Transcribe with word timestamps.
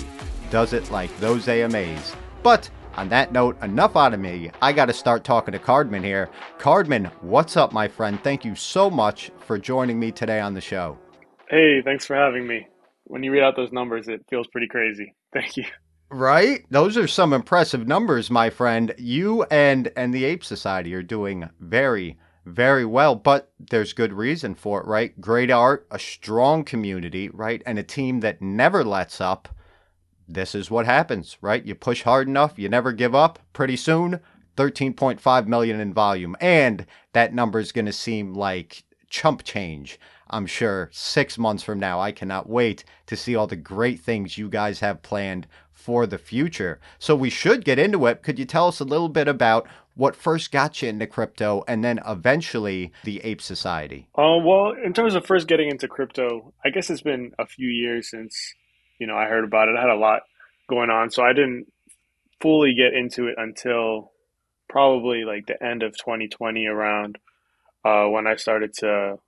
does 0.49 0.73
it 0.73 0.89
like 0.91 1.15
those 1.19 1.47
AMAs. 1.47 2.15
But 2.41 2.67
on 2.97 3.09
that 3.09 3.31
note, 3.31 3.61
enough 3.63 3.95
out 3.95 4.13
of 4.13 4.19
me. 4.19 4.51
I 4.61 4.73
got 4.73 4.87
to 4.87 4.93
start 4.93 5.23
talking 5.23 5.51
to 5.53 5.59
Cardman 5.59 6.03
here. 6.03 6.29
Cardman, 6.57 7.11
what's 7.21 7.55
up, 7.55 7.71
my 7.71 7.87
friend? 7.87 8.19
Thank 8.23 8.43
you 8.43 8.55
so 8.55 8.89
much 8.89 9.31
for 9.45 9.57
joining 9.57 9.99
me 9.99 10.11
today 10.11 10.39
on 10.39 10.53
the 10.53 10.61
show. 10.61 10.97
Hey, 11.49 11.81
thanks 11.83 12.05
for 12.05 12.15
having 12.15 12.45
me. 12.45 12.67
When 13.05 13.23
you 13.23 13.31
read 13.31 13.43
out 13.43 13.55
those 13.55 13.71
numbers, 13.71 14.07
it 14.07 14.25
feels 14.29 14.47
pretty 14.47 14.67
crazy. 14.67 15.13
Thank 15.33 15.55
you. 15.55 15.65
Right? 16.09 16.65
Those 16.69 16.97
are 16.97 17.07
some 17.07 17.33
impressive 17.33 17.87
numbers, 17.87 18.31
my 18.31 18.49
friend. 18.49 18.93
You 18.97 19.43
and 19.43 19.91
and 19.95 20.13
the 20.13 20.25
Ape 20.25 20.43
Society 20.43 20.93
are 20.93 21.03
doing 21.03 21.49
very 21.59 22.17
very 22.45 22.85
well, 22.85 23.13
but 23.13 23.51
there's 23.59 23.91
good 23.91 24.13
reason 24.13 24.55
for 24.55 24.79
it, 24.79 24.87
right? 24.87 25.19
Great 25.19 25.51
art, 25.51 25.85
a 25.91 25.99
strong 25.99 26.63
community, 26.63 27.29
right? 27.29 27.61
And 27.65 27.77
a 27.77 27.83
team 27.83 28.21
that 28.21 28.41
never 28.41 28.85
lets 28.85 29.19
up 29.19 29.49
this 30.27 30.53
is 30.53 30.69
what 30.69 30.85
happens, 30.85 31.37
right? 31.41 31.65
You 31.65 31.75
push 31.75 32.03
hard 32.03 32.27
enough, 32.27 32.59
you 32.59 32.69
never 32.69 32.91
give 32.91 33.15
up. 33.15 33.39
Pretty 33.53 33.75
soon, 33.75 34.19
13.5 34.57 35.47
million 35.47 35.79
in 35.79 35.93
volume. 35.93 36.35
And 36.41 36.85
that 37.13 37.33
number 37.33 37.59
is 37.59 37.71
going 37.71 37.85
to 37.85 37.93
seem 37.93 38.33
like 38.33 38.83
chump 39.09 39.43
change. 39.43 39.99
I'm 40.29 40.45
sure 40.45 40.89
six 40.91 41.37
months 41.37 41.63
from 41.63 41.79
now, 41.79 41.99
I 42.01 42.11
cannot 42.11 42.49
wait 42.49 42.83
to 43.05 43.15
see 43.15 43.35
all 43.35 43.47
the 43.47 43.55
great 43.55 44.01
things 44.01 44.37
you 44.37 44.49
guys 44.49 44.81
have 44.81 45.01
planned 45.01 45.47
for 45.71 46.05
the 46.05 46.17
future. 46.17 46.81
So 46.99 47.15
we 47.15 47.29
should 47.29 47.63
get 47.63 47.79
into 47.79 48.07
it. 48.07 48.23
Could 48.23 48.37
you 48.37 48.45
tell 48.45 48.67
us 48.67 48.81
a 48.81 48.85
little 48.85 49.07
bit 49.07 49.29
about 49.29 49.67
what 49.95 50.15
first 50.15 50.51
got 50.51 50.81
you 50.81 50.89
into 50.89 51.07
crypto 51.07 51.63
and 51.67 51.83
then 51.83 51.99
eventually 52.05 52.91
the 53.03 53.21
Ape 53.23 53.41
Society? 53.41 54.09
Uh, 54.17 54.37
well, 54.43 54.73
in 54.83 54.93
terms 54.93 55.15
of 55.15 55.25
first 55.25 55.47
getting 55.47 55.69
into 55.69 55.87
crypto, 55.87 56.53
I 56.65 56.69
guess 56.69 56.89
it's 56.89 57.01
been 57.01 57.31
a 57.39 57.45
few 57.45 57.69
years 57.69 58.11
since 58.11 58.53
you 58.99 59.07
know, 59.07 59.15
I 59.15 59.25
heard 59.25 59.43
about 59.43 59.69
it. 59.69 59.75
I 59.77 59.81
had 59.81 59.89
a 59.89 59.95
lot 59.95 60.21
going 60.69 60.89
on, 60.89 61.11
so 61.11 61.23
I 61.23 61.33
didn't 61.33 61.71
fully 62.41 62.73
get 62.75 62.93
into 62.93 63.27
it 63.27 63.35
until 63.37 64.11
probably 64.69 65.23
like 65.23 65.45
the 65.47 65.61
end 65.63 65.83
of 65.83 65.97
2020 65.97 66.65
around 66.67 67.17
uh, 67.85 68.05
when 68.05 68.27
I 68.27 68.35
started 68.35 68.73
to 68.79 69.19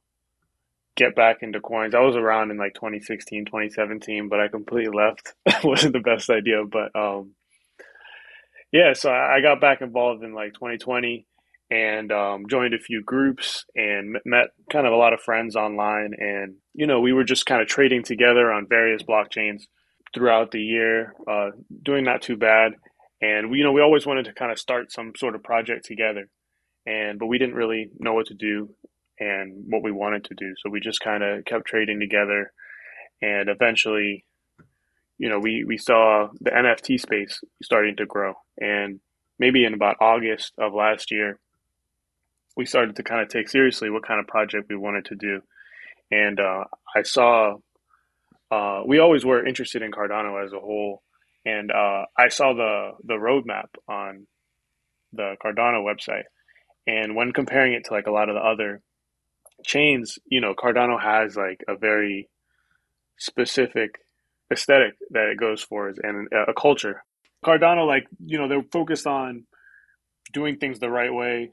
get 0.96 1.16
back 1.16 1.38
into 1.41 1.62
coins. 1.62 1.96
I 1.96 2.02
was 2.02 2.16
around 2.16 2.52
in 2.52 2.58
like 2.58 2.74
2016, 2.74 3.46
2017, 3.46 4.28
but 4.29 4.40
I 4.40 4.47
completely 4.47 4.96
left. 4.96 5.34
wasn't 5.63 5.94
the 5.94 6.00
best 6.00 6.29
idea, 6.29 6.63
but 6.66 6.94
um, 6.96 7.35
yeah, 8.72 8.94
so 8.94 9.09
I 9.12 9.41
got 9.41 9.62
back 9.62 9.81
involved 9.81 10.24
in 10.24 10.34
like 10.34 10.53
2020 10.53 11.25
and 11.72 12.12
um, 12.12 12.46
joined 12.50 12.74
a 12.74 12.80
few 12.80 13.03
groups 13.03 13.66
and 13.75 14.18
met 14.25 14.47
kind 14.72 14.88
of 14.88 14.94
a 14.94 14.97
lot 14.97 15.13
of 15.13 15.22
friends 15.22 15.56
online. 15.56 16.13
And, 16.18 16.56
you 16.74 16.88
know, 16.88 17.00
we 17.00 17.13
were 17.13 17.24
just 17.24 17.46
kind 17.46 17.62
of 17.62 17.68
trading 17.68 18.03
together 18.03 18.52
on 18.52 18.68
various 18.68 19.03
blockchains 19.03 19.63
throughout 20.13 20.52
the 20.52 20.62
year, 20.62 21.13
uh, 21.29 21.52
doing 21.84 22.03
not 22.03 22.24
too 22.24 22.38
bad. 22.38 22.74
And, 23.22 23.52
we, 23.52 23.59
you 23.59 23.63
know, 23.63 23.72
we 23.72 23.81
always 23.81 24.08
wanted 24.08 24.25
to 24.25 24.34
kind 24.34 24.52
of 24.52 24.58
start 24.58 24.91
some 24.91 25.13
sort 25.16 25.35
of 25.35 25.44
project 25.44 25.85
together. 25.85 26.28
And, 26.88 27.19
but 27.19 27.28
we 27.28 27.38
didn't 27.38 27.56
really 27.56 27.91
know 28.00 28.13
what 28.13 28.28
to 28.28 28.34
do 28.34 28.74
and 29.19 29.66
what 29.68 29.84
we 29.84 29.91
wanted 29.91 30.24
to 30.25 30.35
do. 30.35 30.53
So 30.58 30.72
we 30.72 30.79
just 30.79 31.02
kind 31.02 31.24
of 31.24 31.46
kept 31.46 31.66
trading 31.66 32.00
together. 32.00 32.52
And 33.22 33.50
eventually, 33.50 34.25
you 35.19 35.29
know, 35.29 35.38
we, 35.38 35.66
we 35.68 35.78
saw 35.78 36.29
the 36.40 36.52
NFT 36.52 37.00
space 37.00 37.41
starting 37.62 37.97
to 37.97 38.08
grow. 38.08 38.34
And 38.58 39.02
maybe 39.38 39.66
in 39.66 39.75
about 39.75 39.97
August 40.00 40.53
of 40.58 40.74
last 40.74 41.12
year, 41.12 41.38
we 42.59 42.66
started 42.66 42.97
to 42.97 43.03
kind 43.03 43.22
of 43.22 43.30
take 43.30 43.47
seriously 43.47 43.90
what 43.90 44.06
kind 44.06 44.20
of 44.20 44.28
project 44.28 44.68
we 44.70 44.75
wanted 44.75 45.06
to 45.06 45.16
do. 45.16 45.40
And 46.12 46.42
uh, 46.42 46.66
I 46.94 47.03
saw, 47.03 47.56
uh, 48.52 48.81
we 48.86 49.00
always 49.00 49.24
were 49.24 49.47
interested 49.47 49.81
in 49.81 49.92
Cardano 49.92 50.44
as 50.44 50.52
a 50.52 50.59
whole. 50.59 51.02
And 51.46 51.72
uh, 51.72 52.03
I 52.18 52.28
saw 52.28 52.53
the, 52.53 52.92
the 53.06 53.14
roadmap 53.14 53.70
on 53.88 54.28
the 55.14 55.38
Cardano 55.42 55.86
website. 55.86 56.25
And 56.86 57.16
when 57.16 57.31
comparing 57.31 57.72
it 57.72 57.86
to 57.86 57.94
like 57.94 58.08
a 58.08 58.12
lot 58.12 58.28
of 58.28 58.36
the 58.36 58.42
other 58.42 58.81
chains, 59.64 60.20
you 60.26 60.41
know, 60.41 60.53
Cardano 60.53 61.02
has 61.02 61.38
like 61.38 61.64
a 61.66 61.78
very 61.78 62.30
specific 63.18 63.91
aesthetic 64.52 64.96
that 65.12 65.30
it 65.30 65.40
goes 65.40 65.64
for 65.64 65.94
and 66.03 66.28
a 66.34 66.53
culture. 66.53 67.06
Cardano, 67.46 67.88
like, 67.88 68.06
you 68.26 68.38
know, 68.38 68.50
they're 68.50 68.64
focused 68.70 69.08
on 69.08 69.46
doing 70.34 70.58
things 70.58 70.80
the 70.80 70.90
right 70.90 71.14
way, 71.14 71.52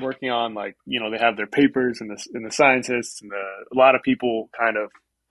working 0.00 0.30
on 0.30 0.54
like 0.54 0.76
you 0.86 1.00
know 1.00 1.10
they 1.10 1.18
have 1.18 1.36
their 1.36 1.46
papers 1.46 2.00
and 2.00 2.10
the 2.10 2.26
and 2.34 2.44
the 2.44 2.50
scientists 2.50 3.22
and 3.22 3.30
the, 3.30 3.44
a 3.72 3.78
lot 3.78 3.94
of 3.94 4.02
people 4.02 4.50
kind 4.58 4.76
of 4.76 4.90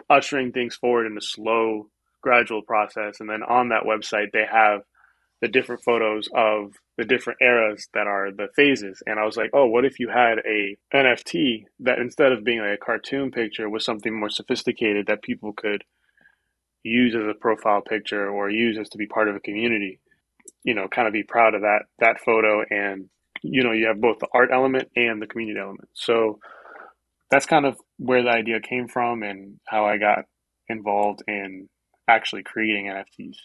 ushering 0.09 0.51
things 0.51 0.75
forward 0.75 1.05
in 1.05 1.17
a 1.17 1.21
slow 1.21 1.89
gradual 2.21 2.61
process. 2.61 3.19
And 3.19 3.29
then 3.29 3.43
on 3.43 3.69
that 3.69 3.83
website 3.83 4.31
they 4.31 4.45
have 4.49 4.81
the 5.41 5.47
different 5.49 5.83
photos 5.83 6.29
of 6.33 6.73
the 6.97 7.03
different 7.03 7.39
eras 7.41 7.87
that 7.93 8.07
are 8.07 8.31
the 8.31 8.47
phases. 8.55 9.03
And 9.05 9.19
i 9.19 9.25
was 9.25 9.35
like 9.35 9.49
oh 9.53 9.65
what 9.65 9.85
if 9.85 9.99
you 9.99 10.09
had 10.09 10.39
a 10.39 10.77
nft 10.93 11.65
that 11.81 11.99
instead 11.99 12.31
of 12.31 12.43
being 12.43 12.59
like 12.59 12.79
a 12.79 12.85
cartoon 12.85 13.31
picture 13.31 13.69
was 13.69 13.83
something 13.83 14.17
more 14.17 14.29
sophisticated 14.29 15.07
that 15.07 15.21
people 15.21 15.53
could 15.53 15.83
use 16.83 17.15
as 17.15 17.27
a 17.27 17.33
profile 17.39 17.81
picture 17.81 18.29
or 18.29 18.49
use 18.49 18.77
as 18.77 18.89
to 18.89 18.97
be 18.97 19.07
part 19.07 19.27
of 19.29 19.35
a 19.35 19.41
community? 19.41 19.99
You 20.63 20.75
know 20.75 20.87
kind 20.87 21.07
of 21.07 21.13
be 21.13 21.23
proud 21.23 21.55
of 21.55 21.61
that 21.61 21.83
that 21.99 22.21
photo 22.21 22.63
and 22.69 23.09
you 23.43 23.63
know 23.63 23.71
you 23.71 23.87
have 23.87 24.01
both 24.01 24.19
the 24.19 24.27
art 24.33 24.49
element 24.51 24.89
and 24.95 25.21
the 25.21 25.27
community 25.27 25.59
element. 25.59 25.89
So 25.93 26.39
that's 27.33 27.47
kind 27.47 27.65
of 27.65 27.77
where 27.97 28.21
the 28.21 28.29
idea 28.29 28.59
came 28.59 28.87
from 28.87 29.23
and 29.23 29.59
how 29.67 29.85
i 29.85 29.97
got 29.97 30.25
involved 30.69 31.23
in 31.27 31.67
actually 32.07 32.43
creating 32.43 32.85
nfts 32.85 33.37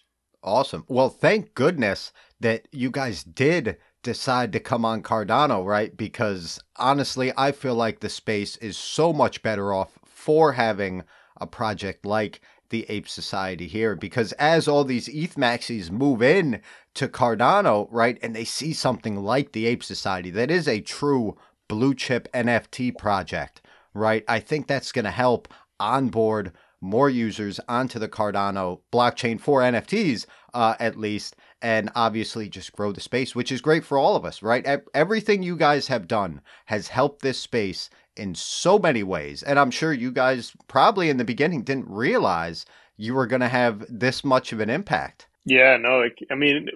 awesome. 0.43 0.85
Well 0.89 1.09
thank 1.09 1.55
goodness 1.55 2.13
that 2.39 2.69
you 2.71 2.91
guys 2.91 3.25
did 3.25 3.77
decide 4.05 4.53
to 4.53 4.61
come 4.61 4.85
on 4.85 5.03
cardano 5.03 5.65
right? 5.65 5.97
Because 5.97 6.61
honestly 6.77 7.33
i 7.37 7.51
feel 7.51 7.75
like 7.75 8.01
the 8.01 8.09
space 8.09 8.57
is 8.59 8.77
so 8.77 9.13
much 9.13 9.43
better 9.43 9.73
off 9.73 9.99
for 10.05 10.53
having 10.53 11.03
a 11.41 11.47
project 11.47 12.05
like 12.05 12.41
the 12.71 12.87
Ape 12.89 13.09
Society 13.09 13.67
here 13.67 13.95
because 13.95 14.33
as 14.33 14.69
all 14.69 14.85
these 14.85 15.09
ETH 15.09 15.35
maxis 15.37 15.91
move 15.91 16.23
in 16.23 16.61
to 16.95 17.09
Cardano, 17.09 17.89
right, 17.91 18.19
and 18.23 18.35
they 18.35 18.45
see 18.45 18.73
something 18.73 19.17
like 19.17 19.53
the 19.53 19.67
Ape 19.67 19.83
Society 19.83 20.31
that 20.31 20.51
is 20.51 20.69
a 20.69 20.81
true 20.81 21.37
blue 21.69 21.95
chip 21.95 22.29
NFT 22.33 22.97
project, 22.97 23.61
right? 23.95 24.25
I 24.27 24.41
think 24.41 24.67
that's 24.67 24.93
going 24.93 25.05
to 25.05 25.11
help 25.11 25.53
onboard 25.79 26.53
more 26.81 27.11
users 27.11 27.61
onto 27.69 27.99
the 27.99 28.09
Cardano 28.09 28.81
blockchain 28.93 29.41
for 29.41 29.61
NFTs, 29.61 30.27
uh, 30.55 30.75
at 30.79 30.97
least, 30.97 31.37
and 31.61 31.91
obviously 31.95 32.49
just 32.49 32.73
grow 32.73 32.93
the 32.93 33.01
space, 33.01 33.35
which 33.35 33.51
is 33.51 33.61
great 33.61 33.85
for 33.85 33.99
all 33.99 34.15
of 34.15 34.25
us, 34.25 34.43
right? 34.43 34.65
Everything 34.95 35.43
you 35.43 35.57
guys 35.57 35.89
have 35.89 36.07
done 36.07 36.41
has 36.67 36.89
helped 36.89 37.23
this 37.23 37.39
space 37.39 37.91
in 38.19 38.35
so 38.35 38.79
many 38.79 39.03
ways. 39.03 39.43
And 39.43 39.59
I'm 39.59 39.71
sure 39.71 39.93
you 39.93 40.11
guys 40.11 40.53
probably 40.67 41.11
in 41.11 41.17
the 41.17 41.25
beginning 41.25 41.63
didn't 41.63 41.89
realize 41.89 42.67
you 42.97 43.15
were 43.15 43.27
going 43.27 43.41
to 43.41 43.49
have 43.49 43.85
this 43.89 44.25
much 44.25 44.53
of 44.53 44.61
an 44.61 44.71
impact. 44.71 45.29
Yeah, 45.45 45.77
no, 45.79 46.05
I 46.31 46.35
mean, 46.35 46.69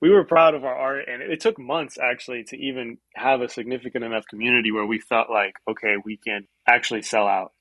we 0.00 0.10
were 0.10 0.24
proud 0.24 0.54
of 0.54 0.64
our 0.64 0.74
art, 0.74 1.08
and 1.08 1.22
it 1.22 1.40
took 1.40 1.58
months 1.58 1.98
actually 2.02 2.44
to 2.44 2.56
even 2.56 2.98
have 3.14 3.42
a 3.42 3.48
significant 3.48 4.04
enough 4.04 4.26
community 4.26 4.72
where 4.72 4.86
we 4.86 4.98
felt 4.98 5.30
like, 5.30 5.54
okay, 5.68 5.94
we 6.04 6.16
can 6.16 6.46
actually 6.66 7.02
sell 7.02 7.26
out 7.26 7.52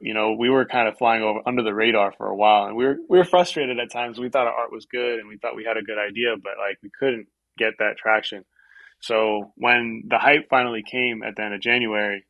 you 0.00 0.14
know, 0.14 0.32
we 0.32 0.48
were 0.48 0.64
kind 0.64 0.88
of 0.88 0.96
flying 0.96 1.22
over 1.22 1.40
under 1.46 1.62
the 1.62 1.74
radar 1.74 2.12
for 2.12 2.26
a 2.26 2.36
while, 2.36 2.66
and 2.66 2.76
we 2.76 2.84
were 2.84 2.96
we 3.08 3.18
were 3.18 3.24
frustrated 3.24 3.78
at 3.78 3.90
times. 3.90 4.18
We 4.18 4.28
thought 4.28 4.46
our 4.46 4.52
art 4.52 4.72
was 4.72 4.86
good, 4.86 5.18
and 5.18 5.28
we 5.28 5.36
thought 5.38 5.56
we 5.56 5.64
had 5.64 5.76
a 5.76 5.82
good 5.82 5.98
idea, 5.98 6.34
but 6.42 6.52
like 6.58 6.78
we 6.82 6.90
couldn't 6.98 7.26
get 7.58 7.74
that 7.78 7.96
traction. 7.96 8.44
So 9.02 9.52
when 9.56 10.04
the 10.08 10.18
hype 10.18 10.48
finally 10.48 10.82
came 10.88 11.22
at 11.22 11.34
the 11.36 11.42
end 11.42 11.54
of 11.54 11.60
January, 11.60 12.24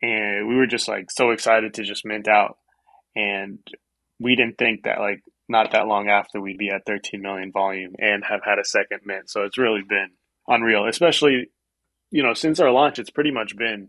and 0.00 0.48
we 0.48 0.54
were 0.54 0.66
just 0.66 0.88
like 0.88 1.10
so 1.10 1.30
excited 1.30 1.74
to 1.74 1.82
just 1.82 2.06
mint 2.06 2.28
out, 2.28 2.56
and 3.16 3.58
we 4.20 4.36
didn't 4.36 4.58
think 4.58 4.84
that 4.84 5.00
like 5.00 5.22
not 5.48 5.72
that 5.72 5.88
long 5.88 6.08
after 6.08 6.40
we'd 6.40 6.56
be 6.56 6.70
at 6.70 6.86
13 6.86 7.20
million 7.20 7.50
volume 7.52 7.94
and 7.98 8.24
have 8.24 8.40
had 8.44 8.60
a 8.60 8.64
second 8.64 9.00
mint. 9.04 9.28
So 9.28 9.42
it's 9.42 9.58
really 9.58 9.82
been 9.86 10.10
unreal, 10.46 10.86
especially 10.86 11.48
you 12.10 12.22
know 12.22 12.34
since 12.34 12.60
our 12.60 12.70
launch. 12.70 12.98
It's 13.00 13.10
pretty 13.10 13.32
much 13.32 13.56
been 13.56 13.88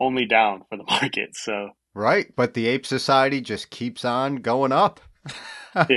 only 0.00 0.26
down 0.26 0.62
for 0.70 0.76
the 0.76 0.84
market. 0.88 1.30
So 1.34 1.70
right, 1.92 2.32
but 2.36 2.54
the 2.54 2.68
ape 2.68 2.86
society 2.86 3.40
just 3.40 3.70
keeps 3.70 4.04
on 4.04 4.36
going 4.36 4.72
up. 4.72 5.00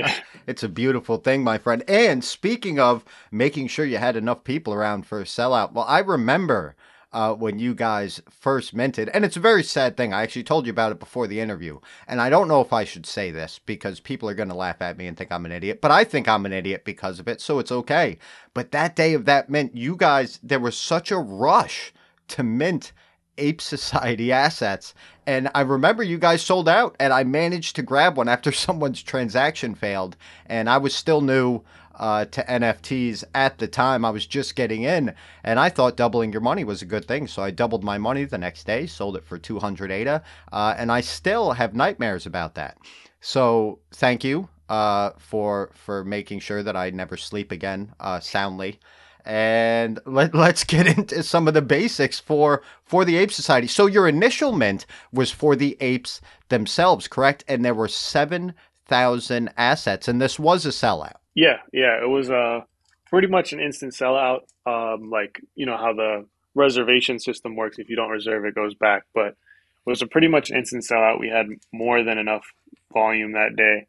It's 0.46 0.62
a 0.62 0.68
beautiful 0.68 1.18
thing, 1.18 1.44
my 1.44 1.58
friend. 1.58 1.84
And 1.86 2.24
speaking 2.24 2.80
of 2.80 3.04
making 3.30 3.68
sure 3.68 3.84
you 3.84 3.98
had 3.98 4.16
enough 4.16 4.44
people 4.44 4.74
around 4.74 5.06
for 5.06 5.20
a 5.20 5.24
sellout, 5.24 5.72
well, 5.72 5.84
I 5.86 6.00
remember 6.00 6.74
uh, 7.12 7.34
when 7.34 7.58
you 7.58 7.74
guys 7.74 8.20
first 8.30 8.74
minted, 8.74 9.08
and 9.10 9.24
it's 9.24 9.36
a 9.36 9.40
very 9.40 9.62
sad 9.62 9.96
thing. 9.96 10.12
I 10.12 10.22
actually 10.22 10.44
told 10.44 10.66
you 10.66 10.70
about 10.70 10.92
it 10.92 10.98
before 10.98 11.26
the 11.26 11.40
interview, 11.40 11.78
and 12.08 12.20
I 12.20 12.30
don't 12.30 12.48
know 12.48 12.60
if 12.60 12.72
I 12.72 12.84
should 12.84 13.06
say 13.06 13.30
this 13.30 13.60
because 13.64 14.00
people 14.00 14.28
are 14.28 14.34
going 14.34 14.48
to 14.48 14.54
laugh 14.54 14.80
at 14.80 14.96
me 14.96 15.06
and 15.06 15.16
think 15.16 15.30
I'm 15.30 15.44
an 15.44 15.52
idiot, 15.52 15.80
but 15.80 15.90
I 15.90 16.04
think 16.04 16.26
I'm 16.26 16.46
an 16.46 16.52
idiot 16.52 16.84
because 16.84 17.18
of 17.18 17.28
it, 17.28 17.40
so 17.40 17.58
it's 17.58 17.72
okay. 17.72 18.18
But 18.54 18.72
that 18.72 18.96
day 18.96 19.14
of 19.14 19.26
that 19.26 19.50
mint, 19.50 19.76
you 19.76 19.94
guys, 19.94 20.40
there 20.42 20.60
was 20.60 20.76
such 20.76 21.10
a 21.10 21.18
rush 21.18 21.92
to 22.28 22.42
mint 22.42 22.92
Ape 23.38 23.60
Society 23.60 24.32
assets. 24.32 24.94
And 25.26 25.48
I 25.54 25.60
remember 25.62 26.02
you 26.02 26.18
guys 26.18 26.42
sold 26.42 26.68
out, 26.68 26.96
and 26.98 27.12
I 27.12 27.24
managed 27.24 27.76
to 27.76 27.82
grab 27.82 28.16
one 28.16 28.28
after 28.28 28.52
someone's 28.52 29.02
transaction 29.02 29.74
failed. 29.74 30.16
And 30.46 30.68
I 30.68 30.78
was 30.78 30.94
still 30.94 31.20
new 31.20 31.62
uh, 31.94 32.24
to 32.26 32.44
NFTs 32.44 33.24
at 33.34 33.58
the 33.58 33.68
time. 33.68 34.04
I 34.04 34.10
was 34.10 34.26
just 34.26 34.56
getting 34.56 34.82
in, 34.82 35.14
and 35.44 35.60
I 35.60 35.68
thought 35.68 35.96
doubling 35.96 36.32
your 36.32 36.40
money 36.40 36.64
was 36.64 36.82
a 36.82 36.86
good 36.86 37.06
thing. 37.06 37.26
So 37.26 37.42
I 37.42 37.50
doubled 37.50 37.84
my 37.84 37.98
money 37.98 38.24
the 38.24 38.38
next 38.38 38.66
day, 38.66 38.86
sold 38.86 39.16
it 39.16 39.24
for 39.24 39.38
200 39.38 39.90
ADA, 39.90 40.22
uh, 40.52 40.74
and 40.76 40.90
I 40.90 41.00
still 41.00 41.52
have 41.52 41.74
nightmares 41.74 42.26
about 42.26 42.54
that. 42.54 42.78
So 43.20 43.78
thank 43.92 44.24
you 44.24 44.48
uh, 44.68 45.10
for 45.18 45.70
for 45.74 46.04
making 46.04 46.40
sure 46.40 46.62
that 46.62 46.76
I 46.76 46.90
never 46.90 47.16
sleep 47.16 47.52
again 47.52 47.94
uh, 48.00 48.20
soundly 48.20 48.80
and 49.24 49.98
let, 50.04 50.34
let's 50.34 50.64
get 50.64 50.86
into 50.86 51.22
some 51.22 51.48
of 51.48 51.54
the 51.54 51.62
basics 51.62 52.18
for 52.20 52.62
for 52.84 53.04
the 53.04 53.16
ape 53.16 53.32
society. 53.32 53.66
So 53.66 53.86
your 53.86 54.08
initial 54.08 54.52
mint 54.52 54.86
was 55.12 55.30
for 55.30 55.56
the 55.56 55.76
apes 55.80 56.20
themselves 56.48 57.08
correct? 57.08 57.44
And 57.48 57.64
there 57.64 57.74
were 57.74 57.88
7000 57.88 59.50
assets 59.56 60.08
and 60.08 60.20
this 60.20 60.38
was 60.38 60.66
a 60.66 60.70
sellout. 60.70 61.14
Yeah 61.34 61.58
yeah 61.72 62.02
it 62.02 62.08
was 62.08 62.30
uh 62.30 62.60
pretty 63.06 63.28
much 63.28 63.52
an 63.52 63.60
instant 63.60 63.92
sellout. 63.92 64.40
Um 64.66 65.10
like 65.10 65.40
you 65.54 65.66
know 65.66 65.76
how 65.76 65.92
the 65.92 66.26
reservation 66.54 67.18
system 67.18 67.56
works. 67.56 67.78
If 67.78 67.88
you 67.88 67.96
don't 67.96 68.10
reserve 68.10 68.44
it 68.44 68.54
goes 68.54 68.74
back. 68.74 69.04
But 69.14 69.28
it 69.28 69.90
was 69.90 70.02
a 70.02 70.06
pretty 70.06 70.28
much 70.28 70.50
instant 70.50 70.84
sellout. 70.88 71.18
We 71.18 71.28
had 71.28 71.46
more 71.72 72.04
than 72.04 72.18
enough 72.18 72.44
volume 72.92 73.32
that 73.32 73.56
day. 73.56 73.86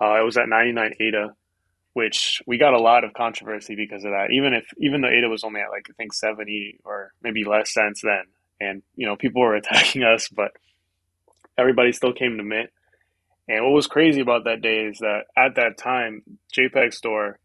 Uh, 0.00 0.20
it 0.20 0.24
was 0.24 0.36
at 0.36 0.48
99 0.48 0.94
ADA 1.00 1.34
which 1.98 2.40
we 2.46 2.58
got 2.58 2.74
a 2.74 2.80
lot 2.80 3.02
of 3.02 3.12
controversy 3.12 3.74
because 3.74 4.04
of 4.04 4.12
that. 4.12 4.28
Even 4.30 4.54
if 4.54 4.64
even 4.78 5.00
though 5.00 5.08
ADA 5.08 5.28
was 5.28 5.42
only 5.42 5.60
at 5.60 5.70
like 5.70 5.88
I 5.90 5.94
think 5.94 6.12
seventy 6.12 6.78
or 6.84 7.12
maybe 7.24 7.42
less 7.42 7.74
cents 7.74 8.02
then, 8.04 8.22
and 8.60 8.82
you 8.94 9.04
know 9.04 9.16
people 9.16 9.42
were 9.42 9.56
attacking 9.56 10.04
us, 10.04 10.28
but 10.28 10.52
everybody 11.58 11.90
still 11.90 12.12
came 12.12 12.36
to 12.36 12.44
Mint. 12.44 12.70
And 13.48 13.64
what 13.64 13.72
was 13.72 13.88
crazy 13.88 14.20
about 14.20 14.44
that 14.44 14.62
day 14.62 14.84
is 14.84 14.98
that 14.98 15.22
at 15.36 15.56
that 15.56 15.76
time, 15.76 16.22
JPEG 16.56 16.94
Store, 16.94 17.40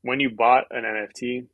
when 0.00 0.18
you 0.18 0.30
bought 0.30 0.64
an 0.70 0.84
NFT, 0.84 1.48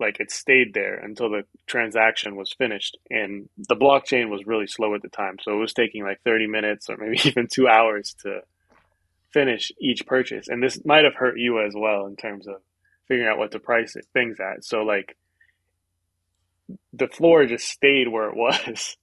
like 0.00 0.20
it 0.20 0.30
stayed 0.30 0.72
there 0.72 0.94
until 0.94 1.28
the 1.28 1.42
transaction 1.66 2.34
was 2.34 2.54
finished. 2.56 2.96
And 3.10 3.50
the 3.58 3.76
blockchain 3.76 4.30
was 4.30 4.46
really 4.46 4.68
slow 4.68 4.94
at 4.94 5.02
the 5.02 5.08
time. 5.10 5.36
So 5.42 5.52
it 5.52 5.60
was 5.60 5.74
taking 5.74 6.02
like 6.02 6.22
30 6.24 6.46
minutes 6.46 6.88
or 6.88 6.96
maybe 6.96 7.18
even 7.24 7.46
two 7.46 7.68
hours 7.68 8.14
to 8.22 8.40
finish 9.34 9.72
each 9.80 10.06
purchase. 10.06 10.46
And 10.48 10.62
this 10.62 10.82
might 10.84 11.04
have 11.04 11.16
hurt 11.16 11.38
you 11.38 11.60
as 11.60 11.74
well 11.76 12.06
in 12.06 12.14
terms 12.14 12.46
of 12.46 12.62
figuring 13.08 13.28
out 13.28 13.36
what 13.36 13.50
to 13.50 13.58
price 13.58 13.96
it, 13.96 14.06
things 14.14 14.38
at. 14.40 14.64
So 14.64 14.82
like 14.82 15.16
the 16.92 17.08
floor 17.08 17.44
just 17.44 17.68
stayed 17.68 18.08
where 18.08 18.30
it 18.30 18.36
was. 18.36 18.96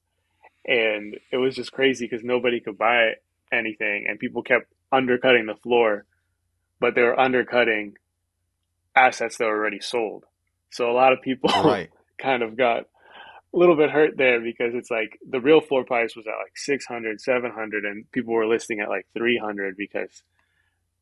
And 0.66 1.18
it 1.31 1.38
was 1.38 1.56
just 1.56 1.74
crazy 1.74 2.07
because 2.10 2.24
nobody 2.24 2.62
could 2.62 2.78
buy 2.78 3.16
anything 3.51 4.06
and 4.07 4.18
people 4.18 4.42
kept 4.42 4.72
undercutting 4.92 5.45
the 5.45 5.56
floor, 5.56 6.06
but 6.80 6.95
they 6.95 7.01
were 7.01 7.19
undercutting 7.19 7.98
assets 8.95 9.38
that 9.38 9.45
were 9.45 9.57
already 9.57 9.81
sold. 9.81 10.25
So 10.69 10.89
a 10.89 10.94
lot 10.94 11.13
of 11.13 11.22
people 11.22 11.50
right. 11.63 11.89
kind 12.18 12.44
of 12.44 12.56
got 12.56 12.86
a 13.53 13.57
little 13.57 13.75
bit 13.75 13.89
hurt 13.89 14.18
there 14.18 14.39
because 14.39 14.74
it's 14.74 14.89
like 14.89 15.19
the 15.27 15.42
real 15.42 15.62
floor 15.62 15.83
price 15.83 16.15
was 16.15 16.25
at 16.27 16.38
like 16.42 16.56
600 16.56 17.19
700 17.19 17.86
and 17.86 18.09
people 18.12 18.33
were 18.33 18.48
listing 18.48 18.80
at 18.80 18.89
like 18.89 19.07
300 19.13 19.75
because 19.75 20.24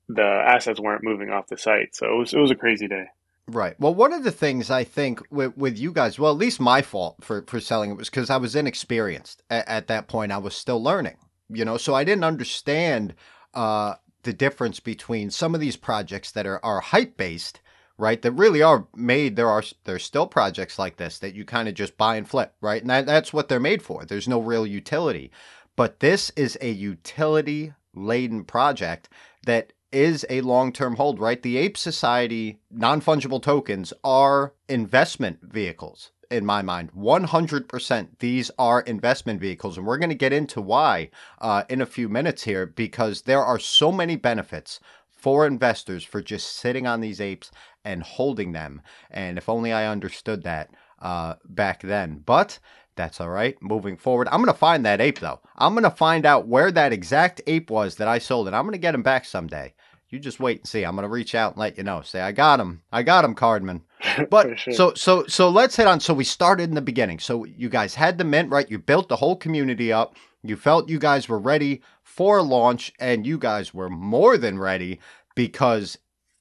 the 0.07 0.23
assets 0.23 0.79
weren't 0.79 1.03
moving 1.03 1.29
off 1.29 1.47
the 1.47 1.57
site. 1.57 1.95
So 1.95 2.11
it 2.13 2.17
was 2.17 2.33
it 2.33 2.39
was 2.39 2.51
a 2.51 2.55
crazy 2.55 2.87
day. 2.87 3.05
Right. 3.47 3.79
Well 3.79 3.93
one 3.93 4.13
of 4.13 4.23
the 4.23 4.31
things 4.31 4.69
i 4.69 4.83
think 4.83 5.21
with, 5.31 5.57
with 5.57 5.77
you 5.77 5.91
guys 5.91 6.19
well 6.19 6.31
at 6.31 6.37
least 6.37 6.59
my 6.59 6.81
fault 6.81 7.17
for 7.21 7.43
for 7.47 7.59
selling 7.59 7.91
it 7.91 7.97
was 7.97 8.09
because 8.09 8.29
i 8.29 8.37
was 8.37 8.55
inexperienced 8.55 9.41
at, 9.49 9.67
at, 9.67 9.87
that 9.87 10.07
point. 10.07 10.31
I 10.31 10.37
was 10.37 10.55
still 10.55 10.81
learning 10.81 11.17
you 11.49 11.65
know? 11.65 11.77
So 11.77 11.93
i 11.95 12.03
didn't 12.03 12.23
understand 12.23 13.15
uh 13.53 13.95
the 14.23 14.33
difference 14.33 14.79
between 14.79 15.31
some 15.31 15.55
of 15.55 15.61
these 15.61 15.75
projects 15.75 16.31
that 16.31 16.45
are 16.45 16.63
are 16.63 16.81
hype 16.81 17.17
based 17.17 17.61
right? 17.99 18.21
That 18.21 18.31
really 18.31 18.61
are 18.61 18.87
made. 18.95 19.35
There 19.35 19.49
are 19.49 19.63
there's 19.83 20.03
still 20.03 20.25
projects 20.25 20.79
like 20.79 20.97
this 20.97 21.19
that 21.19 21.35
you 21.35 21.45
kind 21.45 21.67
of 21.67 21.75
just 21.75 21.97
buy 21.97 22.15
and 22.15 22.27
flip, 22.27 22.53
right? 22.61 22.81
And 22.81 22.89
that, 22.89 23.05
that's 23.05 23.33
what 23.33 23.49
they're 23.49 23.59
made 23.59 23.83
for. 23.83 24.05
There's 24.05 24.27
no 24.27 24.39
real 24.39 24.65
utility, 24.65 25.31
but 25.75 25.99
this 25.99 26.31
is 26.35 26.57
a 26.61 26.71
utility 26.71 27.73
laden 27.93 28.45
project 28.45 29.09
that 29.45 29.73
is 29.91 30.25
a 30.29 30.41
long 30.41 30.71
term 30.71 30.95
hold, 30.95 31.19
right? 31.19 31.41
The 31.41 31.57
Ape 31.57 31.77
Society 31.77 32.59
non 32.71 33.01
fungible 33.01 33.41
tokens 33.41 33.93
are 34.03 34.53
investment 34.67 35.39
vehicles. 35.41 36.11
In 36.31 36.45
my 36.45 36.61
mind, 36.61 36.91
100% 36.93 38.07
these 38.19 38.51
are 38.59 38.81
investment 38.81 39.41
vehicles. 39.41 39.77
And 39.77 39.87
we're 39.87 39.97
going 39.97 40.09
to 40.09 40.15
get 40.15 40.31
into 40.31 40.61
why 40.61 41.09
uh, 41.41 41.63
in 41.69 41.81
a 41.81 41.87
few 41.87 42.07
minutes 42.07 42.43
here 42.43 42.67
because 42.67 43.23
there 43.23 43.43
are 43.43 43.57
so 43.57 43.91
many 43.91 44.15
benefits 44.15 44.79
for 45.19 45.45
investors 45.45 46.03
for 46.03 46.21
just 46.21 46.55
sitting 46.55 46.87
on 46.87 47.01
these 47.01 47.19
apes 47.19 47.51
and 47.83 48.03
holding 48.03 48.51
them. 48.51 48.81
And 49.09 49.37
if 49.37 49.49
only 49.49 49.71
I 49.71 49.87
understood 49.87 50.43
that 50.43 50.71
uh, 50.99 51.35
back 51.45 51.81
then. 51.81 52.21
But 52.25 52.59
that's 52.95 53.21
all 53.21 53.29
right. 53.29 53.55
Moving 53.61 53.97
forward, 53.97 54.27
I'm 54.27 54.43
going 54.43 54.53
to 54.53 54.59
find 54.59 54.85
that 54.85 55.01
ape 55.01 55.19
though. 55.19 55.39
I'm 55.57 55.73
going 55.73 55.83
to 55.83 55.89
find 55.89 56.25
out 56.25 56.47
where 56.47 56.71
that 56.71 56.93
exact 56.93 57.41
ape 57.47 57.69
was 57.69 57.95
that 57.95 58.07
I 58.07 58.19
sold, 58.19 58.47
and 58.47 58.55
I'm 58.55 58.63
going 58.63 58.73
to 58.73 58.77
get 58.77 58.95
him 58.95 59.03
back 59.03 59.25
someday. 59.25 59.73
You 60.09 60.19
just 60.19 60.39
wait 60.39 60.59
and 60.59 60.67
see. 60.67 60.83
I'm 60.83 60.95
going 60.95 61.03
to 61.03 61.09
reach 61.09 61.35
out 61.35 61.53
and 61.53 61.59
let 61.59 61.77
you 61.77 61.83
know. 61.83 62.01
Say 62.01 62.19
I 62.19 62.31
got 62.31 62.59
him. 62.59 62.81
I 62.91 63.03
got 63.03 63.23
him, 63.25 63.35
Cardman. 63.35 63.81
But 64.29 64.57
sure. 64.57 64.73
so 64.73 64.93
so 64.95 65.25
so 65.27 65.49
let's 65.49 65.75
hit 65.75 65.85
on. 65.85 65.99
So 65.99 66.13
we 66.13 66.23
started 66.23 66.69
in 66.69 66.75
the 66.75 66.81
beginning. 66.81 67.19
So 67.19 67.43
you 67.45 67.69
guys 67.69 67.95
had 67.95 68.17
the 68.17 68.23
mint, 68.23 68.49
right? 68.49 68.69
You 68.69 68.79
built 68.79 69.07
the 69.07 69.17
whole 69.17 69.35
community 69.35 69.91
up. 69.91 70.15
You 70.41 70.55
felt 70.55 70.89
you 70.89 70.99
guys 70.99 71.27
were 71.29 71.37
ready 71.37 71.81
for 72.01 72.41
launch, 72.41 72.93
and 72.99 73.27
you 73.27 73.37
guys 73.37 73.73
were 73.73 73.89
more 73.89 74.37
than 74.37 74.57
ready 74.57 74.99
because 75.35 75.97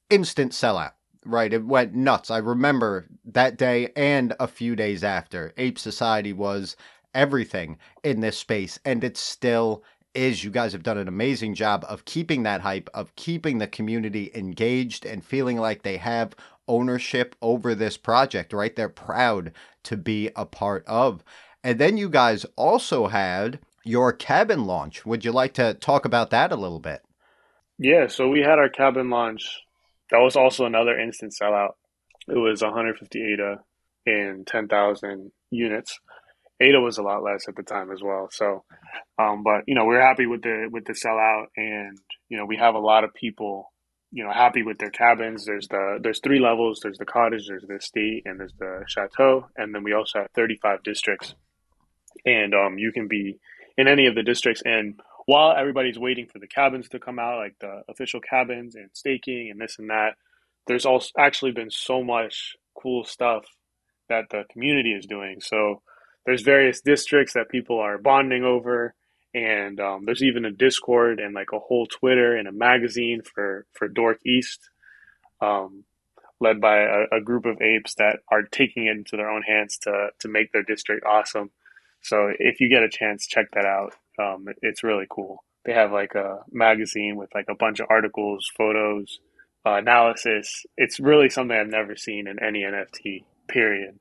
instant 0.08 0.52
sellout. 0.52 0.92
Right, 1.24 1.52
it 1.52 1.64
went 1.64 1.94
nuts. 1.94 2.30
I 2.30 2.38
remember 2.38 3.06
that 3.24 3.58
day 3.58 3.90
and 3.96 4.34
a 4.40 4.46
few 4.46 4.76
days 4.76 5.04
after. 5.04 5.52
Ape 5.56 5.78
Society 5.78 6.32
was 6.32 6.76
everything 7.14 7.78
in 8.02 8.20
this 8.20 8.38
space, 8.38 8.78
and 8.84 9.02
it 9.02 9.16
still 9.16 9.82
is 10.14 10.42
you 10.42 10.50
guys 10.50 10.72
have 10.72 10.82
done 10.82 10.98
an 10.98 11.08
amazing 11.08 11.54
job 11.54 11.84
of 11.88 12.04
keeping 12.04 12.42
that 12.42 12.60
hype, 12.60 12.88
of 12.94 13.14
keeping 13.16 13.58
the 13.58 13.66
community 13.66 14.30
engaged 14.34 15.04
and 15.04 15.24
feeling 15.24 15.58
like 15.58 15.82
they 15.82 15.96
have 15.96 16.34
ownership 16.66 17.36
over 17.42 17.74
this 17.74 17.96
project, 17.96 18.52
right? 18.52 18.74
They're 18.74 18.88
proud 18.88 19.52
to 19.84 19.96
be 19.96 20.30
a 20.36 20.46
part 20.46 20.84
of. 20.86 21.24
And 21.62 21.78
then 21.78 21.96
you 21.96 22.08
guys 22.08 22.46
also 22.56 23.08
had 23.08 23.60
your 23.84 24.12
cabin 24.12 24.66
launch. 24.66 25.04
Would 25.04 25.24
you 25.24 25.32
like 25.32 25.54
to 25.54 25.74
talk 25.74 26.04
about 26.04 26.30
that 26.30 26.52
a 26.52 26.56
little 26.56 26.80
bit? 26.80 27.02
Yeah, 27.78 28.08
so 28.08 28.28
we 28.28 28.40
had 28.40 28.58
our 28.58 28.68
cabin 28.68 29.10
launch. 29.10 29.60
That 30.10 30.18
was 30.18 30.36
also 30.36 30.64
another 30.64 30.98
instant 30.98 31.34
sellout. 31.40 31.72
It 32.28 32.38
was 32.38 32.62
150 32.62 33.32
ADA 33.32 33.60
and 34.06 34.46
10,000 34.46 35.32
units. 35.50 35.98
ADA 36.60 36.80
was 36.80 36.98
a 36.98 37.02
lot 37.02 37.22
less 37.22 37.46
at 37.48 37.56
the 37.56 37.62
time 37.62 37.90
as 37.92 38.02
well. 38.02 38.28
So, 38.32 38.64
um, 39.18 39.42
but 39.42 39.62
you 39.66 39.74
know, 39.74 39.84
we're 39.84 40.00
happy 40.00 40.26
with 40.26 40.42
the 40.42 40.68
with 40.70 40.84
the 40.86 40.92
sellout, 40.92 41.46
and 41.56 41.96
you 42.28 42.36
know, 42.36 42.46
we 42.46 42.56
have 42.56 42.74
a 42.74 42.80
lot 42.80 43.04
of 43.04 43.14
people, 43.14 43.72
you 44.10 44.24
know, 44.24 44.32
happy 44.32 44.64
with 44.64 44.78
their 44.78 44.90
cabins. 44.90 45.44
There's 45.44 45.68
the 45.68 45.98
there's 46.02 46.20
three 46.20 46.40
levels. 46.40 46.80
There's 46.82 46.98
the 46.98 47.04
cottage, 47.04 47.46
there's 47.46 47.64
the 47.66 47.76
estate, 47.76 48.22
and 48.24 48.40
there's 48.40 48.54
the 48.58 48.82
chateau, 48.88 49.46
and 49.56 49.72
then 49.72 49.84
we 49.84 49.92
also 49.92 50.20
have 50.20 50.30
35 50.34 50.82
districts, 50.82 51.34
and 52.26 52.54
um, 52.54 52.76
you 52.76 52.90
can 52.90 53.06
be 53.06 53.38
in 53.76 53.86
any 53.86 54.06
of 54.06 54.16
the 54.16 54.24
districts. 54.24 54.62
And 54.64 55.00
while 55.28 55.54
everybody's 55.54 55.98
waiting 55.98 56.26
for 56.26 56.38
the 56.38 56.46
cabins 56.46 56.88
to 56.88 56.98
come 56.98 57.18
out, 57.18 57.36
like 57.36 57.54
the 57.60 57.82
official 57.86 58.18
cabins 58.18 58.74
and 58.74 58.88
staking 58.94 59.50
and 59.50 59.60
this 59.60 59.78
and 59.78 59.90
that, 59.90 60.14
there's 60.66 60.86
also 60.86 61.10
actually 61.18 61.52
been 61.52 61.70
so 61.70 62.02
much 62.02 62.56
cool 62.74 63.04
stuff 63.04 63.44
that 64.08 64.30
the 64.30 64.44
community 64.50 64.92
is 64.92 65.04
doing. 65.04 65.42
So 65.42 65.82
there's 66.24 66.40
various 66.40 66.80
districts 66.80 67.34
that 67.34 67.50
people 67.50 67.78
are 67.78 67.98
bonding 67.98 68.42
over, 68.42 68.94
and 69.34 69.78
um, 69.78 70.06
there's 70.06 70.22
even 70.22 70.46
a 70.46 70.50
Discord 70.50 71.20
and 71.20 71.34
like 71.34 71.52
a 71.52 71.58
whole 71.58 71.84
Twitter 71.84 72.34
and 72.34 72.48
a 72.48 72.52
magazine 72.52 73.20
for 73.20 73.66
for 73.74 73.86
Doork 73.86 74.20
East, 74.24 74.70
um, 75.42 75.84
led 76.40 76.58
by 76.58 76.78
a, 76.78 77.18
a, 77.18 77.20
group 77.20 77.44
of 77.44 77.60
apes 77.60 77.96
that 77.96 78.20
are 78.32 78.44
taking 78.44 78.86
it 78.86 78.96
into 78.96 79.18
their 79.18 79.28
own 79.28 79.42
hands 79.42 79.76
to 79.82 80.08
to 80.20 80.28
make 80.28 80.52
their 80.52 80.62
district 80.62 81.04
awesome. 81.04 81.50
So 82.00 82.32
if 82.38 82.60
you 82.60 82.70
get 82.70 82.82
a 82.82 82.88
chance, 82.88 83.26
check 83.26 83.50
that 83.52 83.66
out. 83.66 83.92
Um, 84.18 84.46
it's 84.62 84.82
really 84.82 85.06
cool. 85.08 85.44
They 85.64 85.72
have 85.72 85.92
like 85.92 86.14
a 86.14 86.40
magazine 86.50 87.16
with 87.16 87.30
like 87.34 87.46
a 87.48 87.54
bunch 87.54 87.80
of 87.80 87.86
articles, 87.90 88.50
photos, 88.56 89.20
uh, 89.66 89.74
analysis. 89.74 90.64
It's 90.76 90.98
really 90.98 91.28
something 91.28 91.56
I've 91.56 91.68
never 91.68 91.96
seen 91.96 92.26
in 92.26 92.42
any 92.42 92.62
NFT. 92.62 93.24
Period. 93.48 93.98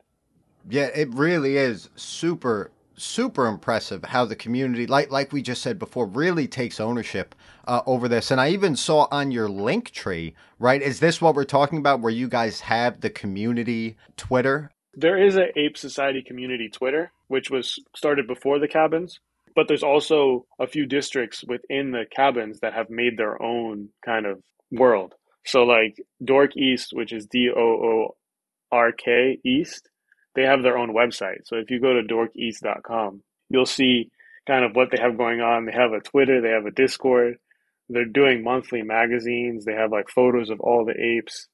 Yeah, 0.70 0.90
it 0.94 1.14
really 1.14 1.58
is 1.58 1.90
super 1.96 2.72
super 2.98 3.46
impressive 3.46 4.04
how 4.06 4.26
the 4.26 4.36
community 4.36 4.88
like 4.88 5.12
like 5.12 5.32
we 5.32 5.40
just 5.40 5.62
said 5.62 5.78
before 5.78 6.08
really 6.08 6.48
takes 6.48 6.80
ownership 6.80 7.36
uh, 7.68 7.82
over 7.86 8.08
this 8.08 8.32
and 8.32 8.42
i 8.42 8.50
even 8.50 8.76
saw 8.76 9.08
on 9.12 9.30
your 9.30 9.48
link 9.48 9.92
tree 9.92 10.34
right 10.58 10.82
is 10.82 11.00
this 11.00 11.22
what 11.22 11.36
we're 11.36 11.44
talking 11.44 11.78
about 11.78 12.00
where 12.00 12.12
you 12.12 12.28
guys 12.28 12.60
have 12.60 13.00
the 13.02 13.10
community 13.10 13.96
twitter 14.18 14.72
there 14.96 15.16
is 15.16 15.38
a 15.38 15.58
ape 15.60 15.78
society 15.78 16.24
community 16.24 16.68
twitter 16.68 17.12
which 17.28 17.52
was 17.52 17.78
started 17.96 18.26
before 18.26 18.58
the 18.58 18.68
cabins 18.68 19.20
but 19.58 19.68
there's 19.68 19.84
also 19.84 20.46
a 20.60 20.68
few 20.68 20.86
districts 20.86 21.44
within 21.46 21.92
the 21.92 22.06
cabins 22.16 22.62
that 22.62 22.74
have 22.74 22.90
made 22.90 23.18
their 23.18 23.42
own 23.42 23.90
kind 24.06 24.26
of 24.26 24.42
world 24.72 25.14
so 25.46 25.64
like 25.64 25.98
doork 26.24 26.56
east 26.56 26.94
which 26.94 27.12
is 27.12 27.26
d-o-o-r-k 27.26 28.18
east 29.44 29.90
they 30.38 30.44
have 30.44 30.62
their 30.62 30.78
own 30.78 30.94
website. 30.94 31.46
So 31.46 31.56
if 31.56 31.72
you 31.72 31.82
go 31.82 31.94
to 31.94 32.04
doorkeast.com, 32.04 33.24
you'll 33.50 33.66
see 33.66 34.12
kind 34.46 34.64
of 34.64 34.76
what 34.76 34.92
they 34.92 35.02
have 35.02 35.18
going 35.18 35.42
on. 35.42 35.66
They 35.66 35.72
have 35.72 35.94
a 35.94 36.00
Twitter, 36.00 36.42
they 36.42 36.52
have 36.52 36.68
a 36.68 36.72
Discord. 36.72 37.38
They're 37.90 38.06
doing 38.06 38.44
monthly 38.44 38.84
magazines. 38.84 39.66
They 39.66 39.74
have 39.74 39.92
like 39.92 40.10
photos 40.10 40.52
of 40.52 40.60
all 40.60 40.86
the 40.86 40.94
apes. 40.94 41.48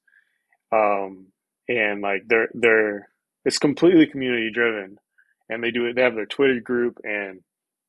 Um, 0.70 1.28
and 1.66 2.02
like 2.02 2.24
they're 2.26 2.50
they're 2.52 3.08
it's 3.46 3.58
completely 3.58 4.06
community 4.06 4.50
driven. 4.52 4.98
And 5.48 5.64
they 5.64 5.70
do 5.70 5.86
it 5.86 5.96
they 5.96 6.02
have 6.02 6.14
their 6.14 6.26
Twitter 6.26 6.60
group 6.60 6.98
and 7.04 7.40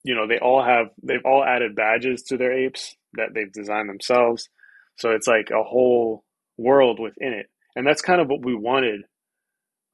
you 0.05 0.13
know, 0.13 0.27
they 0.27 0.37
all 0.37 0.63
have 0.63 0.87
they've 1.01 1.25
all 1.25 1.43
added 1.43 1.75
badges 1.75 2.21
to 2.23 2.37
their 2.37 2.53
apes 2.53 2.95
that 3.13 3.33
they've 3.33 3.51
designed 3.51 3.89
themselves. 3.89 4.49
So 4.97 5.11
it's 5.11 5.27
like 5.27 5.49
a 5.49 5.63
whole 5.63 6.23
world 6.57 6.99
within 6.99 7.33
it. 7.33 7.47
And 7.75 7.87
that's 7.87 8.03
kind 8.03 8.21
of 8.21 8.27
what 8.27 8.45
we 8.45 8.53
wanted 8.53 9.01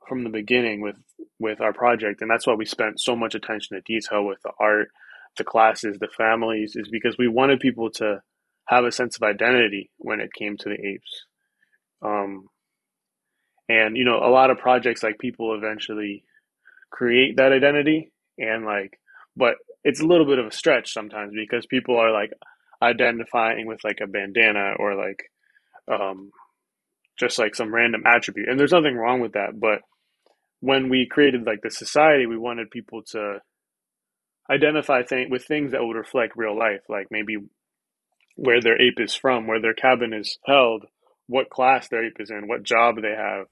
from 0.07 0.25
the 0.25 0.29
beginning 0.29 0.81
with 0.81 0.97
with 1.39 1.61
our 1.61 1.71
project 1.71 2.21
and 2.21 2.29
that's 2.29 2.45
why 2.45 2.53
we 2.53 2.65
spent 2.65 2.99
so 2.99 3.15
much 3.15 3.33
attention 3.33 3.77
to 3.77 3.81
detail 3.81 4.25
with 4.25 4.39
the 4.43 4.51
art 4.59 4.89
the 5.37 5.43
classes 5.45 5.97
the 5.99 6.07
families 6.17 6.75
is 6.75 6.89
because 6.91 7.15
we 7.17 7.29
wanted 7.29 7.61
people 7.61 7.89
to 7.89 8.21
have 8.65 8.83
a 8.83 8.91
sense 8.91 9.15
of 9.15 9.23
identity 9.23 9.89
when 9.99 10.19
it 10.19 10.33
came 10.33 10.57
to 10.57 10.67
the 10.67 10.75
apes 10.75 11.25
um, 12.01 12.47
and 13.69 13.95
you 13.95 14.03
know 14.03 14.17
a 14.17 14.29
lot 14.29 14.51
of 14.51 14.57
projects 14.57 15.01
like 15.01 15.17
people 15.17 15.55
eventually 15.55 16.25
create 16.91 17.37
that 17.37 17.53
identity 17.53 18.11
and 18.37 18.65
like 18.65 18.99
but 19.37 19.55
it's 19.83 20.01
a 20.01 20.05
little 20.05 20.25
bit 20.25 20.39
of 20.39 20.47
a 20.47 20.51
stretch 20.51 20.93
sometimes 20.93 21.33
because 21.33 21.65
people 21.65 21.97
are 21.97 22.11
like 22.11 22.31
identifying 22.81 23.65
with 23.67 23.83
like 23.83 23.99
a 24.01 24.07
bandana 24.07 24.73
or 24.79 24.95
like 24.95 25.23
um, 25.91 26.31
just 27.19 27.37
like 27.37 27.55
some 27.55 27.73
random 27.73 28.03
attribute 28.05 28.49
and 28.49 28.59
there's 28.59 28.71
nothing 28.71 28.95
wrong 28.95 29.19
with 29.19 29.33
that 29.33 29.59
but 29.59 29.81
when 30.61 30.89
we 30.89 31.07
created 31.07 31.45
like 31.45 31.61
the 31.61 31.71
society, 31.71 32.25
we 32.25 32.37
wanted 32.37 32.71
people 32.71 33.01
to 33.01 33.39
identify 34.49 35.03
thing 35.03 35.29
with 35.29 35.43
things 35.43 35.71
that 35.71 35.83
would 35.83 35.97
reflect 35.97 36.37
real 36.37 36.57
life, 36.57 36.81
like 36.87 37.07
maybe 37.11 37.37
where 38.35 38.61
their 38.61 38.79
ape 38.79 38.99
is 38.99 39.13
from, 39.13 39.47
where 39.47 39.59
their 39.59 39.73
cabin 39.73 40.13
is 40.13 40.37
held, 40.45 40.85
what 41.27 41.49
class 41.49 41.89
their 41.89 42.05
ape 42.05 42.17
is 42.19 42.29
in, 42.29 42.47
what 42.47 42.63
job 42.63 42.95
they 43.01 43.13
have, 43.15 43.47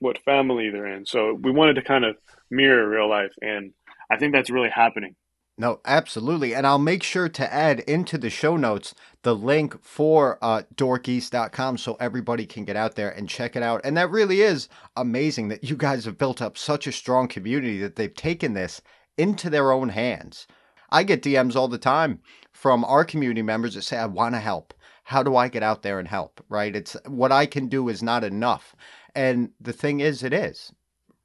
what 0.00 0.22
family 0.24 0.70
they're 0.70 0.94
in. 0.94 1.04
So 1.04 1.38
we 1.40 1.52
wanted 1.52 1.74
to 1.74 1.82
kind 1.82 2.04
of 2.04 2.16
mirror 2.50 2.88
real 2.88 3.08
life, 3.08 3.32
and 3.42 3.72
I 4.10 4.16
think 4.16 4.32
that's 4.32 4.50
really 4.50 4.70
happening. 4.70 5.14
No, 5.60 5.80
absolutely. 5.84 6.54
And 6.54 6.64
I'll 6.64 6.78
make 6.78 7.02
sure 7.02 7.28
to 7.28 7.52
add 7.52 7.80
into 7.80 8.16
the 8.16 8.30
show 8.30 8.56
notes 8.56 8.94
the 9.22 9.34
link 9.34 9.82
for 9.82 10.38
uh, 10.40 10.62
doorkeast.com 10.76 11.78
so 11.78 11.96
everybody 11.98 12.46
can 12.46 12.64
get 12.64 12.76
out 12.76 12.94
there 12.94 13.10
and 13.10 13.28
check 13.28 13.56
it 13.56 13.62
out. 13.62 13.80
And 13.82 13.96
that 13.96 14.08
really 14.08 14.40
is 14.40 14.68
amazing 14.96 15.48
that 15.48 15.64
you 15.64 15.74
guys 15.76 16.04
have 16.04 16.16
built 16.16 16.40
up 16.40 16.56
such 16.56 16.86
a 16.86 16.92
strong 16.92 17.26
community 17.26 17.80
that 17.80 17.96
they've 17.96 18.14
taken 18.14 18.54
this 18.54 18.80
into 19.16 19.50
their 19.50 19.72
own 19.72 19.88
hands. 19.88 20.46
I 20.90 21.02
get 21.02 21.22
DMs 21.22 21.56
all 21.56 21.68
the 21.68 21.76
time 21.76 22.20
from 22.52 22.84
our 22.84 23.04
community 23.04 23.42
members 23.42 23.74
that 23.74 23.82
say, 23.82 23.98
I 23.98 24.06
want 24.06 24.36
to 24.36 24.40
help. 24.40 24.72
How 25.02 25.24
do 25.24 25.34
I 25.34 25.48
get 25.48 25.64
out 25.64 25.82
there 25.82 25.98
and 25.98 26.06
help? 26.06 26.40
Right? 26.48 26.76
It's 26.76 26.96
what 27.06 27.32
I 27.32 27.46
can 27.46 27.66
do 27.66 27.88
is 27.88 28.00
not 28.00 28.22
enough. 28.22 28.76
And 29.12 29.50
the 29.60 29.72
thing 29.72 29.98
is, 29.98 30.22
it 30.22 30.32
is 30.32 30.72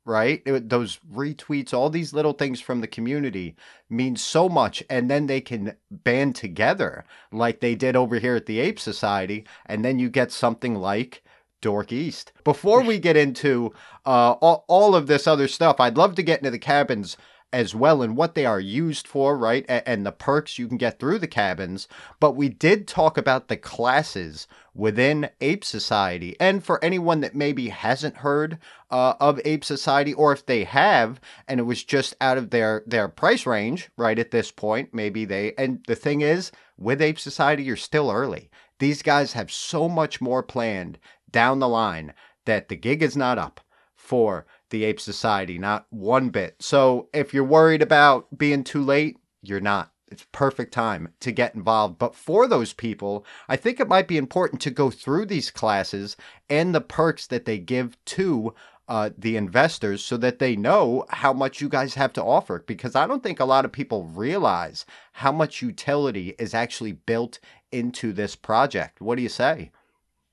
right? 0.05 0.41
It, 0.45 0.69
those 0.69 0.99
retweets, 1.11 1.73
all 1.73 1.89
these 1.89 2.13
little 2.13 2.33
things 2.33 2.61
from 2.61 2.81
the 2.81 2.87
community 2.87 3.55
mean 3.89 4.15
so 4.15 4.49
much. 4.49 4.83
And 4.89 5.09
then 5.09 5.27
they 5.27 5.41
can 5.41 5.75
band 5.89 6.35
together 6.35 7.05
like 7.31 7.59
they 7.59 7.75
did 7.75 7.95
over 7.95 8.19
here 8.19 8.35
at 8.35 8.45
the 8.45 8.59
Ape 8.59 8.79
Society. 8.79 9.45
And 9.65 9.83
then 9.83 9.99
you 9.99 10.09
get 10.09 10.31
something 10.31 10.75
like 10.75 11.23
Doork 11.61 11.91
East. 11.91 12.33
Before 12.43 12.81
we 12.81 12.99
get 12.99 13.15
into 13.15 13.73
uh, 14.05 14.33
all, 14.33 14.65
all 14.67 14.95
of 14.95 15.07
this 15.07 15.25
other 15.27 15.47
stuff, 15.47 15.79
I'd 15.79 15.97
love 15.97 16.15
to 16.15 16.23
get 16.23 16.39
into 16.39 16.51
the 16.51 16.59
cabins 16.59 17.15
as 17.53 17.75
well 17.75 18.01
and 18.01 18.17
what 18.17 18.33
they 18.33 18.45
are 18.45 18.59
used 18.59 19.07
for, 19.07 19.37
right? 19.37 19.63
And, 19.69 19.83
and, 19.85 20.05
the 20.05 20.11
perks 20.11 20.57
you 20.57 20.67
can 20.67 20.77
get 20.77 20.99
through 20.99 21.19
the 21.19 21.27
cabins. 21.27 21.87
But 22.19 22.35
we 22.35 22.49
did 22.49 22.87
talk 22.87 23.17
about 23.17 23.47
the 23.47 23.55
classes 23.55 24.47
within 24.73 25.29
Ape 25.39 25.63
Society. 25.63 26.35
And 26.39 26.63
for 26.63 26.83
anyone 26.83 27.21
that 27.21 27.35
maybe 27.35 27.69
hasn't 27.69 28.17
heard 28.17 28.57
uh, 28.89 29.13
of 29.19 29.39
Ape 29.45 29.63
Society, 29.63 30.13
or 30.13 30.33
if 30.33 30.45
they 30.45 30.63
have 30.63 31.21
and 31.47 31.59
it 31.59 31.63
was 31.63 31.83
just 31.83 32.15
out 32.19 32.39
of 32.39 32.49
their, 32.49 32.83
their 32.87 33.07
price 33.07 33.45
range, 33.45 33.89
right, 33.95 34.17
at 34.17 34.31
this 34.31 34.51
point, 34.51 34.93
maybe 34.93 35.23
they. 35.23 35.53
And 35.57 35.83
the 35.87 35.95
thing 35.95 36.21
is, 36.21 36.51
with 36.77 37.01
Ape 37.01 37.19
Society, 37.19 37.63
you're 37.63 37.77
still 37.77 38.09
early. 38.09 38.49
These 38.79 39.03
guys 39.03 39.33
have 39.33 39.51
so 39.51 39.87
much 39.87 40.19
more 40.19 40.41
planned 40.41 40.97
down 41.31 41.59
the 41.59 41.69
line 41.69 42.13
that 42.45 42.67
the 42.67 42.75
gig 42.75 43.03
is 43.03 43.15
not 43.15 43.37
up 43.37 43.61
for 43.95 44.45
the 44.73 44.83
Ape 44.85 44.99
Society, 44.99 45.59
not 45.59 45.85
one 45.91 46.29
bit. 46.29 46.55
So 46.59 47.07
if 47.13 47.31
you're 47.31 47.43
worried 47.43 47.83
about 47.83 48.25
being 48.35 48.63
too 48.63 48.83
late, 48.83 49.17
you're 49.43 49.61
not. 49.61 49.91
It's 50.07 50.25
perfect 50.31 50.73
time 50.73 51.09
to 51.19 51.31
get 51.31 51.53
involved. 51.53 51.99
But 51.99 52.15
for 52.15 52.47
those 52.47 52.73
people, 52.73 53.23
I 53.47 53.55
think 53.55 53.79
it 53.79 53.87
might 53.87 54.07
be 54.07 54.17
important 54.17 54.61
to 54.61 54.71
go 54.71 54.89
through 54.89 55.27
these 55.27 55.51
classes 55.51 56.17
and 56.49 56.73
the 56.73 56.81
perks 56.81 57.27
that 57.27 57.45
they 57.45 57.59
give 57.59 58.03
to 58.05 58.55
uh, 58.87 59.11
the 59.15 59.37
investors 59.37 60.03
so 60.03 60.17
that 60.17 60.39
they 60.39 60.55
know 60.55 61.05
how 61.09 61.33
much 61.33 61.61
you 61.61 61.69
guys 61.69 61.93
have 61.93 62.13
to 62.13 62.23
offer. 62.23 62.63
Because 62.65 62.95
I 62.95 63.05
don't 63.05 63.21
think 63.21 63.39
a 63.39 63.45
lot 63.45 63.65
of 63.65 63.71
people 63.71 64.05
realize 64.05 64.87
how 65.11 65.31
much 65.31 65.61
utility 65.61 66.33
is 66.39 66.55
actually 66.55 66.93
built 66.93 67.39
into 67.71 68.11
this 68.11 68.35
project. 68.35 69.01
What 69.01 69.17
do 69.17 69.21
you 69.21 69.29
say? 69.29 69.71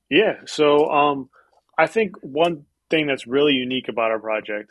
Yeah. 0.09 0.37
So 0.47 0.88
um, 0.90 1.28
I 1.76 1.87
think 1.87 2.16
one 2.23 2.64
thing 2.90 3.06
that's 3.06 3.26
really 3.26 3.52
unique 3.52 3.88
about 3.88 4.11
our 4.11 4.18
project 4.20 4.70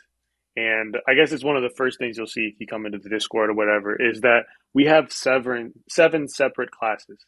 and 0.56 0.96
I 1.08 1.14
guess 1.14 1.32
it's 1.32 1.44
one 1.44 1.56
of 1.56 1.62
the 1.62 1.74
first 1.76 1.98
things 1.98 2.16
you'll 2.18 2.26
see 2.26 2.50
if 2.52 2.58
you 2.58 2.66
come 2.66 2.84
into 2.84 2.98
the 2.98 3.08
Discord 3.08 3.50
or 3.50 3.54
whatever 3.54 3.94
is 3.94 4.20
that 4.22 4.46
we 4.74 4.86
have 4.86 5.12
seven 5.12 5.72
seven 5.88 6.28
separate 6.28 6.70
classes, 6.70 7.24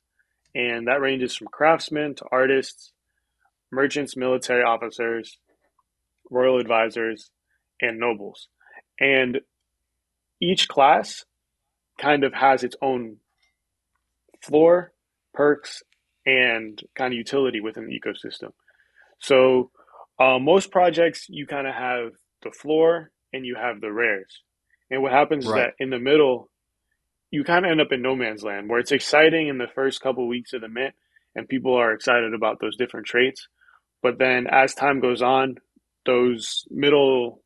and 0.55 0.89
that 0.89 1.01
ranges 1.01 1.37
from 1.37 1.47
craftsmen 1.49 2.15
to 2.17 2.25
artists, 2.33 2.93
merchants, 3.71 4.17
military 4.17 4.63
officers, 4.63 5.39
royal 6.31 6.59
advisors, 6.59 7.31
and 7.81 7.99
nobles, 7.99 8.49
and 8.99 9.41
each 10.41 10.67
class 10.67 11.25
kind 11.99 12.25
of 12.25 12.35
has 12.35 12.65
its 12.65 12.77
own 12.83 13.19
floor, 14.43 14.93
perks, 15.33 15.85
and 16.27 16.83
kind 16.97 17.15
of 17.15 17.19
utility 17.19 17.61
within 17.61 17.87
the 17.87 18.01
ecosystem. 18.01 18.53
So 19.21 19.71
uh, 20.23 20.39
most 20.39 20.71
projects 20.71 21.27
you 21.29 21.47
kind 21.47 21.67
of 21.67 21.75
have 21.75 22.13
the 22.43 22.51
floor 22.51 23.11
and 23.33 23.45
you 23.45 23.57
have 23.57 23.81
the 23.81 23.91
rares. 23.93 24.43
And 24.91 25.03
what 25.03 25.13
happens 25.13 25.47
right. 25.47 25.59
is 25.59 25.65
that 25.65 25.83
in 25.83 25.91
the 25.91 25.99
middle, 25.99 26.51
you 27.31 27.45
kind 27.45 27.65
of 27.65 27.71
end 27.71 27.81
up 27.81 27.93
in 27.93 28.03
no 28.03 28.15
man's 28.15 28.45
land 28.45 28.69
where 28.69 28.79
it's 28.79 28.93
exciting 28.93 29.49
in 29.49 29.59
the 29.59 29.67
first 29.75 30.01
couple 30.01 30.29
weeks 30.29 30.53
of 30.53 30.61
the 30.61 30.69
mint 30.69 30.95
and 31.35 31.49
people 31.49 31.75
are 31.75 31.93
excited 31.93 32.35
about 32.35 32.61
those 32.61 32.77
different 32.77 33.07
traits. 33.07 33.49
But 34.03 34.19
then 34.19 34.47
as 34.51 34.75
time 34.75 35.01
goes 35.01 35.23
on, 35.23 35.57
those 36.05 36.65
middle 36.71 37.43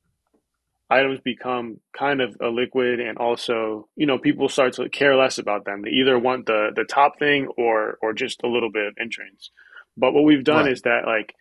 items 0.90 1.20
become 1.20 1.78
kind 1.96 2.20
of 2.20 2.36
a 2.40 2.48
liquid 2.48 3.00
and 3.00 3.18
also 3.18 3.88
you 3.96 4.06
know 4.06 4.18
people 4.18 4.48
start 4.48 4.72
to 4.72 4.88
care 4.88 5.16
less 5.16 5.36
about 5.36 5.64
them 5.64 5.82
they 5.82 5.90
either 5.90 6.16
want 6.16 6.46
the 6.46 6.68
the 6.76 6.84
top 6.84 7.18
thing 7.18 7.48
or 7.58 7.98
or 8.00 8.12
just 8.12 8.40
a 8.44 8.48
little 8.48 8.70
bit 8.70 8.86
of 8.86 8.94
entrance 9.00 9.50
but 9.96 10.12
what 10.12 10.22
we've 10.22 10.44
done 10.44 10.64
right. 10.64 10.72
is 10.72 10.82
that 10.82 11.00
like 11.04 11.34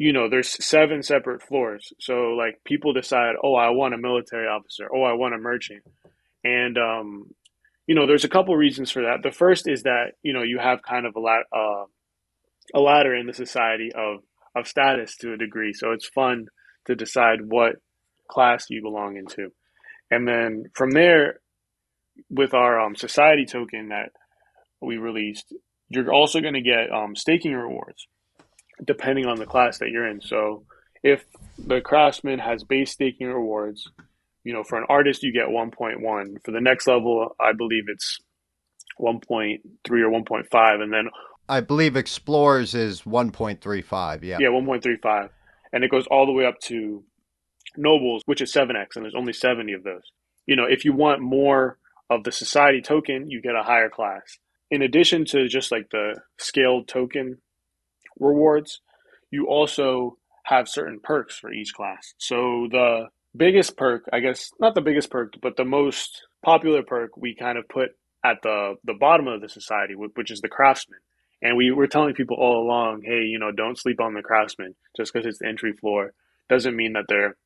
you 0.00 0.14
know 0.14 0.30
there's 0.30 0.64
seven 0.64 1.02
separate 1.02 1.42
floors. 1.42 1.92
So 2.00 2.30
like 2.30 2.64
people 2.64 2.94
decide 2.94 3.34
oh 3.44 3.54
i 3.54 3.68
want 3.68 3.92
a 3.92 3.98
military 3.98 4.46
officer. 4.46 4.88
Oh 4.92 5.02
i 5.02 5.12
want 5.12 5.34
a 5.34 5.38
merchant. 5.38 5.82
And 6.42 6.78
um 6.78 7.26
you 7.86 7.94
know 7.94 8.06
there's 8.06 8.24
a 8.24 8.28
couple 8.28 8.56
reasons 8.56 8.90
for 8.90 9.02
that. 9.02 9.22
The 9.22 9.30
first 9.30 9.68
is 9.68 9.82
that 9.82 10.12
you 10.22 10.32
know 10.32 10.42
you 10.42 10.58
have 10.58 10.82
kind 10.82 11.04
of 11.04 11.16
a 11.16 11.20
lot 11.20 11.42
uh, 11.54 11.84
a 12.74 12.80
ladder 12.80 13.14
in 13.14 13.26
the 13.26 13.34
society 13.34 13.90
of 13.94 14.22
of 14.56 14.66
status 14.66 15.18
to 15.18 15.34
a 15.34 15.36
degree. 15.36 15.74
So 15.74 15.92
it's 15.92 16.08
fun 16.08 16.46
to 16.86 16.94
decide 16.94 17.40
what 17.46 17.74
class 18.26 18.70
you 18.70 18.80
belong 18.80 19.18
into. 19.18 19.52
And 20.10 20.26
then 20.26 20.64
from 20.74 20.92
there, 20.92 21.40
with 22.30 22.54
our 22.54 22.80
um, 22.80 22.96
society 22.96 23.44
token 23.44 23.90
that 23.90 24.12
we 24.80 24.96
released, 24.96 25.52
you're 25.90 26.10
also 26.10 26.40
going 26.40 26.54
to 26.54 26.62
get 26.62 26.90
um, 26.90 27.14
staking 27.14 27.52
rewards 27.52 28.06
depending 28.84 29.26
on 29.26 29.38
the 29.38 29.46
class 29.46 29.78
that 29.78 29.90
you're 29.90 30.06
in. 30.06 30.20
So 30.20 30.64
if 31.02 31.24
the 31.58 31.80
craftsman 31.80 32.38
has 32.38 32.64
base 32.64 32.92
staking 32.92 33.28
rewards, 33.28 33.88
you 34.44 34.52
know, 34.52 34.62
for 34.62 34.78
an 34.78 34.86
artist, 34.88 35.22
you 35.22 35.32
get 35.32 35.48
1.1. 35.48 36.44
For 36.44 36.50
the 36.50 36.60
next 36.60 36.86
level, 36.86 37.34
I 37.40 37.52
believe 37.52 37.84
it's 37.88 38.18
1.3 38.98 39.58
or 39.88 39.90
1.5. 39.90 40.82
And 40.82 40.92
then 40.92 41.08
I 41.48 41.60
believe 41.60 41.96
Explorers 41.96 42.74
is 42.74 43.02
1.35. 43.02 44.22
Yeah. 44.22 44.38
Yeah, 44.40 44.48
1.35. 44.48 45.30
And 45.72 45.84
it 45.84 45.90
goes 45.90 46.06
all 46.06 46.26
the 46.26 46.32
way 46.32 46.46
up 46.46 46.58
to 46.64 47.04
nobles, 47.76 48.22
which 48.26 48.40
is 48.40 48.52
7x, 48.52 48.96
and 48.96 49.04
there's 49.04 49.14
only 49.14 49.32
70 49.32 49.72
of 49.72 49.84
those. 49.84 50.02
You 50.46 50.56
know, 50.56 50.64
if 50.64 50.84
you 50.84 50.92
want 50.92 51.20
more 51.20 51.78
of 52.08 52.24
the 52.24 52.32
society 52.32 52.80
token, 52.80 53.30
you 53.30 53.40
get 53.40 53.54
a 53.54 53.62
higher 53.62 53.88
class. 53.88 54.38
In 54.70 54.82
addition 54.82 55.24
to 55.26 55.48
just 55.48 55.70
like 55.70 55.90
the 55.90 56.20
scaled 56.38 56.88
token 56.88 57.38
rewards, 58.20 58.80
you 59.30 59.46
also 59.48 60.16
have 60.44 60.68
certain 60.68 61.00
perks 61.02 61.36
for 61.38 61.52
each 61.52 61.74
class. 61.74 62.14
So 62.18 62.68
the 62.70 63.06
biggest 63.36 63.76
perk, 63.76 64.04
I 64.12 64.20
guess, 64.20 64.50
not 64.60 64.74
the 64.74 64.80
biggest 64.80 65.10
perk, 65.10 65.34
but 65.40 65.56
the 65.56 65.64
most 65.64 66.22
popular 66.44 66.82
perk 66.82 67.16
we 67.16 67.34
kind 67.34 67.58
of 67.58 67.68
put 67.68 67.90
at 68.24 68.38
the, 68.42 68.74
the 68.84 68.94
bottom 68.94 69.28
of 69.28 69.40
the 69.40 69.48
society, 69.48 69.94
which 69.94 70.30
is 70.30 70.40
the 70.40 70.48
craftsman. 70.48 70.98
And 71.42 71.56
we 71.56 71.70
were 71.70 71.86
telling 71.86 72.14
people 72.14 72.36
all 72.38 72.62
along, 72.62 73.02
hey, 73.04 73.22
you 73.22 73.38
know, 73.38 73.50
don't 73.50 73.78
sleep 73.78 74.00
on 74.00 74.14
the 74.14 74.22
craftsman 74.22 74.74
just 74.96 75.12
because 75.12 75.26
it's 75.26 75.38
the 75.38 75.48
entry 75.48 75.72
floor. 75.72 76.12
Doesn't 76.50 76.76
mean 76.76 76.92
that 76.92 77.06
they're 77.08 77.36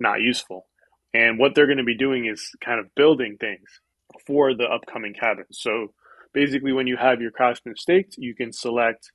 not 0.00 0.20
useful. 0.20 0.66
And 1.14 1.38
what 1.38 1.54
they're 1.54 1.66
going 1.66 1.78
to 1.78 1.84
be 1.84 1.96
doing 1.96 2.26
is 2.26 2.50
kind 2.64 2.80
of 2.80 2.94
building 2.96 3.36
things 3.38 3.68
for 4.26 4.54
the 4.54 4.64
upcoming 4.64 5.14
cabins. 5.14 5.58
So 5.60 5.92
basically, 6.32 6.72
when 6.72 6.86
you 6.86 6.96
have 6.96 7.20
your 7.20 7.30
craftsman 7.30 7.76
staked, 7.76 8.16
you 8.18 8.34
can 8.34 8.52
select, 8.52 9.12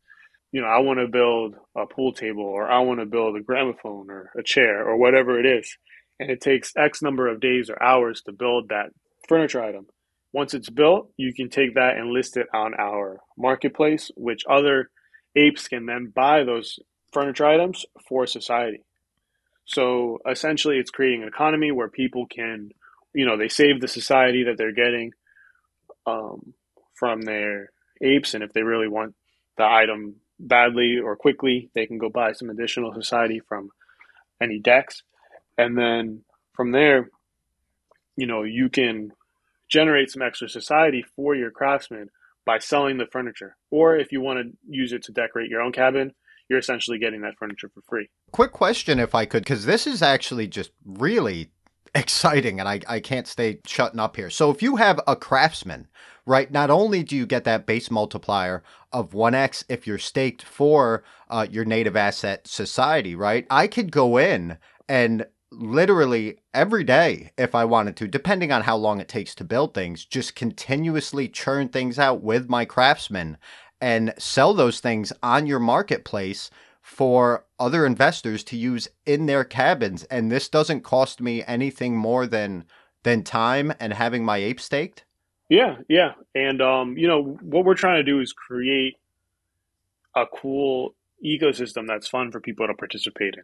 you 0.51 0.61
know, 0.61 0.67
I 0.67 0.79
want 0.79 0.99
to 0.99 1.07
build 1.07 1.55
a 1.75 1.85
pool 1.85 2.13
table 2.13 2.43
or 2.43 2.69
I 2.69 2.79
want 2.79 2.99
to 2.99 3.05
build 3.05 3.35
a 3.35 3.41
gramophone 3.41 4.09
or 4.09 4.31
a 4.37 4.43
chair 4.43 4.87
or 4.87 4.97
whatever 4.97 5.39
it 5.39 5.45
is. 5.45 5.77
And 6.19 6.31
it 6.31 6.41
takes 6.41 6.73
X 6.77 7.01
number 7.01 7.27
of 7.27 7.39
days 7.39 7.69
or 7.69 7.81
hours 7.81 8.21
to 8.23 8.31
build 8.31 8.69
that 8.69 8.87
furniture 9.27 9.63
item. 9.63 9.87
Once 10.33 10.53
it's 10.53 10.69
built, 10.69 11.11
you 11.17 11.33
can 11.33 11.49
take 11.49 11.75
that 11.75 11.97
and 11.97 12.11
list 12.11 12.37
it 12.37 12.47
on 12.53 12.73
our 12.79 13.19
marketplace, 13.37 14.11
which 14.15 14.43
other 14.49 14.89
apes 15.35 15.67
can 15.67 15.85
then 15.85 16.11
buy 16.13 16.43
those 16.43 16.79
furniture 17.11 17.45
items 17.45 17.85
for 18.07 18.25
society. 18.25 18.83
So 19.65 20.19
essentially, 20.29 20.77
it's 20.77 20.91
creating 20.91 21.23
an 21.23 21.27
economy 21.27 21.71
where 21.71 21.89
people 21.89 22.25
can, 22.25 22.69
you 23.13 23.25
know, 23.25 23.37
they 23.37 23.49
save 23.49 23.81
the 23.81 23.87
society 23.87 24.43
that 24.45 24.57
they're 24.57 24.73
getting 24.73 25.11
um, 26.05 26.53
from 26.95 27.21
their 27.21 27.71
apes, 28.01 28.33
and 28.33 28.43
if 28.43 28.53
they 28.53 28.61
really 28.61 28.87
want 28.87 29.13
the 29.57 29.65
item 29.65 30.15
badly 30.39 30.99
or 31.03 31.15
quickly, 31.15 31.69
they 31.73 31.85
can 31.85 31.97
go 31.97 32.09
buy 32.09 32.33
some 32.33 32.49
additional 32.49 32.93
society 32.93 33.41
from 33.47 33.69
any 34.41 34.59
DEX. 34.59 35.03
and 35.57 35.77
then 35.77 36.21
from 36.53 36.71
there, 36.71 37.09
you 38.15 38.25
know, 38.25 38.43
you 38.43 38.69
can 38.69 39.11
generate 39.69 40.09
some 40.09 40.21
extra 40.21 40.49
society 40.49 41.03
for 41.15 41.35
your 41.35 41.51
craftsmen 41.51 42.09
by 42.45 42.57
selling 42.57 42.97
the 42.97 43.05
furniture, 43.05 43.57
or 43.69 43.97
if 43.97 44.11
you 44.11 44.21
want 44.21 44.39
to 44.39 44.57
use 44.67 44.93
it 44.93 45.03
to 45.03 45.11
decorate 45.11 45.49
your 45.49 45.61
own 45.61 45.71
cabin, 45.71 46.13
you're 46.49 46.59
essentially 46.59 46.97
getting 46.97 47.21
that 47.21 47.37
furniture 47.37 47.69
for 47.73 47.81
free. 47.81 48.09
Quick 48.31 48.53
question, 48.53 48.99
if 48.99 49.13
I 49.13 49.25
could, 49.25 49.43
because 49.43 49.65
this 49.65 49.85
is 49.85 50.01
actually 50.01 50.47
just 50.47 50.71
really 50.85 51.51
exciting 51.97 52.59
and 52.59 52.69
I, 52.69 52.79
I 52.87 52.99
can't 52.99 53.27
stay 53.27 53.59
shutting 53.65 53.99
up 53.99 54.15
here. 54.15 54.29
So 54.29 54.51
if 54.51 54.61
you 54.61 54.75
have 54.75 54.99
a 55.07 55.15
craftsman, 55.15 55.87
right, 56.25 56.51
not 56.51 56.69
only 56.69 57.03
do 57.03 57.15
you 57.15 57.25
get 57.25 57.43
that 57.45 57.65
base 57.65 57.89
multiplier 57.89 58.63
of 58.93 59.11
1x 59.11 59.63
if 59.67 59.87
you're 59.87 59.97
staked 59.97 60.43
for 60.43 61.03
uh, 61.29 61.47
your 61.49 61.65
native 61.65 61.95
asset 61.95 62.47
society, 62.47 63.15
right? 63.15 63.47
I 63.49 63.67
could 63.67 63.91
go 63.91 64.17
in 64.17 64.57
and 64.87 65.25
literally 65.51 66.37
every 66.53 66.83
day 66.83 67.31
if 67.37 67.55
I 67.55 67.65
wanted 67.65 67.95
to, 67.97 68.07
depending 68.07 68.51
on 68.51 68.61
how 68.63 68.77
long 68.77 68.99
it 68.99 69.07
takes 69.07 69.33
to 69.35 69.43
build 69.43 69.73
things, 69.73 70.05
just 70.05 70.35
continuously 70.35 71.27
churn 71.27 71.69
things 71.69 71.97
out 71.97 72.21
with 72.21 72.49
my 72.49 72.63
craftsmen 72.63 73.37
and 73.81 74.13
sell 74.17 74.53
those 74.53 74.79
things 74.79 75.13
on 75.23 75.47
your 75.47 75.59
marketplace 75.59 76.51
for 76.87 77.43
other 77.59 77.85
investors 77.85 78.45
to 78.45 78.55
use 78.55 78.87
in 79.05 79.25
their 79.25 79.43
cabins. 79.43 80.05
And 80.05 80.31
this 80.31 80.47
doesn't 80.47 80.85
cost 80.85 81.19
me 81.19 81.43
anything 81.45 81.97
more 81.97 82.25
than 82.25 82.63
than 83.03 83.23
time 83.23 83.73
and 83.81 83.91
having 83.91 84.23
my 84.23 84.37
ape 84.37 84.61
staked. 84.61 85.03
Yeah 85.49 85.79
yeah. 85.89 86.13
And 86.33 86.61
um 86.61 86.97
you 86.97 87.05
know 87.05 87.37
what 87.41 87.65
we're 87.65 87.75
trying 87.75 87.97
to 87.97 88.09
do 88.09 88.21
is 88.21 88.31
create 88.31 88.95
a 90.15 90.23
cool 90.33 90.95
ecosystem 91.23 91.87
that's 91.87 92.07
fun 92.07 92.31
for 92.31 92.39
people 92.39 92.65
to 92.65 92.73
participate 92.73 93.33
in. 93.33 93.43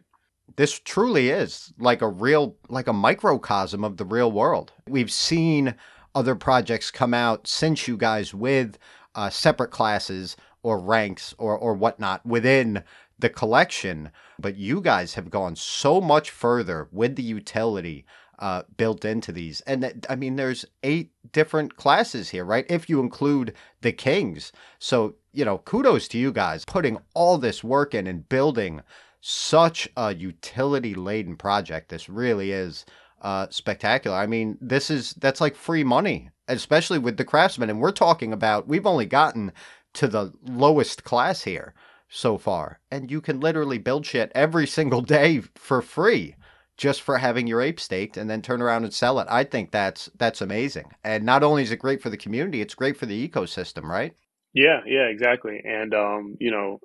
This 0.56 0.80
truly 0.80 1.28
is 1.28 1.70
like 1.78 2.00
a 2.00 2.08
real 2.08 2.56
like 2.70 2.88
a 2.88 2.94
microcosm 2.94 3.84
of 3.84 3.98
the 3.98 4.06
real 4.06 4.32
world. 4.32 4.72
We've 4.88 5.12
seen 5.12 5.74
other 6.14 6.34
projects 6.34 6.90
come 6.90 7.12
out 7.12 7.46
since 7.46 7.86
you 7.86 7.98
guys 7.98 8.32
with 8.32 8.78
uh, 9.14 9.28
separate 9.28 9.70
classes 9.70 10.34
or 10.64 10.78
ranks 10.78 11.34
or, 11.38 11.56
or 11.56 11.74
whatnot 11.74 12.24
within 12.26 12.82
the 13.24 13.30
collection. 13.30 14.10
But 14.38 14.56
you 14.56 14.82
guys 14.82 15.14
have 15.14 15.30
gone 15.30 15.56
so 15.56 15.98
much 15.98 16.30
further 16.30 16.88
with 16.92 17.16
the 17.16 17.22
utility 17.22 18.04
uh, 18.38 18.64
built 18.76 19.02
into 19.02 19.32
these. 19.32 19.62
And 19.62 20.06
I 20.10 20.14
mean, 20.14 20.36
there's 20.36 20.66
eight 20.82 21.12
different 21.32 21.76
classes 21.76 22.28
here, 22.28 22.44
right? 22.44 22.66
If 22.68 22.90
you 22.90 23.00
include 23.00 23.54
the 23.80 23.92
kings. 23.92 24.52
So, 24.78 25.14
you 25.32 25.46
know, 25.46 25.56
kudos 25.58 26.06
to 26.08 26.18
you 26.18 26.32
guys 26.32 26.66
putting 26.66 26.98
all 27.14 27.38
this 27.38 27.64
work 27.64 27.94
in 27.94 28.06
and 28.06 28.28
building 28.28 28.82
such 29.22 29.88
a 29.96 30.14
utility 30.14 30.94
laden 30.94 31.36
project. 31.36 31.88
This 31.88 32.10
really 32.10 32.52
is 32.52 32.84
uh, 33.22 33.46
spectacular. 33.48 34.18
I 34.18 34.26
mean, 34.26 34.58
this 34.60 34.90
is 34.90 35.14
that's 35.14 35.40
like 35.40 35.56
free 35.56 35.84
money 35.84 36.30
especially 36.46 36.98
with 36.98 37.16
the 37.16 37.24
craftsmen. 37.24 37.70
And 37.70 37.80
we're 37.80 37.90
talking 37.90 38.30
about, 38.30 38.68
we've 38.68 38.86
only 38.86 39.06
gotten 39.06 39.50
to 39.94 40.06
the 40.06 40.34
lowest 40.46 41.04
class 41.04 41.44
here 41.44 41.72
so 42.08 42.38
far. 42.38 42.80
And 42.90 43.10
you 43.10 43.20
can 43.20 43.40
literally 43.40 43.78
build 43.78 44.06
shit 44.06 44.32
every 44.34 44.66
single 44.66 45.00
day 45.02 45.40
for 45.54 45.82
free 45.82 46.36
just 46.76 47.02
for 47.02 47.18
having 47.18 47.46
your 47.46 47.60
ape 47.62 47.80
staked 47.80 48.16
and 48.16 48.28
then 48.30 48.42
turn 48.42 48.60
around 48.62 48.84
and 48.84 48.92
sell 48.94 49.20
it. 49.20 49.28
I 49.30 49.44
think 49.44 49.70
that's 49.70 50.10
that's 50.18 50.40
amazing. 50.40 50.92
And 51.04 51.24
not 51.24 51.42
only 51.44 51.62
is 51.62 51.70
it 51.72 51.78
great 51.78 52.02
for 52.02 52.10
the 52.10 52.16
community, 52.16 52.60
it's 52.60 52.74
great 52.74 52.96
for 52.96 53.06
the 53.06 53.28
ecosystem, 53.28 53.84
right? 53.84 54.14
Yeah, 54.52 54.80
yeah, 54.86 55.06
exactly. 55.06 55.60
And 55.64 55.94
um, 55.94 56.36
you 56.40 56.50
know, 56.50 56.80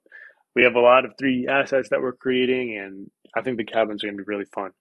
we 0.55 0.63
have 0.63 0.75
a 0.75 0.79
lot 0.79 1.05
of 1.05 1.13
three 1.19 1.47
assets 1.49 1.89
that 1.89 2.01
we're 2.01 2.13
creating 2.13 2.77
and 2.77 3.09
I 3.35 3.41
think 3.41 3.57
the 3.57 3.65
cabins 3.65 4.03
are 4.03 4.07
going 4.07 4.17
to 4.17 4.23
be 4.23 4.27
really 4.31 4.45
fun. 4.45 4.71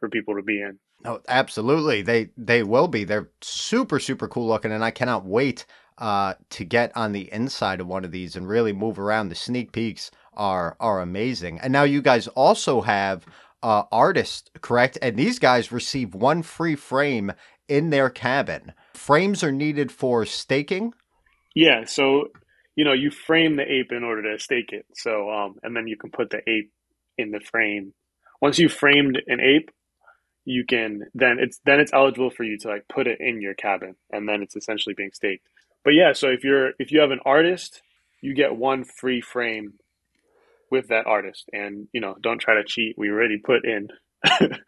for 0.00 0.08
people 0.08 0.36
to 0.36 0.42
be 0.42 0.60
in. 0.60 0.78
Oh, 1.04 1.20
absolutely. 1.28 2.02
They 2.02 2.30
they 2.36 2.62
will 2.62 2.88
be. 2.88 3.04
They're 3.04 3.30
super 3.42 3.98
super 3.98 4.28
cool 4.28 4.48
looking, 4.48 4.72
and 4.72 4.84
I 4.84 4.90
cannot 4.90 5.24
wait 5.26 5.66
uh, 5.98 6.34
to 6.50 6.64
get 6.64 6.96
on 6.96 7.12
the 7.12 7.32
inside 7.32 7.80
of 7.80 7.86
one 7.86 8.04
of 8.04 8.10
these 8.10 8.36
and 8.36 8.48
really 8.48 8.72
move 8.72 8.98
around. 8.98 9.28
The 9.28 9.34
sneak 9.34 9.72
peeks 9.72 10.10
are 10.34 10.76
are 10.80 11.00
amazing. 11.00 11.60
And 11.60 11.72
now 11.72 11.84
you 11.84 12.02
guys 12.02 12.26
also 12.28 12.80
have 12.80 13.26
uh, 13.62 13.84
artists, 13.90 14.50
correct? 14.60 14.98
And 15.00 15.16
these 15.16 15.38
guys 15.38 15.72
receive 15.72 16.14
one 16.14 16.42
free 16.42 16.74
frame 16.76 17.32
in 17.68 17.90
their 17.90 18.10
cabin. 18.10 18.72
Frames 18.94 19.42
are 19.42 19.52
needed 19.52 19.90
for 19.90 20.26
staking. 20.26 20.92
Yeah, 21.54 21.84
so 21.84 22.28
you 22.76 22.84
know 22.84 22.92
you 22.92 23.10
frame 23.10 23.56
the 23.56 23.70
ape 23.70 23.92
in 23.92 24.04
order 24.04 24.32
to 24.32 24.42
stake 24.42 24.72
it. 24.72 24.86
So 24.94 25.30
um, 25.30 25.56
and 25.62 25.76
then 25.76 25.86
you 25.86 25.96
can 25.96 26.10
put 26.10 26.30
the 26.30 26.42
ape 26.48 26.72
in 27.16 27.30
the 27.30 27.40
frame. 27.40 27.94
Once 28.40 28.58
you've 28.58 28.72
framed 28.72 29.22
an 29.26 29.40
ape, 29.40 29.70
you 30.44 30.64
can 30.64 31.04
then 31.14 31.38
it's 31.38 31.60
then 31.64 31.80
it's 31.80 31.92
eligible 31.92 32.30
for 32.30 32.42
you 32.42 32.58
to 32.58 32.68
like 32.68 32.86
put 32.88 33.06
it 33.06 33.20
in 33.20 33.40
your 33.40 33.54
cabin, 33.54 33.94
and 34.10 34.28
then 34.28 34.42
it's 34.42 34.56
essentially 34.56 34.94
being 34.94 35.12
staked. 35.12 35.46
But 35.84 35.94
yeah, 35.94 36.12
so 36.14 36.28
if 36.28 36.44
you're 36.44 36.72
if 36.78 36.90
you 36.90 37.00
have 37.00 37.10
an 37.10 37.20
artist, 37.24 37.82
you 38.22 38.34
get 38.34 38.56
one 38.56 38.84
free 38.84 39.20
frame 39.20 39.74
with 40.70 40.88
that 40.88 41.06
artist, 41.06 41.48
and 41.52 41.88
you 41.92 42.00
know 42.00 42.16
don't 42.22 42.38
try 42.38 42.54
to 42.54 42.64
cheat. 42.64 42.96
We 42.96 43.10
already 43.10 43.38
put 43.38 43.64
in 43.64 43.88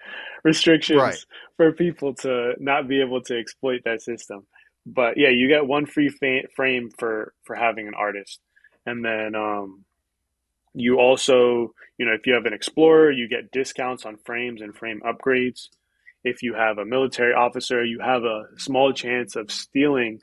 restrictions 0.45 1.01
right. 1.01 1.19
for 1.57 1.73
people 1.73 2.15
to 2.17 2.53
not 2.59 2.87
be 2.87 3.01
able 3.01 3.23
to 3.23 3.39
exploit 3.39 3.81
that 3.85 4.03
system. 4.03 4.47
But 4.85 5.17
yeah, 5.17 5.31
you 5.31 5.49
get 5.49 5.67
one 5.67 5.87
free 5.87 6.11
fa- 6.11 6.49
frame 6.55 6.91
for 6.99 7.33
for 7.45 7.57
having 7.57 7.89
an 7.89 7.95
artist, 7.95 8.41
and 8.85 9.05
then 9.05 9.35
um, 9.35 9.85
you 10.75 10.99
also, 10.99 11.73
you 11.97 12.05
know, 12.05 12.13
if 12.13 12.27
you 12.27 12.35
have 12.35 12.45
an 12.45 12.53
explorer, 12.53 13.11
you 13.11 13.29
get 13.29 13.51
discounts 13.51 14.05
on 14.05 14.19
frames 14.27 14.61
and 14.61 14.77
frame 14.77 15.01
upgrades. 15.01 15.69
If 16.23 16.43
you 16.43 16.55
have 16.55 16.77
a 16.77 16.85
military 16.85 17.33
officer, 17.33 17.83
you 17.83 18.01
have 18.01 18.25
a 18.25 18.45
small 18.59 18.93
chance 18.93 19.37
of 19.37 19.51
stealing 19.51 20.21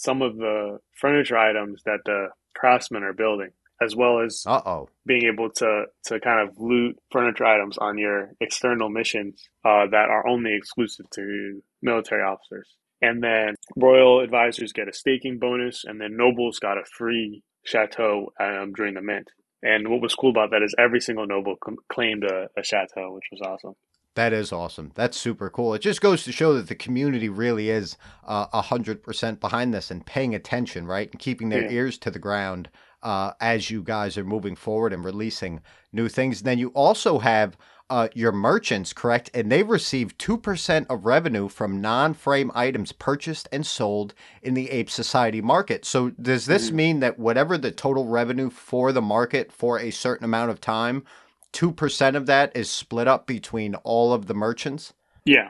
some 0.00 0.22
of 0.22 0.36
the 0.36 0.78
furniture 0.98 1.36
items 1.36 1.82
that 1.84 2.00
the 2.06 2.28
craftsmen 2.56 3.02
are 3.02 3.12
building 3.12 3.50
as 3.82 3.96
well 3.96 4.20
as 4.20 4.42
Uh-oh. 4.46 4.88
being 5.06 5.24
able 5.24 5.50
to 5.50 5.84
to 6.04 6.20
kind 6.20 6.46
of 6.46 6.54
loot 6.58 6.96
furniture 7.10 7.46
items 7.46 7.78
on 7.78 7.98
your 7.98 8.32
external 8.40 8.88
missions 8.88 9.48
uh, 9.64 9.86
that 9.90 10.08
are 10.10 10.26
only 10.26 10.54
exclusive 10.54 11.06
to 11.10 11.62
military 11.82 12.22
officers. 12.22 12.68
And 13.02 13.22
then 13.22 13.54
royal 13.76 14.20
advisors 14.20 14.74
get 14.74 14.88
a 14.88 14.92
staking 14.92 15.38
bonus, 15.38 15.84
and 15.84 16.00
then 16.00 16.16
nobles 16.16 16.58
got 16.58 16.76
a 16.76 16.84
free 16.98 17.42
chateau 17.64 18.32
um, 18.38 18.72
during 18.76 18.94
the 18.94 19.02
mint. 19.02 19.30
And 19.62 19.88
what 19.88 20.02
was 20.02 20.14
cool 20.14 20.30
about 20.30 20.50
that 20.50 20.62
is 20.62 20.74
every 20.78 21.00
single 21.00 21.26
noble 21.26 21.56
com- 21.62 21.76
claimed 21.90 22.24
a, 22.24 22.48
a 22.58 22.62
chateau, 22.62 23.14
which 23.14 23.28
was 23.32 23.40
awesome. 23.40 23.74
That 24.16 24.32
is 24.32 24.52
awesome. 24.52 24.90
That's 24.96 25.16
super 25.16 25.48
cool. 25.50 25.72
It 25.74 25.82
just 25.82 26.00
goes 26.00 26.24
to 26.24 26.32
show 26.32 26.54
that 26.54 26.66
the 26.66 26.74
community 26.74 27.28
really 27.28 27.70
is 27.70 27.96
uh, 28.24 28.46
a 28.52 28.62
hundred 28.62 29.02
percent 29.02 29.40
behind 29.40 29.72
this 29.72 29.90
and 29.90 30.04
paying 30.04 30.34
attention, 30.34 30.86
right, 30.86 31.10
and 31.10 31.20
keeping 31.20 31.48
their 31.48 31.64
yeah. 31.64 31.70
ears 31.70 31.96
to 31.98 32.10
the 32.10 32.18
ground 32.18 32.68
uh, 33.02 33.32
as 33.40 33.70
you 33.70 33.82
guys 33.82 34.18
are 34.18 34.24
moving 34.24 34.56
forward 34.56 34.92
and 34.92 35.04
releasing 35.04 35.60
new 35.92 36.08
things. 36.08 36.40
And 36.40 36.46
then 36.46 36.58
you 36.58 36.68
also 36.70 37.20
have 37.20 37.56
uh, 37.88 38.08
your 38.14 38.30
merchants, 38.30 38.92
correct? 38.92 39.30
And 39.34 39.50
they 39.50 39.64
receive 39.64 40.16
2% 40.16 40.86
of 40.88 41.04
revenue 41.04 41.48
from 41.48 41.80
non 41.80 42.14
frame 42.14 42.52
items 42.54 42.92
purchased 42.92 43.48
and 43.50 43.66
sold 43.66 44.14
in 44.42 44.54
the 44.54 44.70
Ape 44.70 44.88
Society 44.88 45.40
market. 45.40 45.84
So, 45.84 46.10
does 46.10 46.46
this 46.46 46.68
mm-hmm. 46.68 46.76
mean 46.76 47.00
that 47.00 47.18
whatever 47.18 47.58
the 47.58 47.72
total 47.72 48.06
revenue 48.06 48.48
for 48.48 48.92
the 48.92 49.02
market 49.02 49.50
for 49.50 49.78
a 49.78 49.90
certain 49.90 50.24
amount 50.24 50.50
of 50.50 50.60
time, 50.60 51.04
2% 51.52 52.16
of 52.16 52.26
that 52.26 52.56
is 52.56 52.70
split 52.70 53.08
up 53.08 53.26
between 53.26 53.74
all 53.76 54.12
of 54.12 54.26
the 54.26 54.34
merchants? 54.34 54.92
Yeah. 55.24 55.48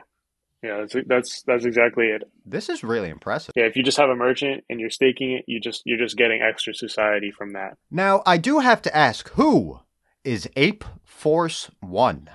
Yeah, 0.63 0.81
that's 0.81 0.95
that's 1.07 1.41
that's 1.41 1.65
exactly 1.65 2.07
it. 2.07 2.21
This 2.45 2.69
is 2.69 2.83
really 2.83 3.09
impressive. 3.09 3.51
Yeah, 3.55 3.63
if 3.63 3.75
you 3.75 3.81
just 3.81 3.97
have 3.97 4.11
a 4.11 4.15
merchant 4.15 4.63
and 4.69 4.79
you're 4.79 4.91
staking 4.91 5.31
it, 5.31 5.45
you 5.47 5.59
just 5.59 5.81
you're 5.85 5.97
just 5.97 6.17
getting 6.17 6.43
extra 6.43 6.75
society 6.75 7.31
from 7.31 7.53
that. 7.53 7.77
Now, 7.89 8.21
I 8.27 8.37
do 8.37 8.59
have 8.59 8.79
to 8.83 8.95
ask, 8.95 9.27
who 9.29 9.79
is 10.23 10.47
Ape 10.55 10.83
Force 11.03 11.71
1? 11.79 12.29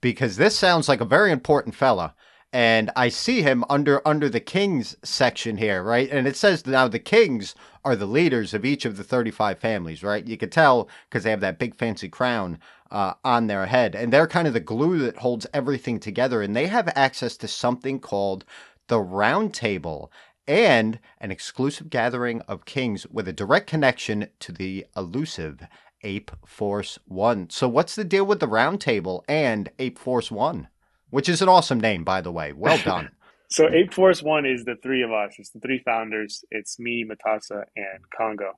Because 0.00 0.36
this 0.36 0.56
sounds 0.56 0.88
like 0.88 1.00
a 1.00 1.04
very 1.04 1.32
important 1.32 1.74
fella 1.74 2.14
and 2.54 2.92
I 2.94 3.08
see 3.08 3.42
him 3.42 3.64
under 3.68 4.00
under 4.06 4.28
the 4.28 4.38
kings 4.38 4.96
section 5.02 5.56
here, 5.56 5.82
right? 5.82 6.08
And 6.08 6.28
it 6.28 6.36
says 6.36 6.64
now 6.64 6.86
the 6.86 7.00
kings 7.00 7.56
are 7.84 7.96
the 7.96 8.06
leaders 8.06 8.54
of 8.54 8.64
each 8.64 8.84
of 8.84 8.96
the 8.96 9.02
35 9.02 9.58
families, 9.58 10.04
right? 10.04 10.24
You 10.24 10.36
could 10.36 10.52
tell 10.52 10.88
because 11.10 11.24
they 11.24 11.30
have 11.30 11.40
that 11.40 11.58
big 11.58 11.74
fancy 11.74 12.08
crown 12.08 12.60
uh, 12.92 13.14
on 13.24 13.48
their 13.48 13.66
head. 13.66 13.96
And 13.96 14.12
they're 14.12 14.28
kind 14.28 14.46
of 14.46 14.54
the 14.54 14.60
glue 14.60 14.98
that 15.00 15.16
holds 15.18 15.48
everything 15.52 15.98
together. 15.98 16.42
And 16.42 16.54
they 16.54 16.68
have 16.68 16.92
access 16.94 17.36
to 17.38 17.48
something 17.48 17.98
called 17.98 18.44
the 18.86 19.00
Round 19.00 19.52
Table 19.52 20.12
and 20.46 21.00
an 21.20 21.32
exclusive 21.32 21.90
gathering 21.90 22.40
of 22.42 22.66
kings 22.66 23.04
with 23.08 23.26
a 23.26 23.32
direct 23.32 23.66
connection 23.66 24.28
to 24.38 24.52
the 24.52 24.86
elusive 24.96 25.66
Ape 26.02 26.30
Force 26.46 27.00
One. 27.06 27.50
So, 27.50 27.66
what's 27.66 27.96
the 27.96 28.04
deal 28.04 28.24
with 28.24 28.38
the 28.38 28.46
Round 28.46 28.80
Table 28.80 29.24
and 29.26 29.70
Ape 29.80 29.98
Force 29.98 30.30
One? 30.30 30.68
Which 31.14 31.28
is 31.28 31.42
an 31.42 31.48
awesome 31.48 31.78
name, 31.78 32.02
by 32.02 32.22
the 32.22 32.32
way. 32.32 32.52
Well 32.52 32.76
done. 32.84 33.08
so, 33.48 33.68
Ape 33.72 33.94
Force 33.94 34.20
One 34.20 34.44
is 34.44 34.64
the 34.64 34.74
three 34.82 35.02
of 35.02 35.12
us. 35.12 35.36
It's 35.38 35.50
the 35.50 35.60
three 35.60 35.78
founders. 35.78 36.44
It's 36.50 36.80
me, 36.80 37.04
Matassa, 37.08 37.62
and 37.76 38.10
Congo. 38.10 38.54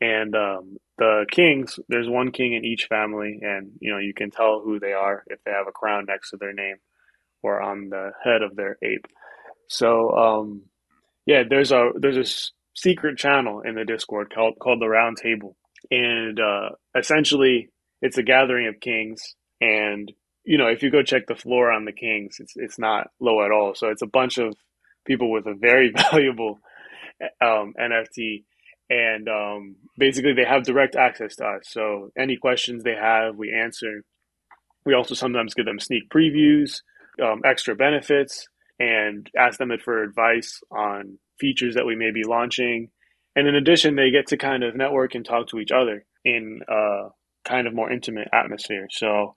And 0.00 0.34
um, 0.34 0.78
the 0.98 1.24
kings, 1.30 1.78
there's 1.88 2.08
one 2.08 2.32
king 2.32 2.54
in 2.54 2.64
each 2.64 2.86
family, 2.88 3.38
and 3.42 3.70
you 3.78 3.92
know 3.92 3.98
you 3.98 4.12
can 4.12 4.32
tell 4.32 4.60
who 4.60 4.80
they 4.80 4.92
are 4.92 5.22
if 5.28 5.38
they 5.44 5.52
have 5.52 5.68
a 5.68 5.70
crown 5.70 6.06
next 6.08 6.30
to 6.30 6.36
their 6.36 6.52
name 6.52 6.78
or 7.44 7.62
on 7.62 7.90
the 7.90 8.10
head 8.24 8.42
of 8.42 8.56
their 8.56 8.76
ape. 8.82 9.06
So 9.68 10.10
um, 10.16 10.62
yeah, 11.26 11.44
there's 11.48 11.70
a 11.70 11.90
there's 11.94 12.16
a 12.16 12.50
secret 12.74 13.18
channel 13.18 13.60
in 13.60 13.76
the 13.76 13.84
Discord 13.84 14.34
called 14.34 14.54
called 14.60 14.82
the 14.82 14.88
Round 14.88 15.16
Table, 15.16 15.56
and 15.92 16.40
uh, 16.40 16.70
essentially 16.98 17.68
it's 18.00 18.18
a 18.18 18.24
gathering 18.24 18.66
of 18.66 18.80
kings. 18.80 19.36
And 19.60 20.12
you 20.44 20.58
know 20.58 20.66
if 20.66 20.82
you 20.82 20.90
go 20.90 21.02
check 21.02 21.26
the 21.26 21.36
floor 21.36 21.70
on 21.70 21.84
the 21.84 21.92
kings, 21.92 22.36
it's 22.40 22.54
it's 22.56 22.78
not 22.78 23.10
low 23.20 23.44
at 23.44 23.52
all. 23.52 23.74
So 23.74 23.88
it's 23.88 24.02
a 24.02 24.06
bunch 24.06 24.38
of 24.38 24.54
people 25.04 25.30
with 25.30 25.46
a 25.46 25.54
very 25.54 25.92
valuable 26.10 26.60
um, 27.40 27.74
NFT 27.80 28.44
and 28.92 29.26
um, 29.28 29.76
basically 29.96 30.34
they 30.34 30.44
have 30.44 30.64
direct 30.64 30.96
access 30.96 31.36
to 31.36 31.46
us. 31.46 31.62
So 31.66 32.10
any 32.16 32.36
questions 32.36 32.82
they 32.82 32.94
have, 32.94 33.36
we 33.36 33.52
answer. 33.52 34.04
We 34.84 34.94
also 34.94 35.14
sometimes 35.14 35.54
give 35.54 35.64
them 35.64 35.80
sneak 35.80 36.10
previews, 36.10 36.82
um, 37.22 37.40
extra 37.44 37.74
benefits, 37.74 38.48
and 38.78 39.30
ask 39.38 39.58
them 39.58 39.70
for 39.82 40.02
advice 40.02 40.60
on 40.70 41.18
features 41.38 41.74
that 41.74 41.86
we 41.86 41.96
may 41.96 42.10
be 42.10 42.24
launching. 42.24 42.90
And 43.34 43.48
in 43.48 43.54
addition, 43.54 43.96
they 43.96 44.10
get 44.10 44.26
to 44.28 44.36
kind 44.36 44.62
of 44.62 44.76
network 44.76 45.14
and 45.14 45.24
talk 45.24 45.48
to 45.48 45.60
each 45.60 45.72
other 45.72 46.04
in 46.24 46.60
a 46.68 47.08
kind 47.46 47.66
of 47.66 47.74
more 47.74 47.90
intimate 47.90 48.28
atmosphere. 48.32 48.88
So, 48.90 49.34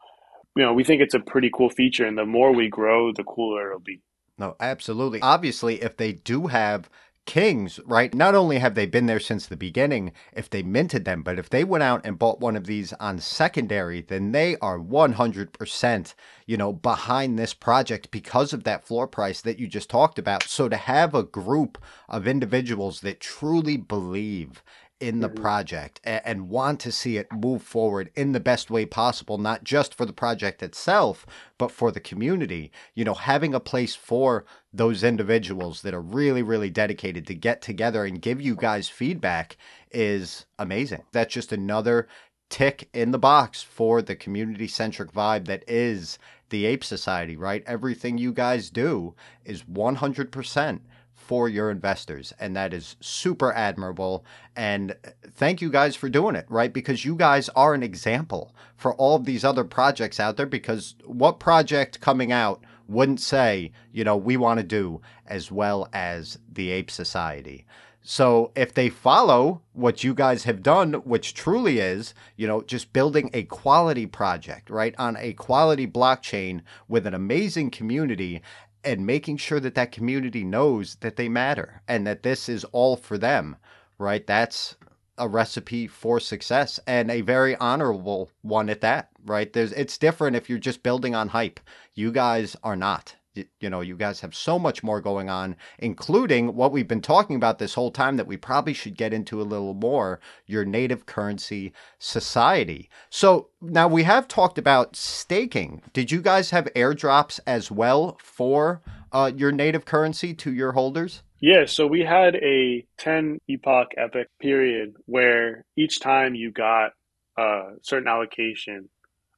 you 0.56 0.64
know, 0.64 0.74
we 0.74 0.84
think 0.84 1.02
it's 1.02 1.14
a 1.14 1.20
pretty 1.20 1.50
cool 1.54 1.70
feature, 1.70 2.06
and 2.06 2.18
the 2.18 2.26
more 2.26 2.54
we 2.54 2.70
grow, 2.70 3.12
the 3.12 3.24
cooler 3.24 3.68
it'll 3.68 3.80
be. 3.80 4.02
No, 4.38 4.56
absolutely. 4.60 5.22
Obviously, 5.22 5.82
if 5.82 5.98
they 5.98 6.12
do 6.12 6.48
have 6.48 6.90
Kings, 7.26 7.80
right? 7.86 8.14
Not 8.14 8.36
only 8.36 8.60
have 8.60 8.76
they 8.76 8.86
been 8.86 9.08
there 9.08 9.20
since 9.20 9.48
the 9.48 9.58
beginning, 9.58 10.12
if 10.34 10.50
they 10.50 10.62
minted 10.62 11.06
them, 11.06 11.24
but 11.24 11.40
if 11.40 11.50
they 11.50 11.64
went 11.64 11.84
out 11.84 12.06
and 12.06 12.20
bought 12.20 12.40
one 12.40 12.56
of 12.56 12.68
these 12.68 12.94
on 12.94 13.20
secondary, 13.20 14.02
then 14.02 14.32
they 14.32 14.58
are 14.58 14.78
100%, 14.78 16.14
you 16.46 16.58
know, 16.58 16.72
behind 16.72 17.40
this 17.40 17.54
project 17.56 18.12
because 18.12 18.54
of 18.54 18.64
that 18.64 18.86
floor 18.86 19.08
price 19.08 19.42
that 19.42 19.60
you 19.60 19.68
just 19.68 19.90
talked 19.90 20.20
about. 20.20 20.44
So 20.44 20.70
to 20.70 20.78
have 20.78 21.16
a 21.16 21.24
group 21.24 21.80
of 22.08 22.28
individuals 22.28 23.02
that 23.02 23.20
truly 23.20 23.78
believe 23.78 24.64
in 25.00 25.20
the 25.20 25.30
mm-hmm. 25.30 25.42
project 25.42 26.00
and, 26.04 26.22
and, 26.24 26.50
want 26.50 26.80
to 26.80 26.92
see 26.92 27.18
it 27.18 27.28
move 27.32 27.62
forward 27.62 28.10
in 28.16 28.32
the 28.32 28.40
best 28.40 28.70
way 28.72 28.86
possible, 28.86 29.38
not 29.38 29.64
just 29.64 29.94
for 29.94 30.06
the 30.06 30.14
project 30.14 30.64
itself, 30.64 31.26
but 31.58 31.70
for 31.70 31.92
the 31.92 32.00
community. 32.00 32.72
You 32.94 33.04
know, 33.04 33.14
having 33.14 33.54
a 33.54 33.60
place 33.60 33.96
for 33.96 34.46
those 34.72 35.04
individuals 35.04 35.82
that 35.82 35.94
are 35.94 36.02
really, 36.02 36.42
really 36.42 36.70
dedicated 36.70 37.28
to 37.28 37.36
get 37.36 37.62
together 37.62 38.06
and 38.06 38.22
give 38.22 38.40
you 38.40 38.56
guys 38.56 38.88
feedback 38.88 39.58
is 39.92 40.46
amazing. 40.58 41.04
That's 41.12 41.34
just 41.34 41.52
another 41.52 42.08
tick 42.50 42.90
in 42.94 43.12
the 43.12 43.20
box 43.20 43.64
for 43.64 44.02
the 44.02 44.16
community 44.16 44.68
centric 44.68 45.12
vibe 45.12 45.46
that 45.46 45.64
is 45.68 46.18
the 46.50 46.66
Ape 46.66 46.84
Society, 46.84 47.36
right? 47.36 47.64
Everything 47.66 48.18
you 48.18 48.32
guys 48.32 48.70
do 48.70 49.16
is 49.44 49.64
100% 49.64 50.80
for 51.26 51.50
your 51.50 51.72
investors. 51.72 52.34
And 52.40 52.56
that 52.56 52.72
is 52.72 52.98
super 53.00 53.52
admirable. 53.54 54.24
And 54.56 54.96
thank 55.32 55.60
you 55.60 55.72
guys 55.72 55.96
for 55.96 56.08
doing 56.08 56.36
it, 56.36 56.46
right? 56.50 56.72
Because 56.72 57.04
you 57.04 57.16
guys 57.16 57.50
are 57.50 57.74
an 57.74 57.82
example 57.82 58.54
for 58.78 58.94
all 58.94 59.16
of 59.16 59.26
these 59.26 59.44
other 59.44 59.64
projects 59.64 60.20
out 60.20 60.38
there. 60.38 60.46
Because 60.46 60.94
what 61.04 61.40
project 61.40 62.00
coming 62.00 62.32
out 62.32 62.64
wouldn't 62.88 63.20
say, 63.20 63.72
you 63.92 64.04
know, 64.04 64.16
we 64.16 64.38
want 64.38 64.60
to 64.60 64.64
do 64.64 65.02
as 65.26 65.52
well 65.52 65.90
as 65.94 66.38
the 66.52 66.70
Ape 66.70 66.92
Society? 66.92 67.66
So 68.04 68.52
if 68.56 68.72
they 68.72 68.90
follow 68.90 69.64
what 69.74 70.04
you 70.04 70.14
guys 70.14 70.44
have 70.44 70.62
done, 70.62 70.94
which 70.94 71.34
truly 71.34 71.80
is, 71.80 72.14
you 72.36 72.46
know, 72.46 72.62
just 72.62 72.94
building 72.94 73.32
a 73.34 73.44
quality 73.44 74.06
project, 74.06 74.70
right, 74.70 74.94
on 75.00 75.18
a 75.18 75.34
quality 75.34 75.88
blockchain 75.88 76.62
with 76.88 77.08
an 77.08 77.16
amazing 77.16 77.72
community 77.72 78.44
and 78.86 79.06
making 79.06 79.38
sure 79.38 79.60
that 79.60 79.76
that 79.76 79.92
community 79.92 80.44
knows 80.44 80.96
that 81.02 81.16
they 81.16 81.28
matter 81.28 81.82
and 81.88 82.06
that 82.08 82.24
this 82.24 82.48
is 82.48 82.64
all 82.66 82.96
for 82.96 83.18
them, 83.18 83.58
right? 83.98 84.26
That's 84.26 84.76
a 85.18 85.28
recipe 85.28 85.88
for 85.88 86.20
success 86.20 86.80
and 86.86 87.10
a 87.10 87.22
very 87.22 87.56
honorable 87.58 88.30
one 88.42 88.70
at 88.70 88.82
that, 88.82 89.10
right? 89.26 89.52
There's 89.52 89.72
it's 89.72 89.98
different 89.98 90.36
if 90.36 90.50
you're 90.50 90.60
just 90.60 90.84
building 90.84 91.16
on 91.16 91.30
hype. 91.30 91.60
You 91.94 92.12
guys 92.12 92.56
are 92.64 92.76
not 92.76 93.16
you 93.60 93.70
know, 93.70 93.82
you 93.82 93.96
guys 93.96 94.22
have 94.22 94.36
so 94.36 94.58
much 94.58 94.84
more 94.84 95.02
going 95.02 95.30
on, 95.30 95.56
including 95.80 96.56
what 96.56 96.72
we've 96.72 96.88
been 96.88 97.02
talking 97.02 97.36
about 97.36 97.60
this 97.60 97.74
whole 97.74 97.92
time 97.92 98.18
that 98.18 98.28
we 98.28 98.38
probably 98.38 98.74
should 98.74 98.98
get 98.98 99.14
into 99.14 99.42
a 99.42 99.44
little 99.44 99.74
more 99.74 100.20
your 100.46 100.66
native 100.66 101.06
currency 101.06 101.74
society. 102.00 102.90
So 103.10 103.50
now 103.62 103.88
we 103.88 104.04
have 104.04 104.28
talked 104.28 104.58
about 104.58 104.96
staking. 104.96 105.82
Did 105.94 106.12
you 106.12 106.22
guys 106.22 106.52
have 106.52 106.66
airdrops 106.76 107.40
as 107.46 107.72
well 107.72 108.18
for 108.22 108.82
uh, 109.12 109.32
your 109.36 109.52
native 109.52 109.86
currency 109.86 110.34
to 110.36 110.54
your 110.54 110.74
holders? 110.74 111.22
Yeah, 111.40 111.66
so 111.66 111.86
we 111.86 112.02
had 112.02 112.36
a 112.36 112.86
10 112.98 113.40
epoch 113.48 113.92
epic 113.98 114.30
period 114.40 114.96
where 115.06 115.66
each 115.76 116.00
time 116.00 116.34
you 116.34 116.52
got 116.52 116.94
a 117.38 117.74
certain 117.82 118.08
allocation 118.08 118.90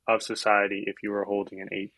of 0.07 0.21
society 0.21 0.83
if 0.87 0.97
you 1.03 1.11
were 1.11 1.25
holding 1.25 1.59
an 1.59 1.67
ape 1.71 1.93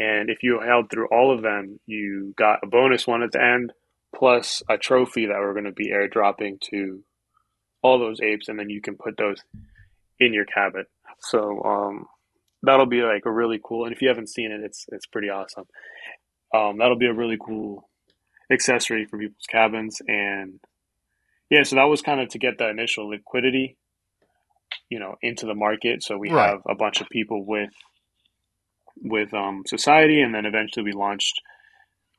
and 0.00 0.30
if 0.30 0.42
you 0.42 0.60
held 0.66 0.90
through 0.90 1.08
all 1.12 1.30
of 1.30 1.42
them, 1.42 1.78
you 1.84 2.32
got 2.38 2.60
a 2.62 2.66
bonus 2.66 3.06
one 3.06 3.22
at 3.22 3.32
the 3.32 3.42
end, 3.42 3.70
plus 4.16 4.62
a 4.66 4.78
trophy 4.78 5.26
that 5.26 5.36
we're 5.38 5.52
going 5.52 5.66
to 5.66 5.72
be 5.72 5.90
airdropping 5.90 6.58
to 6.70 7.04
all 7.82 7.98
those 7.98 8.18
apes, 8.22 8.48
and 8.48 8.58
then 8.58 8.70
you 8.70 8.80
can 8.80 8.96
put 8.96 9.18
those 9.18 9.42
in 10.18 10.32
your 10.32 10.46
cabin. 10.46 10.86
So 11.18 11.62
um, 11.64 12.06
that'll 12.62 12.86
be 12.86 13.02
like 13.02 13.26
a 13.26 13.30
really 13.30 13.60
cool. 13.62 13.84
And 13.84 13.94
if 13.94 14.00
you 14.00 14.08
haven't 14.08 14.30
seen 14.30 14.50
it, 14.50 14.62
it's 14.64 14.86
it's 14.88 15.06
pretty 15.06 15.28
awesome. 15.28 15.66
Um, 16.54 16.78
that'll 16.78 16.98
be 16.98 17.06
a 17.06 17.14
really 17.14 17.36
cool 17.38 17.86
accessory 18.50 19.04
for 19.04 19.18
people's 19.18 19.46
cabins, 19.50 19.98
and 20.08 20.60
yeah, 21.50 21.62
so 21.64 21.76
that 21.76 21.84
was 21.84 22.00
kind 22.00 22.22
of 22.22 22.30
to 22.30 22.38
get 22.38 22.56
the 22.56 22.70
initial 22.70 23.10
liquidity, 23.10 23.76
you 24.88 24.98
know, 24.98 25.16
into 25.20 25.44
the 25.44 25.54
market. 25.54 26.02
So 26.02 26.16
we 26.16 26.30
right. 26.30 26.52
have 26.52 26.62
a 26.66 26.74
bunch 26.74 27.02
of 27.02 27.08
people 27.10 27.44
with 27.44 27.68
with 29.00 29.32
um, 29.34 29.64
Society, 29.66 30.20
and 30.20 30.34
then 30.34 30.46
eventually 30.46 30.84
we 30.84 30.92
launched 30.92 31.40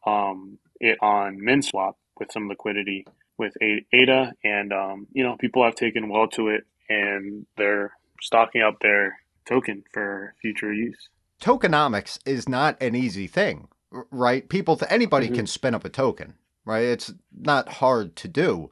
um, 0.05 0.57
it 0.79 0.97
on 1.01 1.37
Minswap 1.37 1.93
with 2.19 2.31
some 2.31 2.47
liquidity 2.47 3.05
with 3.37 3.53
ADA, 3.61 4.33
and 4.43 4.73
um, 4.73 5.07
you 5.13 5.23
know 5.23 5.35
people 5.37 5.63
have 5.63 5.75
taken 5.75 6.09
well 6.09 6.27
to 6.29 6.49
it, 6.49 6.63
and 6.89 7.45
they're 7.57 7.91
stocking 8.21 8.61
up 8.61 8.79
their 8.81 9.17
token 9.45 9.83
for 9.93 10.35
future 10.41 10.73
use. 10.73 11.09
Tokenomics 11.41 12.19
is 12.25 12.47
not 12.47 12.81
an 12.81 12.95
easy 12.95 13.27
thing, 13.27 13.67
right? 14.11 14.47
People, 14.47 14.79
anybody 14.89 15.27
mm-hmm. 15.27 15.35
can 15.35 15.47
spin 15.47 15.73
up 15.73 15.83
a 15.83 15.89
token, 15.89 16.35
right? 16.65 16.83
It's 16.83 17.11
not 17.35 17.67
hard 17.67 18.15
to 18.17 18.27
do. 18.27 18.69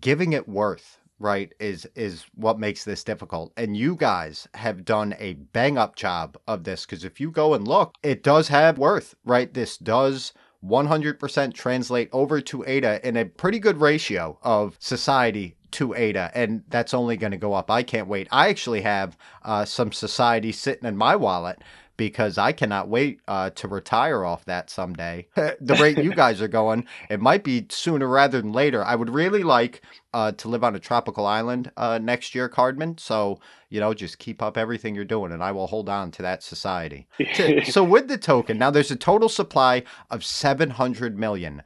Giving 0.00 0.32
it 0.32 0.48
worth 0.48 0.98
right 1.18 1.52
is 1.58 1.86
is 1.94 2.26
what 2.34 2.58
makes 2.58 2.84
this 2.84 3.04
difficult 3.04 3.52
and 3.56 3.76
you 3.76 3.96
guys 3.96 4.48
have 4.54 4.84
done 4.84 5.14
a 5.18 5.34
bang 5.34 5.76
up 5.76 5.96
job 5.96 6.36
of 6.46 6.64
this 6.64 6.86
because 6.86 7.04
if 7.04 7.20
you 7.20 7.30
go 7.30 7.54
and 7.54 7.66
look 7.66 7.94
it 8.02 8.22
does 8.22 8.48
have 8.48 8.78
worth 8.78 9.14
right 9.24 9.54
this 9.54 9.76
does 9.76 10.32
100% 10.64 11.54
translate 11.54 12.08
over 12.12 12.40
to 12.40 12.64
ADA 12.66 13.06
in 13.06 13.16
a 13.16 13.24
pretty 13.24 13.60
good 13.60 13.80
ratio 13.80 14.38
of 14.42 14.76
society 14.80 15.54
to 15.70 15.94
ADA, 15.94 16.30
and 16.34 16.64
that's 16.68 16.94
only 16.94 17.16
going 17.16 17.30
to 17.30 17.36
go 17.36 17.52
up. 17.52 17.70
I 17.70 17.82
can't 17.82 18.08
wait. 18.08 18.28
I 18.30 18.48
actually 18.48 18.80
have 18.80 19.16
uh, 19.42 19.64
some 19.64 19.92
society 19.92 20.52
sitting 20.52 20.88
in 20.88 20.96
my 20.96 21.14
wallet 21.14 21.62
because 21.98 22.38
I 22.38 22.52
cannot 22.52 22.88
wait 22.88 23.20
uh, 23.28 23.50
to 23.50 23.68
retire 23.68 24.24
off 24.24 24.46
that 24.46 24.70
someday. 24.70 25.26
the 25.34 25.76
rate 25.78 25.98
you 25.98 26.14
guys 26.14 26.40
are 26.40 26.48
going, 26.48 26.86
it 27.10 27.20
might 27.20 27.44
be 27.44 27.66
sooner 27.68 28.06
rather 28.06 28.40
than 28.40 28.52
later. 28.52 28.82
I 28.82 28.94
would 28.94 29.10
really 29.10 29.42
like 29.42 29.82
uh, 30.14 30.32
to 30.32 30.48
live 30.48 30.64
on 30.64 30.76
a 30.76 30.78
tropical 30.78 31.26
island 31.26 31.70
uh, 31.76 31.98
next 32.00 32.34
year, 32.34 32.48
Cardman. 32.48 32.98
So, 32.98 33.40
you 33.68 33.80
know, 33.80 33.92
just 33.92 34.18
keep 34.18 34.40
up 34.40 34.56
everything 34.56 34.94
you're 34.94 35.04
doing 35.04 35.32
and 35.32 35.42
I 35.42 35.52
will 35.52 35.66
hold 35.66 35.88
on 35.88 36.10
to 36.12 36.22
that 36.22 36.42
society. 36.42 37.08
so, 37.64 37.82
with 37.82 38.08
the 38.08 38.16
token, 38.16 38.56
now 38.58 38.70
there's 38.70 38.92
a 38.92 38.96
total 38.96 39.28
supply 39.28 39.82
of 40.08 40.24
700 40.24 41.18
million. 41.18 41.62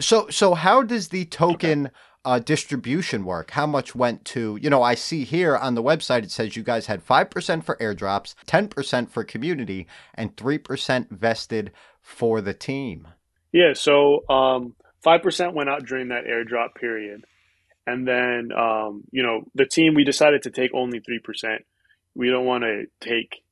So, 0.00 0.28
so 0.28 0.54
how 0.54 0.82
does 0.82 1.08
the 1.08 1.24
token 1.26 1.90
uh, 2.26 2.40
distribution 2.40 3.24
work? 3.24 3.52
How 3.52 3.66
much 3.66 3.94
went 3.94 4.24
to, 4.26 4.58
you 4.60 4.68
know, 4.68 4.82
I 4.82 4.96
see 4.96 5.22
here 5.22 5.56
on 5.56 5.76
the 5.76 5.82
website 5.82 6.24
it 6.24 6.32
says 6.32 6.56
you 6.56 6.64
guys 6.64 6.86
had 6.86 7.06
5% 7.06 7.64
for 7.64 7.76
airdrops, 7.76 8.34
10% 8.46 9.08
for 9.08 9.22
community, 9.22 9.86
and 10.12 10.36
3% 10.36 11.08
vested 11.10 11.70
for 12.02 12.40
the 12.40 12.52
team. 12.52 13.06
Yeah, 13.52 13.74
so 13.74 14.28
um, 14.28 14.74
5% 15.04 15.54
went 15.54 15.70
out 15.70 15.86
during 15.86 16.08
that 16.08 16.24
airdrop 16.24 16.74
period. 16.74 17.24
And 17.86 18.06
then, 18.06 18.50
um, 18.52 19.04
you 19.12 19.22
know, 19.22 19.44
the 19.54 19.64
team, 19.64 19.94
we 19.94 20.02
decided 20.02 20.42
to 20.42 20.50
take 20.50 20.72
only 20.74 21.00
3%. 21.00 21.58
We 22.16 22.28
don't 22.28 22.44
want 22.44 22.64
to 22.64 22.86
take 23.00 23.44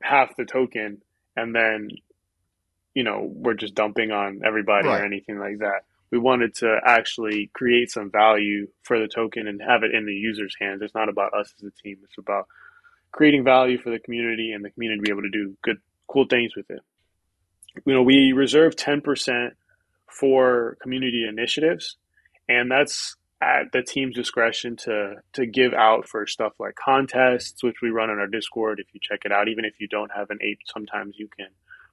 half 0.00 0.34
the 0.36 0.46
token 0.46 1.02
and 1.36 1.54
then, 1.54 1.90
you 2.94 3.02
know, 3.04 3.30
we're 3.30 3.54
just 3.54 3.74
dumping 3.74 4.10
on 4.10 4.40
everybody 4.44 4.88
right. 4.88 5.02
or 5.02 5.04
anything 5.04 5.38
like 5.38 5.58
that 5.58 5.82
we 6.14 6.20
wanted 6.20 6.54
to 6.54 6.78
actually 6.86 7.50
create 7.54 7.90
some 7.90 8.08
value 8.08 8.68
for 8.84 9.00
the 9.00 9.08
token 9.08 9.48
and 9.48 9.60
have 9.60 9.82
it 9.82 9.92
in 9.92 10.06
the 10.06 10.12
user's 10.12 10.54
hands. 10.60 10.80
It's 10.80 10.94
not 10.94 11.08
about 11.08 11.34
us 11.34 11.52
as 11.58 11.64
a 11.64 11.82
team. 11.82 11.96
It's 12.04 12.18
about 12.18 12.46
creating 13.10 13.42
value 13.42 13.78
for 13.78 13.90
the 13.90 13.98
community 13.98 14.52
and 14.52 14.64
the 14.64 14.70
community 14.70 15.00
to 15.00 15.02
be 15.02 15.10
able 15.10 15.22
to 15.22 15.30
do 15.30 15.56
good, 15.62 15.78
cool 16.06 16.26
things 16.30 16.54
with 16.54 16.70
it. 16.70 16.78
You 17.84 17.94
know, 17.94 18.04
we 18.04 18.30
reserve 18.30 18.76
10% 18.76 19.50
for 20.08 20.76
community 20.80 21.26
initiatives, 21.28 21.96
and 22.48 22.70
that's 22.70 23.16
at 23.42 23.72
the 23.72 23.82
team's 23.82 24.14
discretion 24.14 24.76
to 24.76 25.16
to 25.32 25.46
give 25.46 25.74
out 25.74 26.06
for 26.06 26.28
stuff 26.28 26.52
like 26.60 26.76
contests, 26.76 27.60
which 27.64 27.82
we 27.82 27.90
run 27.90 28.08
on 28.08 28.20
our 28.20 28.28
Discord. 28.28 28.78
If 28.78 28.86
you 28.94 29.00
check 29.02 29.22
it 29.24 29.32
out, 29.32 29.48
even 29.48 29.64
if 29.64 29.80
you 29.80 29.88
don't 29.88 30.12
have 30.14 30.30
an 30.30 30.38
ape, 30.40 30.60
sometimes 30.72 31.16
you 31.18 31.26
can 31.36 31.48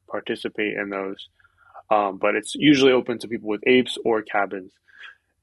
participate 0.08 0.78
in 0.78 0.92
those. 0.92 1.28
Um, 1.92 2.18
but 2.18 2.36
it's 2.36 2.56
usually 2.56 2.94
open 2.94 3.20
to 3.20 3.28
people 3.28 3.50
with 3.50 3.68
apes 3.68 3.98
or 4.06 4.22
cabins. 4.22 4.72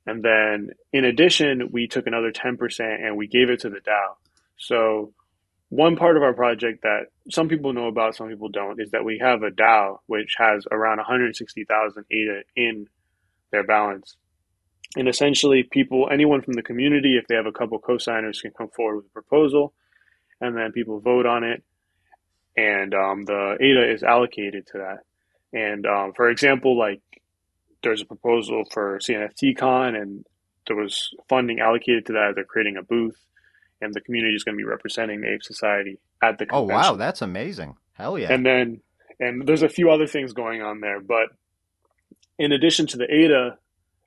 And 0.06 0.24
then 0.24 0.70
in 0.92 1.04
addition, 1.04 1.68
we 1.70 1.86
took 1.86 2.06
another 2.06 2.32
10% 2.32 2.80
and 2.80 3.18
we 3.18 3.26
gave 3.26 3.50
it 3.50 3.60
to 3.60 3.68
the 3.68 3.80
DAO. 3.80 4.14
So 4.56 5.12
one 5.68 5.96
part 5.96 6.16
of 6.16 6.22
our 6.22 6.32
project 6.32 6.82
that 6.82 7.08
some 7.30 7.48
people 7.48 7.74
know 7.74 7.88
about, 7.88 8.16
some 8.16 8.28
people 8.28 8.48
don't, 8.48 8.80
is 8.80 8.90
that 8.92 9.04
we 9.04 9.18
have 9.18 9.42
a 9.42 9.50
DAO 9.50 9.98
which 10.06 10.36
has 10.38 10.64
around 10.72 10.96
160,000 10.96 12.04
ADA 12.10 12.42
in 12.56 12.86
their 13.52 13.64
balance. 13.64 14.16
And 14.96 15.06
essentially, 15.06 15.64
people, 15.64 16.08
anyone 16.10 16.40
from 16.40 16.54
the 16.54 16.62
community, 16.62 17.18
if 17.18 17.26
they 17.26 17.34
have 17.34 17.44
a 17.44 17.52
couple 17.52 17.78
co-signers, 17.78 18.40
can 18.40 18.52
come 18.56 18.70
forward 18.70 18.96
with 18.96 19.06
a 19.06 19.10
proposal, 19.10 19.74
and 20.40 20.56
then 20.56 20.72
people 20.72 21.00
vote 21.00 21.26
on 21.26 21.44
it, 21.44 21.62
and 22.56 22.94
um, 22.94 23.26
the 23.26 23.58
ADA 23.60 23.92
is 23.92 24.02
allocated 24.02 24.66
to 24.68 24.78
that. 24.78 24.98
And 25.52 25.86
um, 25.86 26.12
for 26.14 26.28
example, 26.28 26.78
like 26.78 27.00
there's 27.82 28.02
a 28.02 28.06
proposal 28.06 28.64
for 28.70 28.98
CNFTCon, 28.98 30.00
and 30.00 30.24
there 30.66 30.76
was 30.76 31.10
funding 31.28 31.60
allocated 31.60 32.06
to 32.06 32.12
that. 32.14 32.32
They're 32.34 32.44
creating 32.44 32.76
a 32.76 32.82
booth, 32.82 33.18
and 33.80 33.94
the 33.94 34.00
community 34.00 34.34
is 34.34 34.44
going 34.44 34.56
to 34.56 34.58
be 34.58 34.68
representing 34.68 35.20
the 35.20 35.32
Ape 35.32 35.42
Society 35.42 35.98
at 36.22 36.38
the 36.38 36.46
convention. 36.46 36.74
Oh 36.74 36.90
wow, 36.90 36.96
that's 36.96 37.22
amazing! 37.22 37.76
Hell 37.92 38.18
yeah! 38.18 38.32
And 38.32 38.44
then, 38.44 38.80
and 39.20 39.46
there's 39.46 39.62
a 39.62 39.68
few 39.68 39.90
other 39.90 40.06
things 40.06 40.32
going 40.32 40.62
on 40.62 40.80
there, 40.80 41.00
but 41.00 41.28
in 42.38 42.52
addition 42.52 42.86
to 42.88 42.96
the 42.96 43.12
ADA, 43.12 43.58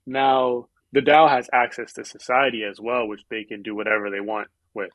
now 0.05 0.67
the 0.91 1.01
DAO 1.01 1.29
has 1.29 1.49
access 1.53 1.93
to 1.93 2.05
society 2.05 2.63
as 2.63 2.79
well, 2.79 3.07
which 3.07 3.23
they 3.29 3.43
can 3.43 3.61
do 3.61 3.75
whatever 3.75 4.09
they 4.09 4.19
want 4.19 4.47
with. 4.73 4.91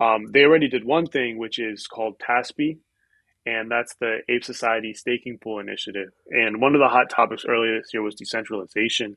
Um, 0.00 0.26
they 0.32 0.44
already 0.44 0.68
did 0.68 0.84
one 0.84 1.06
thing, 1.06 1.38
which 1.38 1.58
is 1.58 1.86
called 1.86 2.18
TASPY, 2.20 2.78
and 3.48 3.70
that's 3.70 3.94
the 3.94 4.18
Ape 4.28 4.44
Society 4.44 4.92
Staking 4.92 5.38
Pool 5.38 5.58
Initiative. 5.58 6.10
And 6.30 6.60
one 6.60 6.74
of 6.74 6.80
the 6.80 6.88
hot 6.88 7.08
topics 7.08 7.46
earlier 7.48 7.78
this 7.78 7.94
year 7.94 8.02
was 8.02 8.14
decentralization 8.14 9.16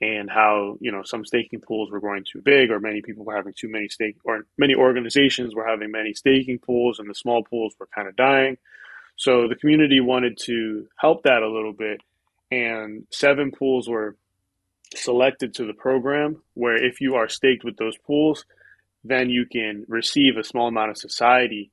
and 0.00 0.30
how 0.30 0.78
you 0.80 0.90
know 0.90 1.02
some 1.04 1.24
staking 1.24 1.60
pools 1.60 1.90
were 1.90 2.00
growing 2.00 2.24
too 2.24 2.40
big, 2.40 2.70
or 2.70 2.80
many 2.80 3.02
people 3.02 3.24
were 3.24 3.36
having 3.36 3.52
too 3.54 3.68
many 3.68 3.88
stake, 3.88 4.16
or 4.24 4.46
many 4.56 4.74
organizations 4.74 5.54
were 5.54 5.66
having 5.66 5.90
many 5.90 6.14
staking 6.14 6.58
pools, 6.58 6.98
and 6.98 7.10
the 7.10 7.14
small 7.14 7.42
pools 7.42 7.74
were 7.78 7.88
kind 7.94 8.08
of 8.08 8.16
dying. 8.16 8.56
So 9.16 9.48
the 9.48 9.56
community 9.56 10.00
wanted 10.00 10.38
to 10.44 10.86
help 10.96 11.24
that 11.24 11.42
a 11.42 11.50
little 11.50 11.72
bit, 11.72 12.00
and 12.50 13.06
seven 13.10 13.50
pools 13.50 13.88
were 13.88 14.16
selected 14.94 15.54
to 15.54 15.66
the 15.66 15.74
program. 15.74 16.42
Where 16.54 16.76
if 16.82 17.00
you 17.00 17.16
are 17.16 17.28
staked 17.28 17.64
with 17.64 17.76
those 17.76 17.98
pools, 17.98 18.46
then 19.04 19.28
you 19.28 19.46
can 19.46 19.84
receive 19.88 20.36
a 20.36 20.44
small 20.44 20.68
amount 20.68 20.90
of 20.90 20.96
society 20.96 21.72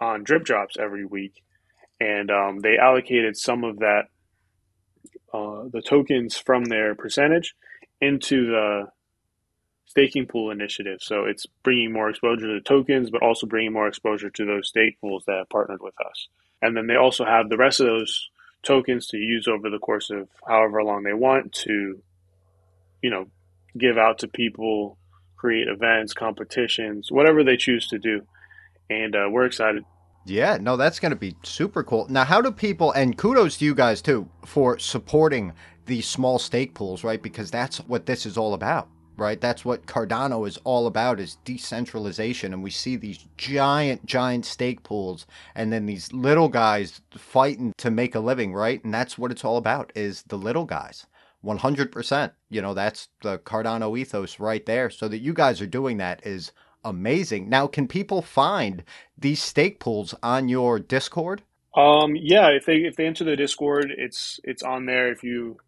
on 0.00 0.24
drip 0.24 0.44
drops 0.44 0.76
every 0.78 1.04
week, 1.04 1.42
and 2.00 2.30
um, 2.30 2.60
they 2.60 2.76
allocated 2.78 3.36
some 3.36 3.64
of 3.64 3.78
that 3.80 4.04
uh, 5.32 5.64
the 5.72 5.82
tokens 5.82 6.36
from 6.36 6.64
their 6.64 6.94
percentage 6.94 7.54
into 8.00 8.46
the 8.46 8.88
staking 9.86 10.26
pool 10.26 10.50
initiative. 10.50 10.98
So 11.00 11.24
it's 11.24 11.46
bringing 11.62 11.92
more 11.92 12.08
exposure 12.08 12.46
to 12.46 12.54
the 12.54 12.64
tokens, 12.64 13.10
but 13.10 13.22
also 13.22 13.46
bringing 13.46 13.72
more 13.72 13.88
exposure 13.88 14.30
to 14.30 14.44
those 14.44 14.68
stake 14.68 15.00
pools 15.00 15.24
that 15.26 15.38
have 15.38 15.48
partnered 15.48 15.82
with 15.82 15.94
us. 16.00 16.28
And 16.62 16.76
then 16.76 16.86
they 16.86 16.96
also 16.96 17.24
have 17.24 17.48
the 17.48 17.56
rest 17.56 17.80
of 17.80 17.86
those 17.86 18.30
tokens 18.62 19.08
to 19.08 19.16
use 19.16 19.48
over 19.48 19.70
the 19.70 19.78
course 19.78 20.10
of 20.10 20.28
however 20.46 20.82
long 20.84 21.02
they 21.02 21.12
want 21.12 21.52
to, 21.52 22.00
you 23.02 23.10
know, 23.10 23.26
give 23.78 23.98
out 23.98 24.18
to 24.18 24.28
people, 24.28 24.98
create 25.36 25.68
events, 25.68 26.12
competitions, 26.12 27.10
whatever 27.10 27.42
they 27.42 27.56
choose 27.56 27.88
to 27.88 27.98
do. 27.98 28.22
And 28.90 29.16
uh, 29.16 29.28
we're 29.30 29.46
excited. 29.46 29.84
Yeah, 30.26 30.58
no, 30.60 30.76
that's 30.76 31.00
going 31.00 31.10
to 31.10 31.16
be 31.16 31.34
super 31.42 31.82
cool. 31.82 32.06
Now, 32.10 32.24
how 32.24 32.42
do 32.42 32.52
people, 32.52 32.92
and 32.92 33.16
kudos 33.16 33.56
to 33.58 33.64
you 33.64 33.74
guys 33.74 34.02
too, 34.02 34.28
for 34.44 34.78
supporting 34.78 35.54
these 35.86 36.06
small 36.06 36.38
stake 36.38 36.74
pools, 36.74 37.02
right? 37.02 37.22
Because 37.22 37.50
that's 37.50 37.78
what 37.78 38.06
this 38.06 38.26
is 38.26 38.36
all 38.36 38.52
about 38.52 38.88
right? 39.20 39.40
That's 39.40 39.64
what 39.64 39.86
Cardano 39.86 40.48
is 40.48 40.58
all 40.64 40.86
about 40.86 41.20
is 41.20 41.36
decentralization. 41.44 42.54
And 42.54 42.62
we 42.62 42.70
see 42.70 42.96
these 42.96 43.26
giant, 43.36 44.06
giant 44.06 44.46
stake 44.46 44.82
pools 44.82 45.26
and 45.54 45.70
then 45.72 45.86
these 45.86 46.12
little 46.12 46.48
guys 46.48 47.02
fighting 47.12 47.74
to 47.76 47.90
make 47.90 48.14
a 48.14 48.20
living, 48.20 48.54
right? 48.54 48.82
And 48.82 48.92
that's 48.92 49.18
what 49.18 49.30
it's 49.30 49.44
all 49.44 49.58
about 49.58 49.92
is 49.94 50.22
the 50.24 50.38
little 50.38 50.64
guys. 50.64 51.06
100%. 51.44 52.32
You 52.48 52.62
know, 52.62 52.74
that's 52.74 53.08
the 53.22 53.38
Cardano 53.38 53.98
ethos 53.98 54.40
right 54.40 54.64
there. 54.64 54.90
So 54.90 55.06
that 55.08 55.18
you 55.18 55.34
guys 55.34 55.60
are 55.60 55.66
doing 55.66 55.98
that 55.98 56.26
is 56.26 56.52
amazing. 56.84 57.48
Now, 57.48 57.66
can 57.66 57.88
people 57.88 58.22
find 58.22 58.84
these 59.16 59.42
stake 59.42 59.80
pools 59.80 60.14
on 60.22 60.48
your 60.48 60.78
Discord? 60.78 61.42
Um, 61.74 62.16
yeah, 62.16 62.48
if 62.48 62.66
they 62.66 62.78
if 62.78 62.96
they 62.96 63.06
enter 63.06 63.24
the 63.24 63.36
Discord, 63.36 63.92
it's 63.96 64.40
it's 64.42 64.62
on 64.62 64.86
there. 64.86 65.12
If 65.12 65.22
you 65.22 65.58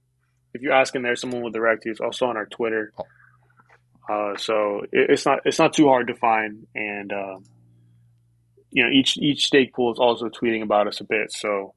if 0.53 0.63
you 0.63 0.73
ask 0.73 0.95
in 0.95 1.03
there, 1.03 1.17
someone 1.17 1.43
will 1.43 1.51
direct 1.51 1.85
you. 1.85 1.93
It's 1.93 2.01
also 2.01 2.27
on 2.27 2.37
our 2.37 2.47
Twitter. 2.47 2.93
Oh. 2.99 3.05
Uh, 4.09 4.37
so 4.37 4.81
it, 4.93 5.11
it's 5.11 5.25
not 5.25 5.41
it's 5.45 5.59
not 5.59 5.73
too 5.73 5.87
hard 5.87 6.09
to 6.09 6.15
find, 6.15 6.67
and 6.75 7.13
uh, 7.13 7.39
you 8.71 8.83
know 8.83 8.91
each 8.91 9.17
each 9.19 9.47
stake 9.47 9.73
pool 9.73 9.93
is 9.93 9.99
also 9.99 10.29
tweeting 10.29 10.63
about 10.63 10.89
us 10.89 11.01
a 11.01 11.05
bit. 11.05 11.33
So 11.33 11.75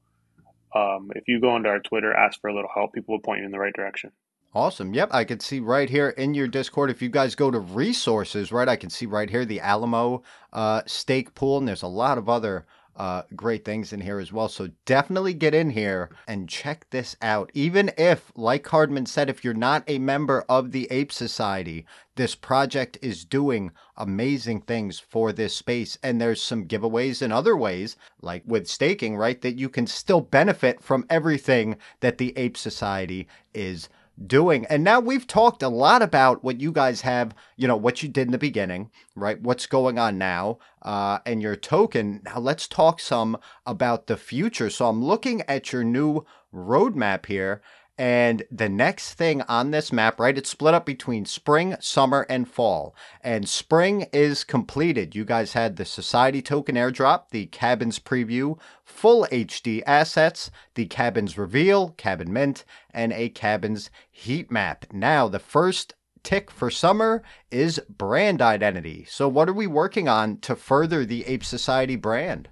um, 0.73 1.11
if 1.15 1.27
you 1.27 1.39
go 1.39 1.51
onto 1.51 1.69
our 1.69 1.79
Twitter, 1.79 2.13
ask 2.13 2.41
for 2.41 2.49
a 2.49 2.55
little 2.55 2.69
help, 2.73 2.93
people 2.93 3.13
will 3.13 3.21
point 3.21 3.39
you 3.41 3.45
in 3.45 3.51
the 3.51 3.59
right 3.59 3.73
direction. 3.73 4.11
Awesome. 4.55 4.93
Yep, 4.93 5.09
I 5.11 5.25
can 5.25 5.41
see 5.41 5.59
right 5.59 5.89
here 5.89 6.11
in 6.11 6.33
your 6.33 6.47
Discord. 6.47 6.89
If 6.89 7.01
you 7.01 7.09
guys 7.09 7.35
go 7.35 7.51
to 7.51 7.59
resources, 7.59 8.53
right, 8.53 8.69
I 8.69 8.77
can 8.77 8.89
see 8.89 9.05
right 9.05 9.29
here 9.29 9.43
the 9.43 9.59
Alamo 9.59 10.23
uh, 10.53 10.81
stake 10.85 11.35
pool, 11.35 11.57
and 11.57 11.67
there's 11.67 11.81
a 11.81 11.87
lot 11.87 12.17
of 12.17 12.29
other 12.29 12.65
uh, 12.95 13.23
great 13.35 13.65
things 13.65 13.91
in 13.91 13.99
here 13.99 14.17
as 14.17 14.31
well. 14.31 14.47
So 14.47 14.69
definitely 14.85 15.33
get 15.33 15.53
in 15.53 15.71
here 15.71 16.09
and 16.25 16.47
check 16.47 16.87
this 16.89 17.17
out. 17.21 17.51
Even 17.53 17.91
if, 17.97 18.31
like 18.37 18.63
Cardman 18.63 19.09
said, 19.09 19.29
if 19.29 19.43
you're 19.43 19.53
not 19.53 19.83
a 19.87 19.99
member 19.99 20.45
of 20.47 20.71
the 20.71 20.87
Ape 20.89 21.11
Society, 21.11 21.85
this 22.15 22.33
project 22.33 22.97
is 23.01 23.25
doing 23.25 23.71
amazing 23.97 24.61
things 24.61 24.99
for 24.99 25.33
this 25.33 25.53
space. 25.53 25.97
And 26.01 26.21
there's 26.21 26.41
some 26.41 26.65
giveaways 26.65 27.21
and 27.21 27.33
other 27.33 27.57
ways, 27.57 27.97
like 28.21 28.43
with 28.45 28.69
staking, 28.69 29.17
right? 29.17 29.41
That 29.41 29.59
you 29.59 29.67
can 29.67 29.85
still 29.85 30.21
benefit 30.21 30.81
from 30.81 31.05
everything 31.09 31.75
that 31.99 32.17
the 32.19 32.31
Ape 32.37 32.55
Society 32.55 33.27
is 33.53 33.89
doing. 34.23 34.65
And 34.67 34.83
now 34.83 34.99
we've 34.99 35.27
talked 35.27 35.61
a 35.61 35.69
lot 35.69 36.01
about 36.01 36.43
what 36.43 36.61
you 36.61 36.71
guys 36.71 37.01
have, 37.01 37.35
you 37.57 37.67
know, 37.67 37.75
what 37.75 38.01
you 38.01 38.09
did 38.09 38.27
in 38.27 38.31
the 38.31 38.37
beginning, 38.37 38.91
right? 39.15 39.41
What's 39.41 39.65
going 39.65 39.99
on 39.99 40.17
now, 40.17 40.59
uh, 40.81 41.19
and 41.25 41.41
your 41.41 41.55
token. 41.55 42.21
Now 42.23 42.39
let's 42.39 42.67
talk 42.67 42.99
some 42.99 43.37
about 43.65 44.07
the 44.07 44.17
future. 44.17 44.69
So 44.69 44.87
I'm 44.87 45.03
looking 45.03 45.41
at 45.43 45.73
your 45.73 45.83
new 45.83 46.25
roadmap 46.53 47.25
here. 47.25 47.61
And 47.97 48.43
the 48.51 48.67
next 48.67 49.13
thing 49.13 49.41
on 49.43 49.71
this 49.71 49.93
map, 49.93 50.19
right, 50.19 50.37
it's 50.37 50.49
split 50.49 50.73
up 50.73 50.85
between 50.85 51.23
spring, 51.23 51.77
summer, 51.79 52.25
and 52.27 52.47
fall. 52.47 52.93
And 53.21 53.47
spring 53.47 54.07
is 54.11 54.43
completed. 54.43 55.15
You 55.15 55.23
guys 55.23 55.53
had 55.53 55.77
the 55.77 55.85
Society 55.85 56.41
token 56.41 56.75
airdrop, 56.75 57.29
the 57.29 57.45
cabins 57.45 57.99
preview, 57.99 58.59
full 58.83 59.25
HD 59.31 59.81
assets, 59.85 60.51
the 60.73 60.87
cabins 60.87 61.37
reveal, 61.37 61.91
cabin 61.91 62.33
mint, 62.33 62.65
and 62.91 63.13
a 63.13 63.29
cabins 63.29 63.89
heat 64.11 64.51
map. 64.51 64.85
Now, 64.91 65.29
the 65.29 65.39
first 65.39 65.93
tick 66.21 66.51
for 66.51 66.69
summer 66.69 67.23
is 67.49 67.79
brand 67.87 68.41
identity. 68.41 69.05
So, 69.07 69.29
what 69.29 69.47
are 69.47 69.53
we 69.53 69.67
working 69.67 70.09
on 70.09 70.39
to 70.39 70.57
further 70.57 71.05
the 71.05 71.25
Ape 71.27 71.45
Society 71.45 71.95
brand? 71.95 72.49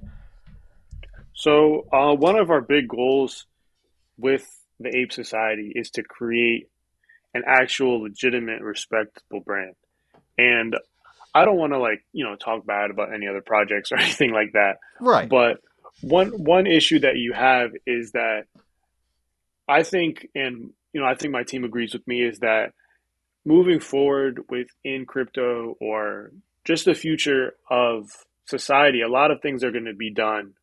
So, 1.34 1.86
uh, 1.92 2.16
one 2.16 2.38
of 2.38 2.50
our 2.50 2.62
big 2.62 2.88
goals 2.88 3.48
with 4.18 4.62
the 4.80 4.96
Ape 4.96 5.12
Society 5.12 5.72
is 5.76 5.92
to 5.92 6.04
create 6.04 6.70
an 7.34 7.44
actual 7.46 8.04
legitimate, 8.04 8.62
respectable 8.62 9.42
brand. 9.42 9.76
And 10.38 10.76
I 11.34 11.46
don't 11.46 11.58
want 11.58 11.74
to 11.74 11.80
like, 11.80 12.04
you 12.12 12.24
know, 12.24 12.36
talk 12.36 12.66
bad 12.66 12.92
about 12.92 13.14
any 13.14 13.28
other 13.28 13.42
projects 13.42 13.92
or 13.92 13.98
anything 14.00 14.32
like 14.32 14.54
that. 14.54 14.78
Right. 15.00 15.28
But 15.28 15.62
one 16.02 16.30
one 16.30 16.68
issue 16.68 17.00
that 17.00 17.18
you 17.18 17.34
have 17.34 17.72
is 17.86 18.12
that 18.12 18.46
I 19.68 19.84
think 19.84 20.28
and 20.36 20.72
you 20.92 21.02
know, 21.02 21.08
I 21.08 21.16
think 21.16 21.34
my 21.34 21.44
team 21.44 21.64
agrees 21.64 21.94
with 21.94 22.08
me 22.08 22.22
is 22.22 22.40
that 22.40 22.74
moving 23.46 23.80
forward 23.80 24.42
within 24.50 25.06
crypto 25.06 25.76
or 25.82 26.32
just 26.66 26.86
the 26.86 26.94
future 26.94 27.56
of 27.70 28.10
society, 28.46 29.02
a 29.02 29.08
lot 29.08 29.32
of 29.32 29.42
things 29.42 29.64
are 29.64 29.72
going 29.72 29.86
to 29.86 29.94
be 29.94 30.14
done 30.14 30.54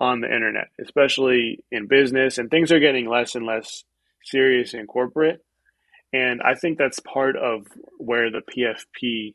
on 0.00 0.20
the 0.20 0.32
internet, 0.32 0.68
especially 0.82 1.64
in 1.70 1.86
business, 1.86 2.38
and 2.38 2.50
things 2.50 2.72
are 2.72 2.80
getting 2.80 3.08
less 3.08 3.34
and 3.34 3.46
less 3.46 3.84
serious 4.24 4.74
and 4.74 4.88
corporate. 4.88 5.40
And 6.12 6.40
I 6.42 6.54
think 6.54 6.78
that's 6.78 7.00
part 7.00 7.36
of 7.36 7.66
where 7.98 8.30
the 8.30 8.40
PFP 8.40 9.34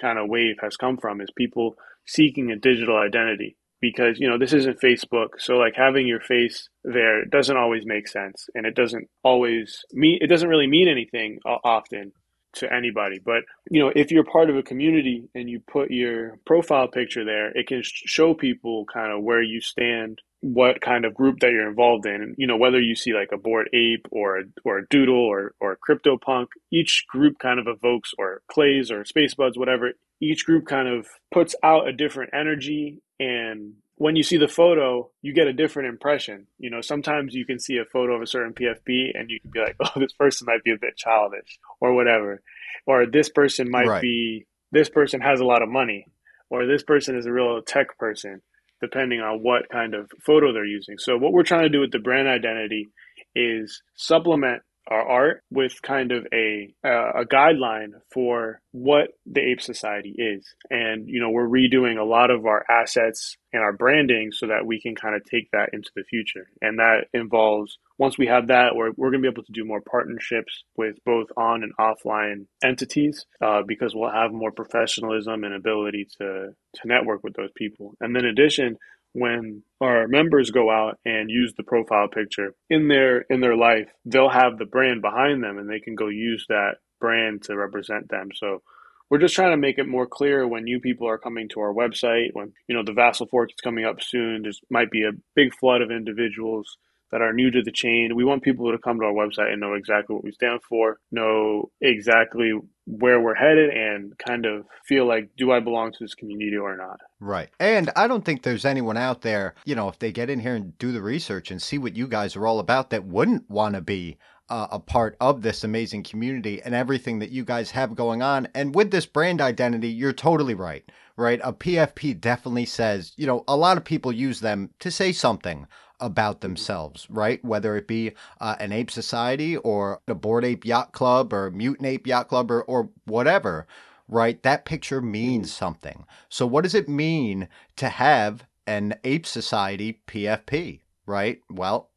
kind 0.00 0.18
of 0.18 0.28
wave 0.28 0.56
has 0.60 0.76
come 0.76 0.96
from 0.96 1.20
is 1.20 1.28
people 1.36 1.76
seeking 2.06 2.50
a 2.50 2.56
digital 2.56 2.96
identity 2.96 3.56
because 3.80 4.18
you 4.18 4.28
know 4.28 4.38
this 4.38 4.52
isn't 4.52 4.80
Facebook 4.80 5.28
so 5.38 5.54
like 5.54 5.74
having 5.76 6.06
your 6.06 6.20
face 6.20 6.68
there 6.84 7.24
doesn't 7.24 7.56
always 7.56 7.84
make 7.84 8.08
sense 8.08 8.48
and 8.54 8.66
it 8.66 8.74
doesn't 8.74 9.08
always 9.22 9.84
mean 9.92 10.18
it 10.20 10.26
doesn't 10.28 10.48
really 10.48 10.66
mean 10.66 10.88
anything 10.88 11.38
uh, 11.46 11.56
often 11.62 12.12
to 12.54 12.72
anybody. 12.72 13.18
But 13.24 13.42
you 13.70 13.82
know, 13.82 13.92
if 13.94 14.10
you're 14.10 14.24
part 14.24 14.50
of 14.50 14.56
a 14.56 14.62
community 14.62 15.28
and 15.34 15.48
you 15.48 15.60
put 15.60 15.90
your 15.90 16.38
profile 16.46 16.88
picture 16.88 17.24
there, 17.24 17.50
it 17.56 17.66
can 17.66 17.82
show 17.84 18.34
people 18.34 18.84
kind 18.92 19.12
of 19.12 19.22
where 19.22 19.42
you 19.42 19.60
stand, 19.60 20.20
what 20.40 20.80
kind 20.80 21.04
of 21.04 21.14
group 21.14 21.40
that 21.40 21.52
you're 21.52 21.68
involved 21.68 22.06
in, 22.06 22.22
and 22.22 22.34
you 22.38 22.46
know 22.46 22.56
whether 22.56 22.80
you 22.80 22.94
see 22.94 23.12
like 23.12 23.30
a 23.32 23.38
Bored 23.38 23.68
Ape 23.72 24.06
or 24.10 24.38
a, 24.38 24.42
or 24.64 24.78
a 24.78 24.86
doodle 24.88 25.14
or 25.14 25.54
or 25.60 25.72
a 25.72 25.76
crypto 25.76 26.18
punk. 26.18 26.50
Each 26.70 27.04
group 27.08 27.38
kind 27.38 27.60
of 27.60 27.66
evokes 27.68 28.12
or 28.18 28.42
clays 28.50 28.90
or 28.90 29.04
SpaceBudz, 29.04 29.56
whatever. 29.56 29.92
Each 30.20 30.46
group 30.46 30.66
kind 30.66 30.88
of 30.88 31.06
puts 31.32 31.54
out 31.64 31.88
a 31.88 31.92
different 31.92 32.30
energy 32.32 33.02
and 33.18 33.74
when 33.96 34.16
you 34.16 34.22
see 34.22 34.36
the 34.36 34.48
photo, 34.48 35.10
you 35.20 35.32
get 35.32 35.46
a 35.46 35.52
different 35.52 35.88
impression. 35.88 36.46
You 36.58 36.70
know, 36.70 36.80
sometimes 36.80 37.34
you 37.34 37.44
can 37.44 37.58
see 37.58 37.76
a 37.76 37.84
photo 37.84 38.16
of 38.16 38.22
a 38.22 38.26
certain 38.26 38.52
PFP 38.52 39.10
and 39.14 39.30
you 39.30 39.40
can 39.40 39.50
be 39.50 39.60
like, 39.60 39.76
oh, 39.80 40.00
this 40.00 40.12
person 40.12 40.46
might 40.46 40.64
be 40.64 40.72
a 40.72 40.78
bit 40.78 40.96
childish 40.96 41.58
or 41.80 41.94
whatever. 41.94 42.42
Or 42.86 43.06
this 43.06 43.28
person 43.28 43.70
might 43.70 43.86
right. 43.86 44.02
be, 44.02 44.46
this 44.72 44.88
person 44.88 45.20
has 45.20 45.40
a 45.40 45.44
lot 45.44 45.62
of 45.62 45.68
money. 45.68 46.06
Or 46.50 46.66
this 46.66 46.82
person 46.82 47.16
is 47.16 47.24
a 47.24 47.32
real 47.32 47.62
tech 47.62 47.96
person, 47.98 48.42
depending 48.80 49.20
on 49.20 49.38
what 49.42 49.70
kind 49.70 49.94
of 49.94 50.10
photo 50.20 50.52
they're 50.52 50.66
using. 50.66 50.98
So, 50.98 51.16
what 51.16 51.32
we're 51.32 51.44
trying 51.44 51.62
to 51.62 51.70
do 51.70 51.80
with 51.80 51.92
the 51.92 51.98
brand 51.98 52.28
identity 52.28 52.90
is 53.34 53.82
supplement 53.94 54.62
our 54.88 55.08
art 55.08 55.42
with 55.50 55.80
kind 55.82 56.12
of 56.12 56.26
a 56.32 56.74
uh, 56.84 57.20
a 57.20 57.24
guideline 57.24 57.92
for 58.10 58.60
what 58.72 59.08
the 59.26 59.40
ape 59.40 59.60
society 59.60 60.14
is. 60.16 60.54
And 60.70 61.08
you 61.08 61.20
know 61.20 61.30
we're 61.30 61.46
redoing 61.46 61.98
a 61.98 62.04
lot 62.04 62.30
of 62.30 62.46
our 62.46 62.64
assets 62.70 63.36
and 63.52 63.62
our 63.62 63.72
branding 63.72 64.32
so 64.32 64.46
that 64.46 64.66
we 64.66 64.80
can 64.80 64.94
kind 64.94 65.14
of 65.14 65.22
take 65.24 65.50
that 65.52 65.70
into 65.72 65.90
the 65.94 66.04
future. 66.04 66.48
And 66.60 66.78
that 66.78 67.06
involves 67.12 67.78
once 67.98 68.18
we 68.18 68.26
have 68.26 68.48
that 68.48 68.74
we're, 68.74 68.92
we're 68.96 69.10
going 69.10 69.22
to 69.22 69.30
be 69.30 69.32
able 69.32 69.44
to 69.44 69.52
do 69.52 69.64
more 69.64 69.82
partnerships 69.82 70.64
with 70.76 70.96
both 71.04 71.28
on 71.36 71.62
and 71.62 71.72
offline 71.78 72.46
entities 72.64 73.26
uh, 73.40 73.62
because 73.66 73.94
we'll 73.94 74.10
have 74.10 74.32
more 74.32 74.52
professionalism 74.52 75.44
and 75.44 75.54
ability 75.54 76.08
to 76.18 76.54
to 76.74 76.88
network 76.88 77.22
with 77.22 77.34
those 77.34 77.52
people. 77.54 77.94
And 78.00 78.16
then 78.16 78.24
in 78.24 78.30
addition 78.30 78.78
when 79.12 79.62
our 79.80 80.08
members 80.08 80.50
go 80.50 80.70
out 80.70 80.98
and 81.04 81.30
use 81.30 81.52
the 81.56 81.62
profile 81.62 82.08
picture 82.08 82.54
in 82.70 82.88
their 82.88 83.20
in 83.28 83.40
their 83.40 83.56
life 83.56 83.88
they'll 84.06 84.30
have 84.30 84.58
the 84.58 84.64
brand 84.64 85.02
behind 85.02 85.42
them 85.42 85.58
and 85.58 85.68
they 85.68 85.80
can 85.80 85.94
go 85.94 86.08
use 86.08 86.46
that 86.48 86.76
brand 87.02 87.42
to 87.42 87.56
represent 87.56 88.08
them. 88.08 88.30
So 88.34 88.62
we're 89.10 89.18
just 89.18 89.34
trying 89.34 89.50
to 89.50 89.58
make 89.58 89.76
it 89.78 89.86
more 89.86 90.06
clear 90.06 90.48
when 90.48 90.64
new 90.64 90.80
people 90.80 91.06
are 91.06 91.18
coming 91.18 91.48
to 91.50 91.60
our 91.60 91.74
website 91.74 92.28
when 92.32 92.52
you 92.68 92.74
know 92.74 92.82
the 92.82 92.92
Vasil 92.92 93.28
fork 93.28 93.50
is 93.50 93.60
coming 93.62 93.84
up 93.84 94.00
soon. 94.00 94.42
There's 94.42 94.60
might 94.70 94.90
be 94.90 95.04
a 95.04 95.18
big 95.36 95.54
flood 95.54 95.82
of 95.82 95.90
individuals 95.90 96.78
that 97.12 97.20
are 97.20 97.32
new 97.32 97.50
to 97.50 97.62
the 97.62 97.70
chain. 97.70 98.16
We 98.16 98.24
want 98.24 98.42
people 98.42 98.72
to 98.72 98.78
come 98.78 98.98
to 98.98 99.06
our 99.06 99.12
website 99.12 99.52
and 99.52 99.60
know 99.60 99.74
exactly 99.74 100.14
what 100.14 100.24
we 100.24 100.32
stand 100.32 100.60
for, 100.68 100.98
know 101.12 101.70
exactly 101.80 102.52
where 102.86 103.20
we're 103.20 103.34
headed, 103.34 103.70
and 103.70 104.18
kind 104.18 104.44
of 104.46 104.64
feel 104.86 105.06
like, 105.06 105.30
do 105.36 105.52
I 105.52 105.60
belong 105.60 105.92
to 105.92 105.98
this 106.00 106.14
community 106.14 106.56
or 106.56 106.76
not? 106.76 106.98
Right. 107.20 107.50
And 107.60 107.90
I 107.94 108.08
don't 108.08 108.24
think 108.24 108.42
there's 108.42 108.64
anyone 108.64 108.96
out 108.96 109.20
there, 109.20 109.54
you 109.64 109.76
know, 109.76 109.88
if 109.88 109.98
they 109.98 110.10
get 110.10 110.30
in 110.30 110.40
here 110.40 110.56
and 110.56 110.76
do 110.78 110.90
the 110.90 111.02
research 111.02 111.50
and 111.50 111.62
see 111.62 111.78
what 111.78 111.96
you 111.96 112.08
guys 112.08 112.34
are 112.34 112.46
all 112.46 112.58
about 112.58 112.90
that 112.90 113.04
wouldn't 113.04 113.48
want 113.48 113.74
to 113.74 113.82
be 113.82 114.18
uh, 114.48 114.68
a 114.70 114.80
part 114.80 115.16
of 115.20 115.42
this 115.42 115.64
amazing 115.64 116.02
community 116.02 116.60
and 116.62 116.74
everything 116.74 117.20
that 117.20 117.30
you 117.30 117.44
guys 117.44 117.70
have 117.70 117.94
going 117.94 118.22
on. 118.22 118.48
And 118.54 118.74
with 118.74 118.90
this 118.90 119.06
brand 119.06 119.40
identity, 119.40 119.88
you're 119.88 120.12
totally 120.12 120.54
right, 120.54 120.84
right? 121.16 121.40
A 121.44 121.52
PFP 121.52 122.20
definitely 122.20 122.66
says, 122.66 123.12
you 123.16 123.26
know, 123.26 123.44
a 123.46 123.56
lot 123.56 123.76
of 123.76 123.84
people 123.84 124.12
use 124.12 124.40
them 124.40 124.70
to 124.80 124.90
say 124.90 125.12
something 125.12 125.66
about 126.02 126.40
themselves, 126.40 127.06
right? 127.08 127.42
Whether 127.42 127.76
it 127.76 127.86
be 127.86 128.12
uh, 128.40 128.56
an 128.60 128.72
ape 128.72 128.90
society 128.90 129.56
or 129.56 130.00
a 130.06 130.14
Bored 130.14 130.44
Ape 130.44 130.66
Yacht 130.66 130.92
Club 130.92 131.32
or 131.32 131.50
mutant 131.50 131.86
ape 131.86 132.06
yacht 132.06 132.28
club 132.28 132.50
or, 132.50 132.62
or 132.64 132.90
whatever, 133.06 133.66
right? 134.08 134.42
That 134.42 134.66
picture 134.66 135.00
means 135.00 135.52
something. 135.52 136.04
So, 136.28 136.46
what 136.46 136.64
does 136.64 136.74
it 136.74 136.88
mean 136.88 137.48
to 137.76 137.88
have 137.88 138.44
an 138.66 138.94
ape 139.04 139.26
society 139.26 140.00
PFP, 140.06 140.80
right? 141.06 141.40
Well, 141.48 141.88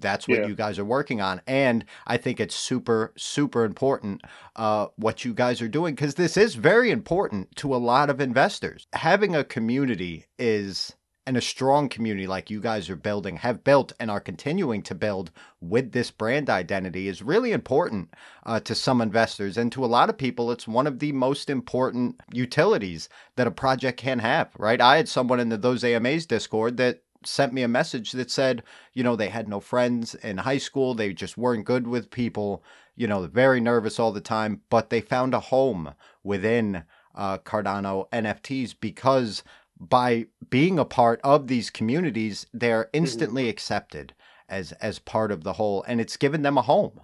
that's 0.00 0.28
what 0.28 0.38
yeah. 0.38 0.46
you 0.46 0.54
guys 0.54 0.78
are 0.78 0.84
working 0.84 1.20
on 1.20 1.40
and 1.46 1.84
i 2.06 2.16
think 2.16 2.38
it's 2.38 2.54
super 2.54 3.12
super 3.16 3.64
important 3.64 4.22
uh, 4.56 4.86
what 4.96 5.24
you 5.24 5.34
guys 5.34 5.60
are 5.60 5.68
doing 5.68 5.94
because 5.94 6.14
this 6.14 6.36
is 6.36 6.54
very 6.54 6.90
important 6.90 7.54
to 7.56 7.74
a 7.74 7.78
lot 7.78 8.08
of 8.08 8.20
investors 8.20 8.86
having 8.92 9.34
a 9.34 9.42
community 9.42 10.26
is 10.38 10.94
and 11.28 11.36
a 11.36 11.42
strong 11.42 11.90
community 11.90 12.26
like 12.26 12.48
you 12.48 12.58
guys 12.58 12.88
are 12.88 12.96
building, 12.96 13.36
have 13.36 13.62
built, 13.62 13.92
and 14.00 14.10
are 14.10 14.18
continuing 14.18 14.80
to 14.80 14.94
build 14.94 15.30
with 15.60 15.92
this 15.92 16.10
brand 16.10 16.48
identity 16.48 17.06
is 17.06 17.20
really 17.20 17.52
important 17.52 18.14
uh, 18.46 18.58
to 18.58 18.74
some 18.74 19.02
investors. 19.02 19.58
And 19.58 19.70
to 19.72 19.84
a 19.84 19.92
lot 19.92 20.08
of 20.08 20.16
people, 20.16 20.50
it's 20.50 20.66
one 20.66 20.86
of 20.86 21.00
the 21.00 21.12
most 21.12 21.50
important 21.50 22.18
utilities 22.32 23.10
that 23.36 23.46
a 23.46 23.50
project 23.50 24.00
can 24.00 24.20
have, 24.20 24.52
right? 24.56 24.80
I 24.80 24.96
had 24.96 25.06
someone 25.06 25.38
in 25.38 25.50
the 25.50 25.58
Those 25.58 25.84
AMAs 25.84 26.24
Discord 26.24 26.78
that 26.78 27.02
sent 27.26 27.52
me 27.52 27.62
a 27.62 27.68
message 27.68 28.12
that 28.12 28.30
said, 28.30 28.62
you 28.94 29.02
know, 29.04 29.14
they 29.14 29.28
had 29.28 29.50
no 29.50 29.60
friends 29.60 30.14
in 30.14 30.38
high 30.38 30.56
school. 30.56 30.94
They 30.94 31.12
just 31.12 31.36
weren't 31.36 31.66
good 31.66 31.86
with 31.86 32.10
people, 32.10 32.64
you 32.96 33.06
know, 33.06 33.26
very 33.26 33.60
nervous 33.60 33.98
all 33.98 34.12
the 34.12 34.22
time, 34.22 34.62
but 34.70 34.88
they 34.88 35.02
found 35.02 35.34
a 35.34 35.40
home 35.40 35.92
within 36.24 36.84
uh, 37.14 37.36
Cardano 37.36 38.08
NFTs 38.12 38.74
because 38.80 39.42
by 39.80 40.26
being 40.50 40.78
a 40.78 40.84
part 40.84 41.20
of 41.22 41.46
these 41.46 41.70
communities, 41.70 42.46
they're 42.52 42.84
mm-hmm. 42.84 42.96
instantly 42.96 43.42
mm-hmm. 43.44 43.50
accepted 43.50 44.14
as 44.48 44.72
as 44.72 44.98
part 44.98 45.30
of 45.30 45.44
the 45.44 45.54
whole, 45.54 45.84
and 45.86 46.00
it's 46.00 46.16
given 46.16 46.42
them 46.42 46.56
a 46.56 46.62
home, 46.62 47.00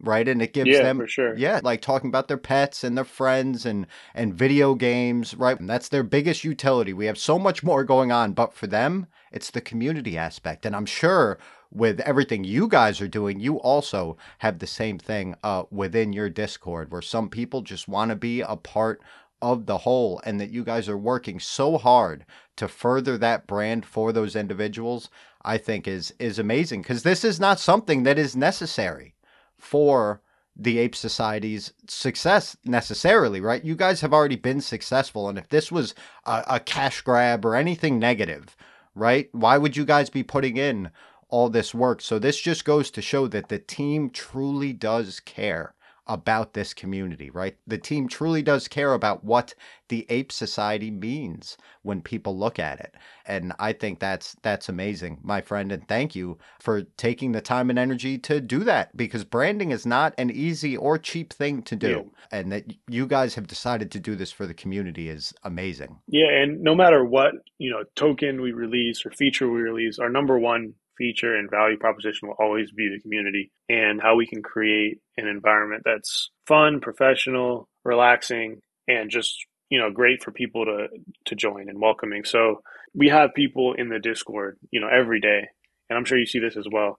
right? 0.00 0.26
And 0.26 0.40
it 0.40 0.52
gives 0.52 0.70
yeah, 0.70 0.82
them, 0.82 1.06
sure. 1.06 1.36
yeah, 1.36 1.60
like 1.62 1.82
talking 1.82 2.08
about 2.08 2.28
their 2.28 2.38
pets 2.38 2.82
and 2.82 2.96
their 2.96 3.04
friends 3.04 3.66
and 3.66 3.86
and 4.14 4.34
video 4.34 4.74
games, 4.74 5.34
right? 5.34 5.60
And 5.60 5.68
that's 5.68 5.88
their 5.88 6.02
biggest 6.02 6.42
utility. 6.42 6.92
We 6.92 7.06
have 7.06 7.18
so 7.18 7.38
much 7.38 7.62
more 7.62 7.84
going 7.84 8.10
on, 8.10 8.32
but 8.32 8.54
for 8.54 8.66
them, 8.66 9.06
it's 9.30 9.50
the 9.50 9.60
community 9.60 10.16
aspect, 10.16 10.64
and 10.64 10.74
I'm 10.74 10.86
sure 10.86 11.38
with 11.72 12.00
everything 12.00 12.42
you 12.42 12.66
guys 12.66 13.00
are 13.00 13.08
doing, 13.08 13.38
you 13.38 13.60
also 13.60 14.16
have 14.38 14.58
the 14.58 14.66
same 14.66 14.98
thing 14.98 15.36
uh, 15.44 15.62
within 15.70 16.12
your 16.12 16.28
Discord, 16.28 16.90
where 16.90 17.02
some 17.02 17.28
people 17.28 17.62
just 17.62 17.86
want 17.86 18.08
to 18.08 18.16
be 18.16 18.40
a 18.40 18.56
part 18.56 19.00
of 19.42 19.66
the 19.66 19.78
whole 19.78 20.20
and 20.24 20.40
that 20.40 20.50
you 20.50 20.64
guys 20.64 20.88
are 20.88 20.98
working 20.98 21.40
so 21.40 21.78
hard 21.78 22.24
to 22.56 22.68
further 22.68 23.16
that 23.16 23.46
brand 23.46 23.84
for 23.84 24.12
those 24.12 24.36
individuals 24.36 25.08
i 25.42 25.56
think 25.56 25.88
is 25.88 26.12
is 26.18 26.38
amazing. 26.38 26.82
Because 26.82 27.02
this 27.02 27.24
is 27.24 27.40
not 27.40 27.60
something 27.60 28.02
that 28.02 28.18
is 28.18 28.36
necessary 28.36 29.14
for 29.58 30.20
the 30.56 30.78
ape 30.78 30.94
society's 30.94 31.72
success 31.88 32.56
necessarily 32.64 33.40
right? 33.40 33.64
You 33.64 33.76
guys 33.76 34.00
have 34.00 34.12
already 34.12 34.36
been 34.36 34.60
successful 34.60 35.28
and 35.28 35.38
if 35.38 35.48
this 35.48 35.72
was 35.72 35.94
a, 36.24 36.44
a 36.48 36.60
cash 36.60 37.00
grab 37.02 37.44
or 37.44 37.54
anything 37.54 37.98
negative 37.98 38.56
right 38.94 39.28
why 39.32 39.56
would 39.56 39.76
you 39.76 39.84
guys 39.84 40.10
be 40.10 40.22
putting 40.22 40.56
in 40.56 40.90
all 41.30 41.48
this 41.48 41.72
work? 41.72 42.00
So 42.00 42.18
this 42.18 42.40
just 42.40 42.64
goes 42.64 42.90
to 42.90 43.00
show 43.00 43.28
that 43.28 43.48
the 43.48 43.58
team 43.58 44.10
truly 44.10 44.72
does 44.72 45.20
care 45.20 45.74
about 46.10 46.54
this 46.54 46.74
community, 46.74 47.30
right? 47.30 47.56
The 47.68 47.78
team 47.78 48.08
truly 48.08 48.42
does 48.42 48.66
care 48.66 48.94
about 48.94 49.22
what 49.22 49.54
the 49.88 50.04
ape 50.08 50.32
society 50.32 50.90
means 50.90 51.56
when 51.82 52.02
people 52.02 52.36
look 52.36 52.58
at 52.58 52.80
it. 52.80 52.96
And 53.26 53.52
I 53.60 53.72
think 53.72 54.00
that's 54.00 54.36
that's 54.42 54.68
amazing, 54.68 55.20
my 55.22 55.40
friend, 55.40 55.70
and 55.70 55.86
thank 55.86 56.16
you 56.16 56.36
for 56.58 56.82
taking 56.96 57.30
the 57.30 57.40
time 57.40 57.70
and 57.70 57.78
energy 57.78 58.18
to 58.18 58.40
do 58.40 58.64
that 58.64 58.96
because 58.96 59.24
branding 59.24 59.70
is 59.70 59.86
not 59.86 60.12
an 60.18 60.30
easy 60.30 60.76
or 60.76 60.98
cheap 60.98 61.32
thing 61.32 61.62
to 61.62 61.76
do. 61.76 61.88
Yeah. 61.88 62.38
And 62.40 62.52
that 62.52 62.64
you 62.88 63.06
guys 63.06 63.36
have 63.36 63.46
decided 63.46 63.92
to 63.92 64.00
do 64.00 64.16
this 64.16 64.32
for 64.32 64.46
the 64.46 64.54
community 64.54 65.08
is 65.08 65.32
amazing. 65.44 66.00
Yeah, 66.08 66.28
and 66.28 66.60
no 66.60 66.74
matter 66.74 67.04
what, 67.04 67.34
you 67.58 67.70
know, 67.70 67.84
token 67.94 68.40
we 68.40 68.50
release 68.50 69.06
or 69.06 69.12
feature 69.12 69.48
we 69.48 69.60
release, 69.60 70.00
our 70.00 70.10
number 70.10 70.40
one 70.40 70.74
feature 71.00 71.34
and 71.34 71.50
value 71.50 71.78
proposition 71.78 72.28
will 72.28 72.36
always 72.38 72.70
be 72.72 72.90
the 72.90 73.00
community 73.00 73.50
and 73.70 74.02
how 74.02 74.16
we 74.16 74.26
can 74.26 74.42
create 74.42 74.98
an 75.16 75.26
environment 75.26 75.82
that's 75.82 76.30
fun, 76.46 76.78
professional, 76.78 77.66
relaxing, 77.84 78.60
and 78.86 79.10
just 79.10 79.34
you 79.70 79.80
know 79.80 79.90
great 79.90 80.22
for 80.22 80.30
people 80.30 80.66
to 80.66 80.88
to 81.24 81.34
join 81.34 81.70
and 81.70 81.80
welcoming. 81.80 82.24
So 82.24 82.60
we 82.94 83.08
have 83.08 83.32
people 83.34 83.72
in 83.72 83.88
the 83.88 83.98
Discord, 83.98 84.58
you 84.70 84.80
know, 84.80 84.88
every 84.88 85.20
day, 85.20 85.48
and 85.88 85.96
I'm 85.96 86.04
sure 86.04 86.18
you 86.18 86.26
see 86.26 86.38
this 86.38 86.56
as 86.58 86.66
well. 86.70 86.98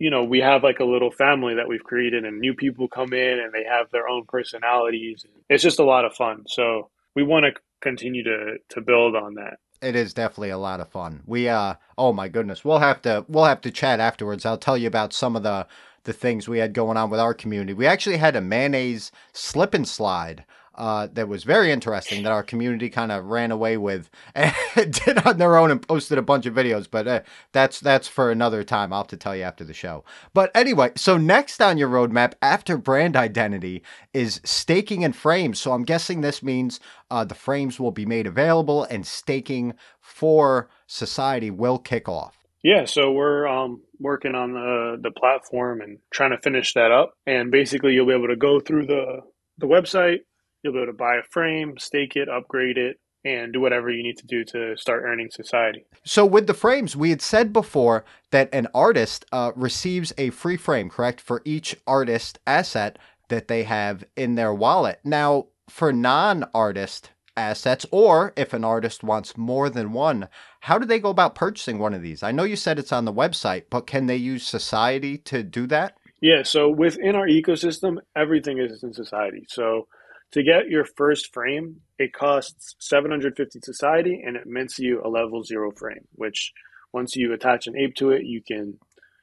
You 0.00 0.10
know, 0.10 0.24
we 0.24 0.40
have 0.40 0.64
like 0.64 0.80
a 0.80 0.84
little 0.84 1.12
family 1.12 1.54
that 1.54 1.68
we've 1.68 1.84
created, 1.84 2.24
and 2.24 2.40
new 2.40 2.54
people 2.54 2.88
come 2.88 3.12
in 3.12 3.38
and 3.38 3.52
they 3.52 3.64
have 3.64 3.90
their 3.92 4.08
own 4.08 4.24
personalities. 4.26 5.24
It's 5.48 5.62
just 5.62 5.78
a 5.78 5.84
lot 5.84 6.04
of 6.04 6.14
fun. 6.14 6.44
So 6.48 6.90
we 7.14 7.22
want 7.22 7.46
to 7.46 7.60
continue 7.80 8.24
to 8.24 8.56
to 8.70 8.80
build 8.80 9.14
on 9.14 9.34
that 9.34 9.58
it 9.80 9.96
is 9.96 10.14
definitely 10.14 10.50
a 10.50 10.58
lot 10.58 10.80
of 10.80 10.88
fun. 10.88 11.22
We 11.26 11.48
uh 11.48 11.74
oh 11.96 12.12
my 12.12 12.28
goodness, 12.28 12.64
we'll 12.64 12.78
have 12.78 13.02
to 13.02 13.24
we'll 13.28 13.44
have 13.44 13.60
to 13.62 13.70
chat 13.70 14.00
afterwards. 14.00 14.44
I'll 14.44 14.58
tell 14.58 14.76
you 14.78 14.88
about 14.88 15.12
some 15.12 15.36
of 15.36 15.42
the 15.42 15.66
the 16.04 16.12
things 16.12 16.48
we 16.48 16.58
had 16.58 16.72
going 16.72 16.96
on 16.96 17.10
with 17.10 17.20
our 17.20 17.34
community. 17.34 17.74
We 17.74 17.86
actually 17.86 18.16
had 18.16 18.36
a 18.36 18.40
mayonnaise 18.40 19.12
slip 19.32 19.74
and 19.74 19.86
slide 19.86 20.44
uh, 20.78 21.08
that 21.12 21.28
was 21.28 21.42
very 21.42 21.72
interesting 21.72 22.22
that 22.22 22.30
our 22.30 22.44
community 22.44 22.88
kind 22.88 23.10
of 23.10 23.24
ran 23.26 23.50
away 23.50 23.76
with 23.76 24.08
and 24.34 24.54
did 24.92 25.18
on 25.26 25.36
their 25.36 25.56
own 25.56 25.72
and 25.72 25.86
posted 25.86 26.16
a 26.16 26.22
bunch 26.22 26.46
of 26.46 26.54
videos. 26.54 26.88
But 26.90 27.08
uh, 27.08 27.20
that's 27.52 27.80
that's 27.80 28.06
for 28.06 28.30
another 28.30 28.62
time. 28.62 28.92
I'll 28.92 29.00
have 29.00 29.08
to 29.08 29.16
tell 29.16 29.34
you 29.34 29.42
after 29.42 29.64
the 29.64 29.74
show. 29.74 30.04
But 30.32 30.52
anyway, 30.54 30.92
so 30.96 31.16
next 31.16 31.60
on 31.60 31.78
your 31.78 31.88
roadmap 31.88 32.34
after 32.40 32.78
brand 32.78 33.16
identity 33.16 33.82
is 34.14 34.40
staking 34.44 35.04
and 35.04 35.14
frames. 35.14 35.58
So 35.58 35.72
I'm 35.72 35.82
guessing 35.82 36.20
this 36.20 36.44
means 36.44 36.78
uh, 37.10 37.24
the 37.24 37.34
frames 37.34 37.80
will 37.80 37.90
be 37.90 38.06
made 38.06 38.28
available 38.28 38.84
and 38.84 39.04
staking 39.04 39.74
for 40.00 40.70
society 40.86 41.50
will 41.50 41.78
kick 41.78 42.08
off. 42.08 42.38
Yeah, 42.62 42.84
so 42.84 43.12
we're 43.12 43.48
um, 43.48 43.82
working 43.98 44.36
on 44.36 44.52
the 44.52 44.98
the 45.02 45.10
platform 45.10 45.80
and 45.80 45.98
trying 46.12 46.30
to 46.30 46.38
finish 46.38 46.72
that 46.74 46.92
up. 46.92 47.14
And 47.26 47.50
basically, 47.50 47.94
you'll 47.94 48.06
be 48.06 48.14
able 48.14 48.28
to 48.28 48.36
go 48.36 48.60
through 48.60 48.86
the 48.86 49.22
the 49.58 49.66
website, 49.66 50.20
You'll 50.62 50.72
be 50.72 50.80
able 50.80 50.92
to 50.92 50.96
buy 50.96 51.16
a 51.16 51.22
frame, 51.30 51.74
stake 51.78 52.16
it, 52.16 52.28
upgrade 52.28 52.78
it, 52.78 52.98
and 53.24 53.52
do 53.52 53.60
whatever 53.60 53.90
you 53.90 54.02
need 54.02 54.16
to 54.18 54.26
do 54.26 54.44
to 54.44 54.76
start 54.76 55.02
earning 55.04 55.30
society. 55.30 55.84
So, 56.04 56.24
with 56.24 56.46
the 56.46 56.54
frames, 56.54 56.96
we 56.96 57.10
had 57.10 57.22
said 57.22 57.52
before 57.52 58.04
that 58.30 58.48
an 58.52 58.68
artist 58.74 59.24
uh, 59.32 59.52
receives 59.54 60.12
a 60.18 60.30
free 60.30 60.56
frame, 60.56 60.88
correct, 60.88 61.20
for 61.20 61.42
each 61.44 61.76
artist 61.86 62.38
asset 62.46 62.98
that 63.28 63.48
they 63.48 63.64
have 63.64 64.04
in 64.16 64.34
their 64.34 64.54
wallet. 64.54 65.00
Now, 65.04 65.46
for 65.68 65.92
non 65.92 66.44
artist 66.54 67.10
assets, 67.36 67.86
or 67.90 68.32
if 68.36 68.52
an 68.52 68.64
artist 68.64 69.04
wants 69.04 69.36
more 69.36 69.70
than 69.70 69.92
one, 69.92 70.28
how 70.60 70.78
do 70.78 70.86
they 70.86 70.98
go 70.98 71.10
about 71.10 71.34
purchasing 71.34 71.78
one 71.78 71.94
of 71.94 72.02
these? 72.02 72.22
I 72.22 72.32
know 72.32 72.44
you 72.44 72.56
said 72.56 72.78
it's 72.78 72.92
on 72.92 73.04
the 73.04 73.12
website, 73.12 73.64
but 73.70 73.86
can 73.86 74.06
they 74.06 74.16
use 74.16 74.46
Society 74.46 75.18
to 75.18 75.42
do 75.42 75.66
that? 75.68 75.94
Yeah, 76.20 76.42
so 76.42 76.68
within 76.68 77.14
our 77.14 77.28
ecosystem, 77.28 77.98
everything 78.16 78.58
is 78.58 78.82
in 78.82 78.92
Society. 78.92 79.44
So 79.48 79.86
to 80.32 80.42
get 80.42 80.68
your 80.68 80.84
first 80.84 81.32
frame, 81.32 81.80
it 81.98 82.12
costs 82.12 82.74
750 82.78 83.60
society 83.62 84.22
and 84.24 84.36
it 84.36 84.46
mints 84.46 84.78
you 84.78 85.02
a 85.02 85.08
level 85.08 85.42
zero 85.42 85.70
frame, 85.70 86.06
which 86.12 86.52
once 86.92 87.16
you 87.16 87.32
attach 87.32 87.66
an 87.66 87.76
ape 87.76 87.94
to 87.96 88.10
it, 88.10 88.24
you 88.24 88.42
can 88.42 88.78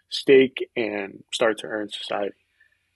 stake 0.10 0.70
and 0.76 1.24
start 1.32 1.60
to 1.60 1.68
earn 1.68 1.90
society. 1.90 2.36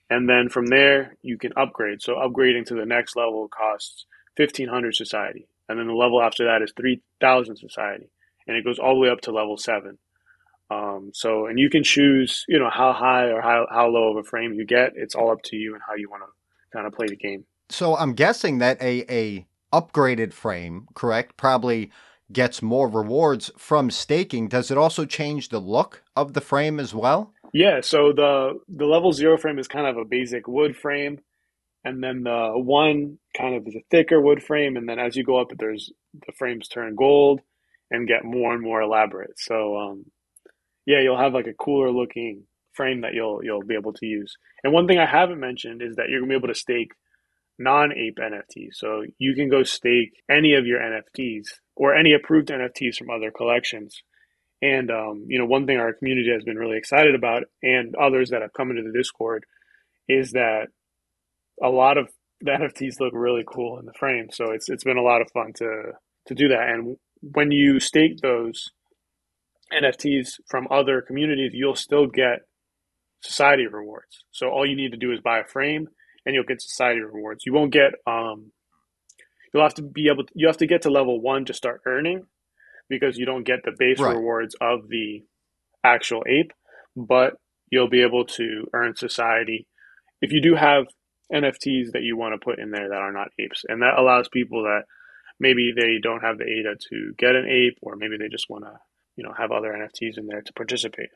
And 0.08 0.28
then 0.28 0.48
from 0.48 0.66
there, 0.66 1.16
you 1.22 1.38
can 1.38 1.52
upgrade. 1.56 2.02
So 2.02 2.14
upgrading 2.14 2.66
to 2.66 2.74
the 2.74 2.86
next 2.86 3.14
level 3.16 3.48
costs 3.48 4.06
1500 4.36 4.94
society. 4.94 5.46
And 5.68 5.78
then 5.78 5.86
the 5.86 5.92
level 5.94 6.20
after 6.20 6.44
that 6.46 6.62
is 6.62 6.72
3000 6.76 7.56
society. 7.56 8.10
And 8.46 8.56
it 8.56 8.64
goes 8.64 8.80
all 8.80 8.94
the 8.94 9.00
way 9.00 9.10
up 9.10 9.20
to 9.22 9.32
level 9.32 9.56
seven. 9.56 9.98
Um, 10.68 11.10
so, 11.14 11.46
and 11.46 11.58
you 11.58 11.70
can 11.70 11.84
choose, 11.84 12.44
you 12.48 12.58
know, 12.58 12.70
how 12.70 12.92
high 12.92 13.26
or 13.26 13.40
how, 13.40 13.66
how 13.70 13.88
low 13.88 14.10
of 14.10 14.16
a 14.16 14.24
frame 14.24 14.52
you 14.52 14.64
get. 14.64 14.92
It's 14.96 15.14
all 15.14 15.30
up 15.30 15.42
to 15.44 15.56
you 15.56 15.74
and 15.74 15.82
how 15.86 15.94
you 15.94 16.08
want 16.10 16.22
to 16.22 16.76
kind 16.76 16.86
of 16.86 16.92
play 16.92 17.06
the 17.06 17.16
game. 17.16 17.44
So 17.70 17.96
I'm 17.96 18.14
guessing 18.14 18.58
that 18.58 18.80
a 18.82 19.04
a 19.08 19.46
upgraded 19.72 20.32
frame, 20.32 20.88
correct, 20.94 21.36
probably 21.36 21.90
gets 22.32 22.62
more 22.62 22.88
rewards 22.88 23.50
from 23.56 23.90
staking. 23.90 24.48
Does 24.48 24.70
it 24.70 24.78
also 24.78 25.04
change 25.04 25.48
the 25.48 25.60
look 25.60 26.02
of 26.16 26.34
the 26.34 26.40
frame 26.40 26.78
as 26.78 26.94
well? 26.94 27.32
Yeah, 27.52 27.80
so 27.80 28.12
the 28.12 28.60
the 28.68 28.86
level 28.86 29.12
0 29.12 29.38
frame 29.38 29.58
is 29.58 29.68
kind 29.68 29.86
of 29.86 29.96
a 29.96 30.04
basic 30.04 30.46
wood 30.46 30.76
frame 30.76 31.20
and 31.84 32.02
then 32.02 32.24
the 32.24 32.52
one 32.54 33.18
kind 33.36 33.54
of 33.56 33.66
is 33.66 33.74
a 33.74 33.82
thicker 33.90 34.20
wood 34.20 34.42
frame 34.42 34.76
and 34.76 34.88
then 34.88 34.98
as 34.98 35.16
you 35.16 35.24
go 35.24 35.38
up 35.40 35.50
there's 35.58 35.92
the 36.26 36.32
frames 36.32 36.68
turn 36.68 36.94
gold 36.94 37.40
and 37.90 38.06
get 38.08 38.24
more 38.24 38.52
and 38.52 38.62
more 38.62 38.82
elaborate. 38.82 39.38
So 39.38 39.76
um 39.78 40.04
yeah, 40.86 41.00
you'll 41.00 41.18
have 41.18 41.34
like 41.34 41.46
a 41.46 41.54
cooler 41.54 41.90
looking 41.90 42.44
frame 42.72 43.02
that 43.02 43.14
you'll 43.14 43.40
you'll 43.44 43.64
be 43.64 43.74
able 43.74 43.92
to 43.94 44.06
use. 44.06 44.36
And 44.62 44.72
one 44.72 44.86
thing 44.86 44.98
I 44.98 45.06
haven't 45.06 45.40
mentioned 45.40 45.82
is 45.82 45.96
that 45.96 46.08
you're 46.08 46.20
gonna 46.20 46.30
be 46.30 46.36
able 46.36 46.48
to 46.48 46.54
stake 46.54 46.92
non-ape 47.60 48.16
NFTs. 48.18 48.74
So 48.74 49.04
you 49.18 49.34
can 49.34 49.48
go 49.48 49.62
stake 49.62 50.22
any 50.28 50.54
of 50.54 50.66
your 50.66 50.80
NFTs 50.80 51.46
or 51.76 51.94
any 51.94 52.14
approved 52.14 52.48
NFTs 52.48 52.96
from 52.96 53.10
other 53.10 53.30
collections. 53.30 54.02
And 54.62 54.90
um, 54.90 55.26
you 55.28 55.38
know, 55.38 55.46
one 55.46 55.66
thing 55.66 55.78
our 55.78 55.92
community 55.92 56.30
has 56.32 56.42
been 56.42 56.56
really 56.56 56.78
excited 56.78 57.14
about, 57.14 57.44
and 57.62 57.94
others 57.94 58.30
that 58.30 58.42
have 58.42 58.52
come 58.52 58.70
into 58.70 58.82
the 58.82 58.96
Discord, 58.96 59.44
is 60.08 60.32
that 60.32 60.68
a 61.62 61.68
lot 61.68 61.98
of 61.98 62.08
the 62.40 62.50
NFTs 62.50 63.00
look 63.00 63.12
really 63.14 63.44
cool 63.46 63.78
in 63.78 63.86
the 63.86 63.94
frame. 63.98 64.28
So 64.32 64.50
it's 64.50 64.68
it's 64.68 64.84
been 64.84 64.96
a 64.96 65.02
lot 65.02 65.20
of 65.20 65.30
fun 65.32 65.52
to 65.56 65.92
to 66.26 66.34
do 66.34 66.48
that. 66.48 66.68
And 66.68 66.96
when 67.20 67.52
you 67.52 67.80
stake 67.80 68.18
those 68.22 68.70
NFTs 69.72 70.40
from 70.48 70.66
other 70.70 71.00
communities, 71.00 71.52
you'll 71.54 71.74
still 71.74 72.06
get 72.06 72.40
society 73.22 73.66
rewards. 73.66 74.24
So 74.30 74.48
all 74.48 74.66
you 74.66 74.76
need 74.76 74.92
to 74.92 74.98
do 74.98 75.12
is 75.12 75.20
buy 75.20 75.40
a 75.40 75.44
frame 75.44 75.88
and 76.24 76.34
you'll 76.34 76.44
get 76.44 76.62
society 76.62 77.00
rewards. 77.00 77.44
You 77.46 77.52
won't 77.52 77.72
get 77.72 77.92
um 78.06 78.52
you'll 79.52 79.62
have 79.62 79.74
to 79.74 79.82
be 79.82 80.08
able 80.08 80.24
to, 80.24 80.32
you 80.34 80.46
have 80.46 80.58
to 80.58 80.66
get 80.66 80.82
to 80.82 80.90
level 80.90 81.20
1 81.20 81.46
to 81.46 81.54
start 81.54 81.82
earning 81.86 82.26
because 82.88 83.18
you 83.18 83.26
don't 83.26 83.44
get 83.44 83.60
the 83.64 83.72
base 83.76 83.98
right. 83.98 84.16
rewards 84.16 84.54
of 84.60 84.88
the 84.88 85.24
actual 85.84 86.22
ape, 86.28 86.52
but 86.96 87.34
you'll 87.70 87.88
be 87.88 88.02
able 88.02 88.24
to 88.24 88.66
earn 88.72 88.94
society 88.96 89.66
if 90.20 90.32
you 90.32 90.42
do 90.42 90.54
have 90.54 90.84
NFTs 91.32 91.92
that 91.92 92.02
you 92.02 92.16
want 92.16 92.34
to 92.34 92.44
put 92.44 92.58
in 92.58 92.70
there 92.70 92.88
that 92.88 92.98
are 92.98 93.12
not 93.12 93.28
apes. 93.38 93.64
And 93.68 93.82
that 93.82 93.98
allows 93.98 94.28
people 94.28 94.64
that 94.64 94.82
maybe 95.38 95.72
they 95.74 95.98
don't 96.02 96.20
have 96.20 96.38
the 96.38 96.44
ADA 96.44 96.76
to 96.90 97.14
get 97.16 97.36
an 97.36 97.46
ape 97.48 97.78
or 97.82 97.96
maybe 97.96 98.16
they 98.18 98.28
just 98.28 98.50
want 98.50 98.64
to, 98.64 98.72
you 99.16 99.24
know, 99.24 99.32
have 99.36 99.52
other 99.52 99.72
NFTs 99.72 100.18
in 100.18 100.26
there 100.26 100.42
to 100.42 100.52
participate. 100.52 101.10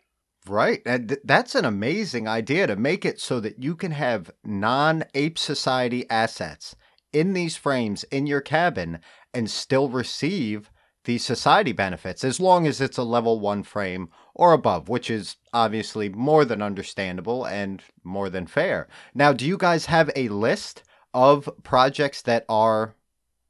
Right. 0.47 0.83
And 0.85 1.09
th- 1.09 1.21
that's 1.25 1.55
an 1.55 1.65
amazing 1.65 2.29
idea 2.29 2.67
to 2.67 2.77
make 2.77 3.05
it 3.05 3.21
so 3.21 3.41
that 3.41 3.63
you 3.63 3.75
can 3.75 3.93
have 3.93 4.31
non 4.45 5.05
ape 5.15 5.39
society 5.39 6.09
assets 6.11 6.77
in 7.13 7.33
these 7.33 7.57
frames 7.57 8.05
in 8.05 8.27
your 8.27 8.41
cabin 8.41 8.99
and 9.33 9.51
still 9.51 9.89
receive 9.89 10.71
the 11.05 11.19
society 11.19 11.73
benefits 11.73 12.25
as 12.25 12.41
long 12.41 12.67
as 12.67 12.81
it's 12.81 12.99
a 12.99 13.03
level 13.03 13.39
one 13.39 13.63
frame 13.63 14.09
or 14.35 14.53
above, 14.53 14.89
which 14.89 15.11
is 15.11 15.37
obviously 15.53 16.09
more 16.09 16.45
than 16.45 16.63
understandable 16.63 17.47
and 17.47 17.83
more 18.03 18.29
than 18.29 18.47
fair. 18.47 18.89
Now, 19.15 19.33
do 19.33 19.47
you 19.47 19.57
guys 19.57 19.87
have 19.87 20.11
a 20.17 20.29
list 20.29 20.83
of 21.13 21.49
projects 21.63 22.23
that 22.23 22.45
are, 22.49 22.97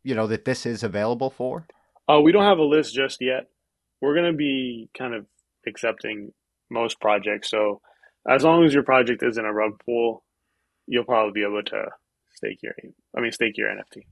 you 0.03 0.15
know, 0.15 0.27
that 0.27 0.45
this 0.45 0.67
is 0.67 0.83
available 0.83 1.31
for? 1.31 1.67
Uh, 2.09 2.21
we 2.21 2.33
don't 2.33 2.45
have 2.45 2.59
a 2.59 2.65
list 2.65 2.95
just 2.95 3.21
yet. 3.21 3.49
We're 4.01 4.15
going 4.15 4.31
to 4.31 4.37
be 4.37 4.91
kind 4.97 5.15
of 5.15 5.27
accepting 5.67 6.33
most 6.75 7.01
projects. 7.01 7.51
So 7.51 7.81
as 8.29 8.45
long 8.45 8.65
as 8.65 8.75
your 8.75 8.83
project 8.83 9.23
isn't 9.23 9.45
a 9.45 9.53
rug 9.53 9.81
pull, 9.85 10.25
you'll 10.87 11.05
probably 11.05 11.33
be 11.33 11.47
able 11.47 11.63
to 11.63 11.87
stake 12.35 12.59
your, 12.63 12.75
I 13.17 13.21
mean, 13.21 13.33
stake 13.33 13.57
your 13.57 13.69
NFT. 13.69 14.03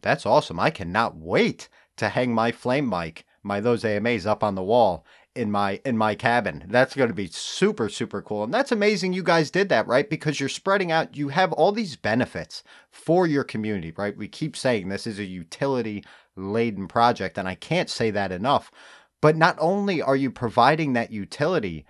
That's 0.00 0.26
awesome. 0.26 0.60
I 0.60 0.70
cannot 0.70 1.16
wait 1.16 1.68
to 1.96 2.08
hang 2.08 2.34
my 2.34 2.52
flame 2.52 2.88
mic, 2.88 3.24
my 3.42 3.60
those 3.60 3.84
AMAs 3.84 4.26
up 4.26 4.44
on 4.44 4.54
the 4.54 4.62
wall 4.62 5.04
in 5.34 5.50
my 5.50 5.80
in 5.84 5.96
my 5.96 6.14
cabin. 6.14 6.64
That's 6.68 6.94
going 6.94 7.08
to 7.08 7.14
be 7.14 7.28
super 7.28 7.88
super 7.88 8.22
cool. 8.22 8.44
And 8.44 8.52
that's 8.52 8.72
amazing 8.72 9.12
you 9.12 9.22
guys 9.22 9.50
did 9.50 9.68
that, 9.70 9.86
right? 9.86 10.08
Because 10.08 10.40
you're 10.40 10.48
spreading 10.48 10.92
out, 10.92 11.16
you 11.16 11.28
have 11.28 11.52
all 11.52 11.72
these 11.72 11.96
benefits 11.96 12.62
for 12.90 13.26
your 13.26 13.44
community, 13.44 13.92
right? 13.96 14.16
We 14.16 14.28
keep 14.28 14.56
saying 14.56 14.88
this 14.88 15.06
is 15.06 15.18
a 15.18 15.24
utility 15.24 16.04
laden 16.36 16.88
project 16.88 17.38
and 17.38 17.48
I 17.48 17.54
can't 17.54 17.90
say 17.90 18.10
that 18.10 18.32
enough. 18.32 18.70
But 19.20 19.36
not 19.36 19.56
only 19.60 20.02
are 20.02 20.16
you 20.16 20.30
providing 20.30 20.92
that 20.94 21.12
utility 21.12 21.86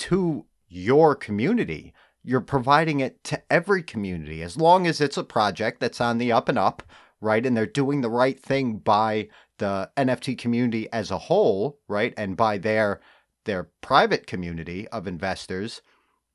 to 0.00 0.46
your 0.68 1.14
community, 1.14 1.94
you're 2.22 2.40
providing 2.40 3.00
it 3.00 3.22
to 3.24 3.42
every 3.50 3.82
community 3.82 4.42
as 4.42 4.56
long 4.56 4.86
as 4.86 5.00
it's 5.00 5.16
a 5.16 5.24
project 5.24 5.80
that's 5.80 6.00
on 6.00 6.18
the 6.18 6.32
up 6.32 6.48
and 6.48 6.58
up 6.58 6.82
right? 7.20 7.44
And 7.44 7.56
they're 7.56 7.66
doing 7.66 8.00
the 8.00 8.10
right 8.10 8.38
thing 8.40 8.78
by 8.78 9.28
the 9.58 9.90
NFT 9.96 10.38
community 10.38 10.90
as 10.92 11.10
a 11.10 11.18
whole, 11.18 11.78
right? 11.88 12.14
And 12.16 12.36
by 12.36 12.58
their 12.58 13.00
their 13.44 13.64
private 13.80 14.26
community 14.26 14.86
of 14.88 15.06
investors, 15.06 15.80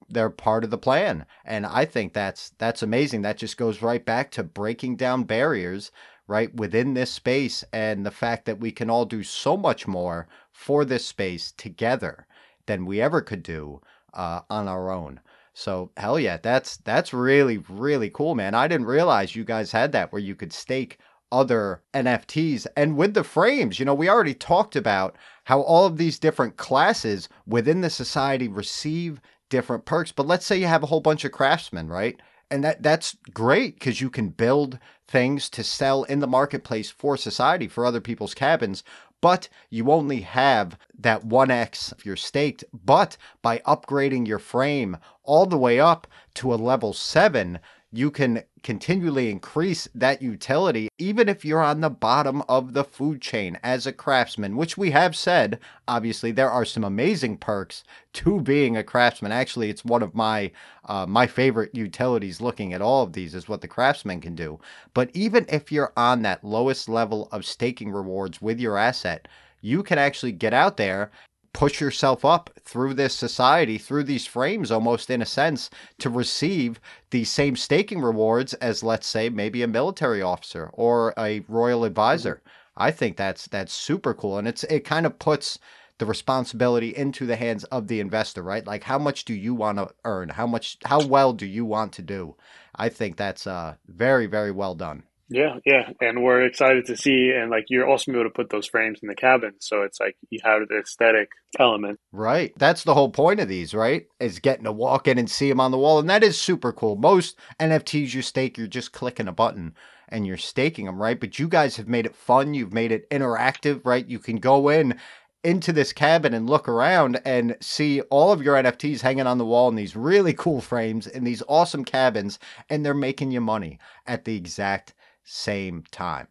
they're 0.10 0.30
part 0.30 0.64
of 0.64 0.72
the 0.72 0.78
plan. 0.78 1.26
And 1.44 1.66
I 1.66 1.86
think 1.86 2.14
that's 2.14 2.52
that's 2.58 2.84
amazing. 2.84 3.22
That 3.24 3.38
just 3.38 3.58
goes 3.58 3.82
right 3.82 4.04
back 4.04 4.32
to 4.32 4.44
breaking 4.44 4.98
down 4.98 5.24
barriers, 5.24 5.92
right, 6.28 6.54
within 6.56 6.94
this 6.94 7.12
space 7.12 7.64
and 7.74 8.06
the 8.06 8.12
fact 8.12 8.46
that 8.46 8.60
we 8.60 8.72
can 8.72 8.90
all 8.90 9.06
do 9.06 9.24
so 9.24 9.58
much 9.58 9.88
more 9.88 10.28
for 10.52 10.86
this 10.86 11.06
space 11.06 11.52
together 11.52 12.28
than 12.66 12.86
we 12.86 13.02
ever 13.02 13.22
could 13.22 13.44
do 13.44 13.82
uh, 14.14 14.42
on 14.50 14.68
our 14.68 14.92
own. 14.92 15.20
So 15.54 15.92
hell 15.96 16.20
yeah, 16.20 16.38
that's 16.38 16.78
that's 16.78 17.14
really 17.14 17.58
really 17.70 18.10
cool, 18.10 18.36
man. 18.36 18.54
I 18.54 18.68
didn't 18.68 18.88
realize 18.88 19.36
you 19.36 19.46
guys 19.46 19.72
had 19.72 19.94
that 19.94 20.12
where 20.12 20.22
you 20.22 20.36
could 20.36 20.52
stake 20.52 21.00
other 21.32 21.82
NFTs 21.94 22.68
and 22.78 22.98
with 22.98 23.14
the 23.14 23.24
frames. 23.24 23.80
You 23.80 23.86
know, 23.86 23.94
we 23.94 24.10
already 24.10 24.34
talked 24.34 24.76
about 24.76 25.18
how 25.46 25.62
all 25.62 25.86
of 25.86 25.98
these 25.98 26.20
different 26.20 26.58
classes 26.58 27.30
within 27.48 27.82
the 27.82 27.90
society 27.90 28.48
receive 28.48 29.22
different 29.50 29.86
perks. 29.86 30.12
But 30.12 30.28
let's 30.28 30.46
say 30.46 30.58
you 30.58 30.68
have 30.68 30.84
a 30.84 30.88
whole 30.88 31.02
bunch 31.02 31.26
of 31.26 31.32
craftsmen, 31.32 31.88
right? 31.88 32.20
And 32.52 32.64
that 32.64 32.84
that's 32.84 33.18
great 33.34 33.76
because 33.76 34.02
you 34.02 34.10
can 34.10 34.30
build 34.30 34.78
things 35.08 35.50
to 35.50 35.64
sell 35.64 36.04
in 36.04 36.20
the 36.20 36.28
marketplace 36.28 36.92
for 36.92 37.18
society 37.18 37.68
for 37.68 37.86
other 37.86 38.02
people's 38.02 38.34
cabins 38.34 38.84
but 39.26 39.50
you 39.72 39.92
only 39.92 40.22
have 40.22 40.78
that 41.00 41.26
1x 41.26 41.92
if 41.92 42.06
you're 42.06 42.16
staked. 42.16 42.64
But 42.72 43.18
by 43.42 43.58
upgrading 43.66 44.28
your 44.28 44.38
frame 44.38 44.98
all 45.24 45.48
the 45.48 45.58
way 45.58 45.80
up 45.80 46.06
to 46.36 46.54
a 46.54 46.62
level 46.72 46.94
7, 46.94 47.58
you 47.98 48.12
can 48.12 48.44
continually 48.64 49.30
increase 49.30 49.88
that 49.96 50.22
utility, 50.22 50.90
even 50.98 51.30
if 51.30 51.46
you're 51.46 51.62
on 51.62 51.82
the 51.82 51.90
bottom 51.90 52.42
of 52.50 52.74
the 52.74 52.84
food 52.84 53.22
chain 53.22 53.58
as 53.64 53.86
a 53.86 53.94
craftsman, 53.94 54.58
which 54.58 54.78
we 54.78 54.92
have 54.92 55.16
said, 55.16 55.60
obviously, 55.88 56.32
there 56.32 56.50
are 56.50 56.66
some 56.66 56.84
amazing 56.84 57.38
perks 57.38 57.84
to 58.14 58.42
being 58.42 58.76
a 58.76 58.84
craftsman. 58.84 59.32
Actually, 59.32 59.70
it's 59.70 59.86
one 59.86 60.04
of 60.04 60.16
my 60.16 60.52
uh, 60.86 61.06
my 61.06 61.26
favorite 61.26 61.74
utilities 61.74 62.42
looking 62.42 62.74
at 62.74 62.82
all 62.82 63.04
of 63.04 63.14
these 63.14 63.34
is 63.34 63.48
what 63.48 63.62
the 63.62 63.68
craftsman 63.68 64.22
can 64.22 64.36
do. 64.36 64.60
But 64.94 65.10
even 65.14 65.46
if 65.50 65.72
you're 65.72 65.94
on 65.96 66.22
that 66.24 66.44
lowest 66.44 66.90
level 66.90 67.30
of 67.32 67.46
staking 67.46 67.92
rewards 67.92 68.42
with 68.42 68.60
your 68.60 68.78
asset, 68.78 69.28
you 69.62 69.84
can 69.84 69.98
actually 69.98 70.32
get 70.32 70.54
out 70.54 70.78
there 70.78 71.12
push 71.56 71.80
yourself 71.80 72.26
up 72.26 72.50
through 72.62 72.94
this 72.94 73.16
society, 73.16 73.78
through 73.78 74.04
these 74.04 74.28
frames, 74.28 74.72
almost 74.72 75.10
in 75.10 75.22
a 75.22 75.26
sense, 75.26 75.70
to 76.00 76.10
receive 76.10 76.82
the 77.12 77.24
same 77.24 77.56
staking 77.56 78.02
rewards 78.02 78.54
as, 78.56 78.84
let's 78.84 79.08
say, 79.08 79.30
maybe 79.30 79.64
a 79.64 79.68
military 79.68 80.22
officer 80.22 80.70
or 80.74 81.14
a 81.18 81.46
royal 81.48 81.86
advisor. 81.86 82.36
Mm-hmm. 82.36 82.50
I 82.84 82.92
think 82.92 83.16
that's 83.16 83.48
that's 83.48 83.74
super 83.74 84.14
cool, 84.14 84.38
and 84.38 84.50
it's 84.50 84.66
it 84.66 84.82
kind 84.82 85.06
of 85.06 85.18
puts 85.18 85.58
the 85.98 86.06
responsibility 86.06 86.90
into 86.94 87.26
the 87.26 87.38
hands 87.38 87.64
of 87.66 87.88
the 87.88 88.02
investor, 88.02 88.44
right? 88.44 88.68
Like, 88.68 88.84
how 88.84 89.00
much 89.00 89.24
do 89.24 89.34
you 89.34 89.56
want 89.56 89.78
to 89.78 89.92
earn? 90.04 90.28
How 90.28 90.46
much? 90.46 90.78
How 90.84 91.06
well 91.06 91.32
do 91.32 91.46
you 91.46 91.64
want 91.64 91.94
to 91.94 92.02
do? 92.02 92.36
I 92.76 92.90
think 92.90 93.16
that's 93.16 93.48
uh, 93.48 93.76
very 93.88 94.26
very 94.26 94.52
well 94.52 94.76
done. 94.76 95.04
Yeah, 95.28 95.58
yeah, 95.66 95.90
and 96.02 96.24
we're 96.24 96.44
excited 96.44 96.86
to 96.86 96.96
see, 96.96 97.32
and 97.32 97.50
like 97.50 97.66
you're 97.70 97.88
also 97.88 98.12
able 98.12 98.24
to 98.26 98.30
put 98.30 98.52
those 98.52 98.68
frames 98.68 99.00
in 99.02 99.08
the 99.08 99.16
cabin, 99.16 99.54
so 99.60 99.82
it's 99.82 100.00
like 100.00 100.16
you 100.30 100.40
have 100.44 100.68
the 100.68 100.78
aesthetic 100.78 101.30
element. 101.58 102.00
Right, 102.12 102.54
that's 102.58 102.84
the 102.84 102.94
whole 102.94 103.10
point 103.10 103.40
of 103.40 103.48
these, 103.48 103.74
right? 103.74 104.06
Is 104.20 104.38
getting 104.40 104.66
to 104.66 104.72
walk 104.72 105.08
in 105.08 105.18
and 105.18 105.30
see 105.30 105.50
them 105.50 105.60
on 105.60 105.72
the 105.72 105.80
wall, 105.80 105.98
and 105.98 106.10
that 106.12 106.24
is 106.24 106.40
super 106.40 106.72
cool. 106.72 106.96
Most 106.96 107.40
NFTs 107.60 108.14
you 108.14 108.22
stake, 108.22 108.58
you're 108.58 108.68
just 108.68 108.92
clicking 108.92 109.28
a 109.28 109.32
button 109.32 109.74
and 110.10 110.28
you're 110.28 110.38
staking 110.38 110.86
them, 110.86 111.02
right? 111.02 111.20
But 111.20 111.40
you 111.40 111.48
guys 111.48 111.76
have 111.78 111.88
made 111.88 112.06
it 112.06 112.16
fun. 112.16 112.54
You've 112.54 112.74
made 112.74 112.92
it 112.92 113.10
interactive, 113.10 113.82
right? 113.84 114.08
You 114.08 114.20
can 114.20 114.38
go 114.38 114.70
in 114.70 115.00
into 115.44 115.72
this 115.72 115.94
cabin 115.94 116.34
and 116.34 116.50
look 116.50 116.68
around 116.68 117.22
and 117.24 117.56
see 117.62 118.02
all 118.02 118.32
of 118.32 118.42
your 118.42 118.56
NFTs 118.56 119.02
hanging 119.02 119.28
on 119.28 119.38
the 119.38 119.46
wall 119.46 119.70
in 119.70 119.76
these 119.76 119.96
really 119.96 120.34
cool 120.34 120.60
frames 120.60 121.06
in 121.06 121.24
these 121.24 121.44
awesome 121.48 121.86
cabins, 121.86 122.40
and 122.70 122.86
they're 122.86 122.94
making 122.94 123.32
you 123.32 123.42
money 123.42 123.80
at 124.08 124.26
the 124.26 124.36
exact 124.36 124.94
same 125.26 125.84
time. 125.92 126.28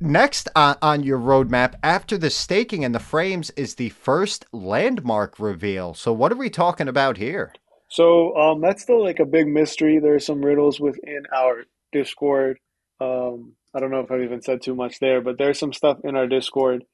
Next 0.00 0.48
on, 0.56 0.76
on 0.82 1.02
your 1.04 1.18
roadmap, 1.18 1.74
after 1.82 2.18
the 2.18 2.28
staking 2.28 2.84
and 2.84 2.94
the 2.94 3.00
frames, 3.00 3.50
is 3.50 3.76
the 3.76 3.90
first 3.90 4.44
landmark 4.52 5.38
reveal. 5.38 5.94
So, 5.94 6.12
what 6.12 6.32
are 6.32 6.36
we 6.36 6.50
talking 6.50 6.88
about 6.88 7.16
here? 7.16 7.52
So, 7.88 8.36
um, 8.36 8.60
that's 8.60 8.82
still 8.82 9.02
like 9.02 9.20
a 9.20 9.24
big 9.24 9.46
mystery. 9.46 10.00
There 10.00 10.14
are 10.14 10.20
some 10.20 10.44
riddles 10.44 10.80
within 10.80 11.22
our 11.32 11.64
Discord. 11.92 12.58
Um, 13.00 13.54
I 13.72 13.80
don't 13.80 13.92
know 13.92 14.00
if 14.00 14.10
I've 14.10 14.22
even 14.22 14.42
said 14.42 14.62
too 14.62 14.74
much 14.74 14.98
there, 14.98 15.20
but 15.20 15.38
there's 15.38 15.58
some 15.60 15.72
stuff 15.72 15.98
in 16.02 16.16
our 16.16 16.26
Discord 16.26 16.84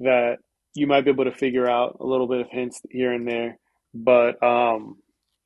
that 0.00 0.38
you 0.74 0.88
might 0.88 1.04
be 1.04 1.10
able 1.10 1.24
to 1.24 1.32
figure 1.32 1.68
out 1.68 1.98
a 2.00 2.06
little 2.06 2.26
bit 2.26 2.40
of 2.40 2.48
hints 2.50 2.80
here 2.90 3.12
and 3.12 3.26
there. 3.26 3.58
But 3.94 4.42
um, 4.42 4.96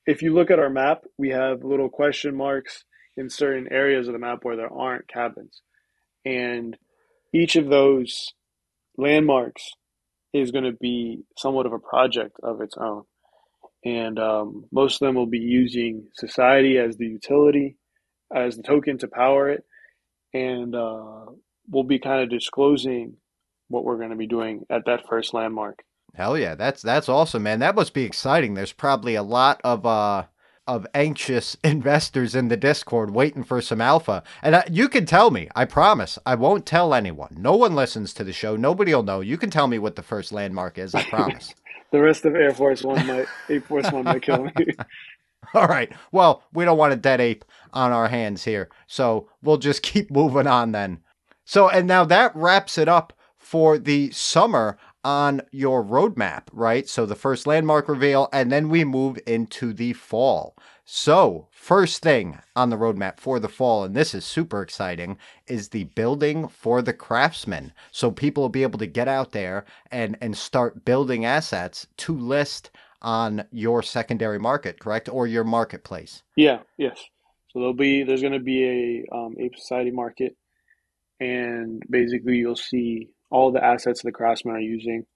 if 0.07 0.22
you 0.22 0.34
look 0.34 0.50
at 0.50 0.59
our 0.59 0.70
map, 0.70 1.05
we 1.18 1.28
have 1.30 1.62
little 1.62 1.90
question 1.90 2.34
marks 2.34 2.84
in 3.16 3.30
certain 3.30 3.68
areas 3.72 4.06
of 4.08 4.12
the 4.14 4.18
map 4.18 4.40
where 4.42 4.56
there 4.56 4.72
aren't 4.72 5.08
cabins. 5.08 5.62
And 6.24 6.76
each 7.34 7.56
of 7.56 7.68
those 7.68 8.32
landmarks 8.96 9.70
is 10.32 10.50
going 10.50 10.64
to 10.64 10.72
be 10.72 11.24
somewhat 11.38 11.66
of 11.66 11.72
a 11.72 11.78
project 11.78 12.36
of 12.42 12.60
its 12.60 12.76
own. 12.78 13.04
and 13.84 14.18
um, 14.18 14.64
most 14.72 15.00
of 15.00 15.06
them 15.06 15.14
will 15.16 15.26
be 15.26 15.38
using 15.38 16.08
society 16.14 16.78
as 16.78 16.96
the 16.96 17.06
utility, 17.06 17.76
as 18.34 18.56
the 18.56 18.62
token 18.62 18.98
to 18.98 19.08
power 19.08 19.48
it, 19.48 19.64
and 20.34 20.74
uh, 20.74 21.26
we'll 21.68 21.84
be 21.84 21.98
kind 21.98 22.22
of 22.22 22.30
disclosing 22.30 23.16
what 23.68 23.84
we're 23.84 23.98
going 23.98 24.10
to 24.10 24.16
be 24.16 24.26
doing 24.26 24.64
at 24.70 24.86
that 24.86 25.06
first 25.08 25.34
landmark. 25.34 25.82
Hell 26.14 26.36
yeah, 26.36 26.54
that's 26.54 26.82
that's 26.82 27.08
awesome, 27.08 27.42
man. 27.42 27.60
That 27.60 27.74
must 27.74 27.94
be 27.94 28.04
exciting. 28.04 28.54
There's 28.54 28.72
probably 28.72 29.14
a 29.14 29.22
lot 29.22 29.60
of 29.64 29.86
uh 29.86 30.24
of 30.66 30.86
anxious 30.94 31.56
investors 31.64 32.34
in 32.34 32.48
the 32.48 32.56
Discord 32.56 33.10
waiting 33.10 33.44
for 33.44 33.60
some 33.60 33.80
alpha. 33.80 34.22
And 34.42 34.56
I, 34.56 34.64
you 34.70 34.88
can 34.88 35.06
tell 35.06 35.30
me, 35.30 35.48
I 35.54 35.64
promise, 35.64 36.18
I 36.24 36.34
won't 36.34 36.66
tell 36.66 36.94
anyone. 36.94 37.36
No 37.38 37.56
one 37.56 37.74
listens 37.74 38.12
to 38.14 38.24
the 38.24 38.32
show. 38.32 38.56
Nobody 38.56 38.94
will 38.94 39.02
know. 39.02 39.20
You 39.20 39.36
can 39.36 39.50
tell 39.50 39.66
me 39.66 39.78
what 39.78 39.96
the 39.96 40.02
first 40.02 40.32
landmark 40.32 40.78
is. 40.78 40.94
I 40.94 41.04
promise. 41.04 41.54
the 41.90 42.00
rest 42.00 42.24
of 42.24 42.34
Air 42.34 42.54
Force 42.54 42.82
One 42.82 43.06
might 43.06 43.26
Air 43.48 43.60
Force 43.60 43.90
One 43.90 44.04
might 44.04 44.22
kill 44.22 44.44
me. 44.44 44.52
All 45.54 45.66
right. 45.66 45.92
Well, 46.12 46.42
we 46.52 46.64
don't 46.64 46.78
want 46.78 46.92
a 46.92 46.96
dead 46.96 47.20
ape 47.20 47.44
on 47.72 47.92
our 47.92 48.08
hands 48.08 48.44
here, 48.44 48.70
so 48.86 49.28
we'll 49.42 49.58
just 49.58 49.82
keep 49.82 50.10
moving 50.10 50.46
on 50.46 50.72
then. 50.72 51.00
So, 51.44 51.68
and 51.68 51.86
now 51.86 52.04
that 52.04 52.34
wraps 52.34 52.78
it 52.78 52.88
up 52.88 53.12
for 53.36 53.76
the 53.76 54.10
summer 54.12 54.78
on 55.05 55.42
your 55.50 55.84
roadmap, 55.84 56.44
right? 56.53 56.88
So 56.88 57.07
the 57.07 57.14
first 57.14 57.46
landmark 57.46 57.88
reveal, 57.88 58.28
and 58.32 58.53
then 58.53 58.68
we 58.68 58.84
move 58.84 59.18
into 59.26 59.72
the 59.72 59.92
fall. 59.94 60.57
So, 60.84 61.48
first 61.53 62.03
thing 62.03 62.40
on 62.57 62.70
the 62.70 62.76
roadmap 62.76 63.20
for 63.20 63.38
the 63.38 63.48
fall, 63.48 63.84
and 63.84 63.94
this 63.94 64.14
is 64.14 64.24
super 64.24 64.62
exciting, 64.62 65.16
is 65.46 65.68
the 65.68 65.84
building 65.84 66.48
for 66.48 66.82
the 66.82 66.92
craftsman. 66.92 67.72
So 67.92 68.11
people 68.11 68.42
will 68.42 68.48
be 68.48 68.64
able 68.64 68.80
to 68.80 68.86
get 68.86 69.09
out 69.09 69.30
there 69.30 69.64
and 69.90 70.18
and 70.20 70.36
start 70.36 70.84
building 70.84 71.24
assets 71.24 71.86
to 71.98 72.16
list 72.16 72.70
on 73.00 73.44
your 73.53 73.82
secondary 73.82 74.38
market, 74.38 74.80
correct, 74.80 75.09
or 75.09 75.26
your 75.26 75.44
marketplace. 75.44 76.24
Yeah. 76.36 76.61
Yes. 76.78 76.98
So 77.48 77.61
there'll 77.61 77.74
be 77.74 78.03
there's 78.03 78.22
going 78.22 78.32
to 78.32 78.40
be 78.40 79.05
a 79.11 79.14
um, 79.14 79.36
Ape 79.38 79.57
Society 79.57 79.90
market, 79.92 80.36
and 81.20 81.82
basically 81.90 82.36
you'll 82.36 82.57
see 82.57 83.11
all 83.33 83.51
the 83.51 83.64
assets 83.64 84.03
the 84.03 84.12
craftsmen 84.12 84.55
are 84.55 84.61
using. 84.61 85.07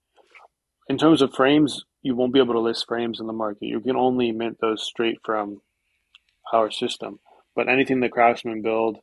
In 0.89 0.97
terms 0.97 1.21
of 1.21 1.33
frames, 1.33 1.85
you 2.01 2.15
won't 2.15 2.33
be 2.33 2.39
able 2.39 2.55
to 2.55 2.59
list 2.59 2.85
frames 2.87 3.19
in 3.19 3.27
the 3.27 3.33
market. 3.33 3.67
You 3.67 3.79
can 3.79 3.95
only 3.95 4.31
mint 4.31 4.57
those 4.59 4.83
straight 4.83 5.19
from 5.23 5.61
our 6.51 6.71
system. 6.71 7.19
But 7.55 7.69
anything 7.69 7.99
the 7.99 8.09
craftsmen 8.09 8.61
build, 8.61 8.97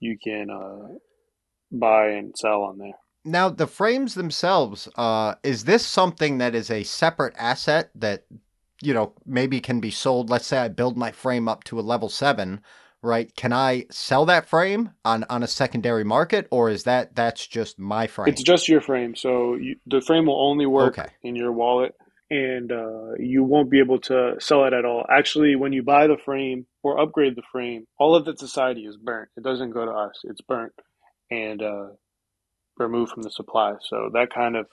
you 0.00 0.18
can 0.22 0.50
uh, 0.50 0.98
buy 1.72 2.08
and 2.08 2.34
sell 2.36 2.62
on 2.62 2.78
there. 2.78 2.98
Now, 3.24 3.48
the 3.48 3.66
frames 3.66 4.14
themselves, 4.14 4.88
uh, 4.96 5.34
is 5.42 5.64
this 5.64 5.84
something 5.84 6.38
that 6.38 6.54
is 6.54 6.70
a 6.70 6.82
separate 6.82 7.34
asset 7.38 7.90
that, 7.94 8.26
you 8.82 8.94
know, 8.94 9.12
maybe 9.24 9.60
can 9.60 9.80
be 9.80 9.90
sold? 9.90 10.30
Let's 10.30 10.46
say 10.46 10.58
I 10.58 10.68
build 10.68 10.96
my 10.96 11.10
frame 11.10 11.48
up 11.48 11.64
to 11.64 11.80
a 11.80 11.82
level 11.82 12.08
seven 12.08 12.60
right? 13.02 13.34
Can 13.36 13.52
I 13.52 13.86
sell 13.90 14.26
that 14.26 14.48
frame 14.48 14.90
on 15.04 15.24
on 15.30 15.42
a 15.42 15.46
secondary 15.46 16.04
market, 16.04 16.48
or 16.50 16.70
is 16.70 16.84
that 16.84 17.14
that's 17.14 17.46
just 17.46 17.78
my 17.78 18.06
frame? 18.06 18.28
It's 18.28 18.42
just 18.42 18.68
your 18.68 18.80
frame. 18.80 19.14
So 19.14 19.54
you, 19.54 19.76
the 19.86 20.00
frame 20.00 20.26
will 20.26 20.40
only 20.40 20.66
work 20.66 20.98
okay. 20.98 21.10
in 21.22 21.36
your 21.36 21.52
wallet, 21.52 21.94
and 22.30 22.70
uh, 22.70 23.14
you 23.18 23.44
won't 23.44 23.70
be 23.70 23.80
able 23.80 24.00
to 24.00 24.36
sell 24.38 24.64
it 24.64 24.72
at 24.72 24.84
all. 24.84 25.04
Actually, 25.10 25.56
when 25.56 25.72
you 25.72 25.82
buy 25.82 26.06
the 26.06 26.18
frame 26.24 26.66
or 26.82 27.00
upgrade 27.00 27.36
the 27.36 27.42
frame, 27.50 27.86
all 27.98 28.14
of 28.14 28.24
the 28.24 28.36
society 28.36 28.82
is 28.82 28.96
burnt. 28.96 29.30
It 29.36 29.44
doesn't 29.44 29.70
go 29.70 29.84
to 29.84 29.92
us. 29.92 30.20
It's 30.24 30.40
burnt 30.40 30.72
and 31.30 31.62
uh, 31.62 31.86
removed 32.76 33.12
from 33.12 33.22
the 33.22 33.30
supply. 33.30 33.74
So 33.82 34.10
that 34.14 34.32
kind 34.32 34.56
of 34.56 34.66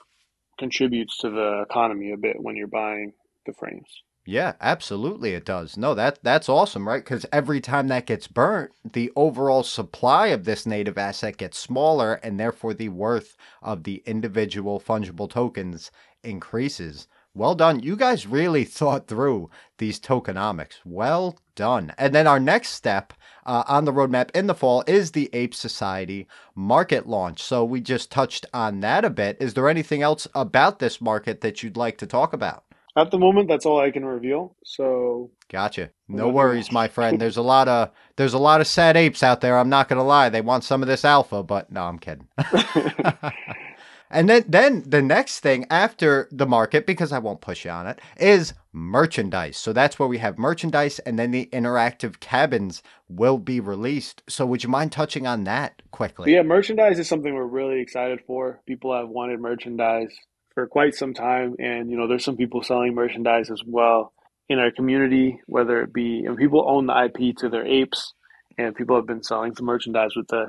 contributes 0.58 1.18
to 1.18 1.30
the 1.30 1.64
economy 1.68 2.12
a 2.12 2.16
bit 2.16 2.36
when 2.38 2.56
you're 2.56 2.66
buying 2.66 3.12
the 3.44 3.52
frames. 3.52 4.02
Yeah, 4.26 4.54
absolutely 4.60 5.32
it 5.32 5.46
does. 5.46 5.78
No, 5.78 5.94
that 5.94 6.18
that's 6.22 6.50
awesome, 6.50 6.86
right? 6.86 7.02
Cuz 7.02 7.24
every 7.32 7.62
time 7.62 7.88
that 7.88 8.04
gets 8.04 8.26
burnt, 8.28 8.72
the 8.84 9.10
overall 9.16 9.62
supply 9.62 10.26
of 10.26 10.44
this 10.44 10.66
native 10.66 10.98
asset 10.98 11.38
gets 11.38 11.58
smaller 11.58 12.14
and 12.22 12.38
therefore 12.38 12.74
the 12.74 12.90
worth 12.90 13.38
of 13.62 13.84
the 13.84 14.02
individual 14.04 14.78
fungible 14.78 15.30
tokens 15.30 15.90
increases. 16.22 17.08
Well 17.32 17.54
done. 17.54 17.80
You 17.80 17.96
guys 17.96 18.26
really 18.26 18.64
thought 18.78 19.06
through 19.06 19.48
these 19.78 19.98
tokenomics. 19.98 20.80
Well 20.84 21.38
done. 21.54 21.94
And 21.96 22.14
then 22.14 22.26
our 22.26 22.38
next 22.40 22.72
step 22.72 23.14
uh, 23.46 23.64
on 23.66 23.86
the 23.86 23.94
roadmap 23.94 24.30
in 24.32 24.46
the 24.46 24.54
fall 24.54 24.84
is 24.86 25.12
the 25.12 25.30
Ape 25.32 25.54
Society 25.54 26.26
market 26.54 27.06
launch. 27.08 27.42
So 27.42 27.64
we 27.64 27.80
just 27.80 28.10
touched 28.10 28.44
on 28.52 28.80
that 28.80 29.06
a 29.06 29.10
bit. 29.10 29.38
Is 29.40 29.54
there 29.54 29.70
anything 29.70 30.02
else 30.02 30.28
about 30.34 30.80
this 30.80 31.00
market 31.00 31.40
that 31.40 31.62
you'd 31.62 31.78
like 31.78 31.96
to 31.98 32.06
talk 32.06 32.34
about? 32.34 32.65
At 32.96 33.10
the 33.10 33.18
moment, 33.18 33.48
that's 33.48 33.66
all 33.66 33.78
I 33.78 33.90
can 33.90 34.04
reveal. 34.04 34.56
So 34.64 35.30
Gotcha. 35.48 35.90
No 36.08 36.28
worries, 36.28 36.72
my 36.72 36.88
friend. 36.88 37.20
There's 37.20 37.36
a 37.36 37.42
lot 37.42 37.68
of 37.68 37.90
there's 38.16 38.34
a 38.34 38.38
lot 38.38 38.60
of 38.60 38.66
sad 38.66 38.96
apes 38.96 39.22
out 39.22 39.40
there. 39.40 39.58
I'm 39.58 39.68
not 39.68 39.88
gonna 39.88 40.04
lie. 40.04 40.28
They 40.28 40.40
want 40.40 40.64
some 40.64 40.82
of 40.82 40.88
this 40.88 41.04
alpha, 41.04 41.42
but 41.42 41.70
no, 41.70 41.82
I'm 41.82 41.98
kidding. 41.98 42.28
and 44.10 44.28
then 44.28 44.44
then 44.48 44.82
the 44.86 45.02
next 45.02 45.40
thing 45.40 45.66
after 45.70 46.28
the 46.32 46.46
market, 46.46 46.86
because 46.86 47.12
I 47.12 47.18
won't 47.18 47.40
push 47.40 47.64
you 47.64 47.70
on 47.70 47.86
it, 47.86 48.00
is 48.16 48.54
merchandise. 48.72 49.56
So 49.56 49.72
that's 49.72 49.98
where 49.98 50.08
we 50.08 50.18
have 50.18 50.38
merchandise, 50.38 50.98
and 51.00 51.18
then 51.18 51.30
the 51.30 51.48
interactive 51.52 52.18
cabins 52.18 52.82
will 53.08 53.38
be 53.38 53.60
released. 53.60 54.22
So 54.28 54.46
would 54.46 54.64
you 54.64 54.68
mind 54.68 54.90
touching 54.90 55.26
on 55.26 55.44
that 55.44 55.82
quickly? 55.92 56.32
Yeah, 56.32 56.42
merchandise 56.42 56.98
is 56.98 57.08
something 57.08 57.34
we're 57.34 57.44
really 57.44 57.80
excited 57.80 58.20
for. 58.26 58.60
People 58.66 58.96
have 58.96 59.08
wanted 59.08 59.38
merchandise 59.40 60.16
for 60.56 60.66
quite 60.66 60.94
some 60.94 61.12
time. 61.12 61.54
And, 61.58 61.90
you 61.90 61.98
know, 61.98 62.08
there's 62.08 62.24
some 62.24 62.38
people 62.38 62.62
selling 62.62 62.94
merchandise 62.94 63.50
as 63.50 63.60
well 63.64 64.14
in 64.48 64.58
our 64.58 64.70
community, 64.70 65.38
whether 65.46 65.82
it 65.82 65.92
be, 65.92 66.24
and 66.24 66.36
people 66.36 66.64
own 66.66 66.86
the 66.86 67.04
IP 67.04 67.36
to 67.36 67.50
their 67.50 67.66
apes, 67.66 68.14
and 68.56 68.74
people 68.74 68.96
have 68.96 69.06
been 69.06 69.22
selling 69.22 69.54
some 69.54 69.66
merchandise 69.66 70.16
with 70.16 70.28
the 70.28 70.46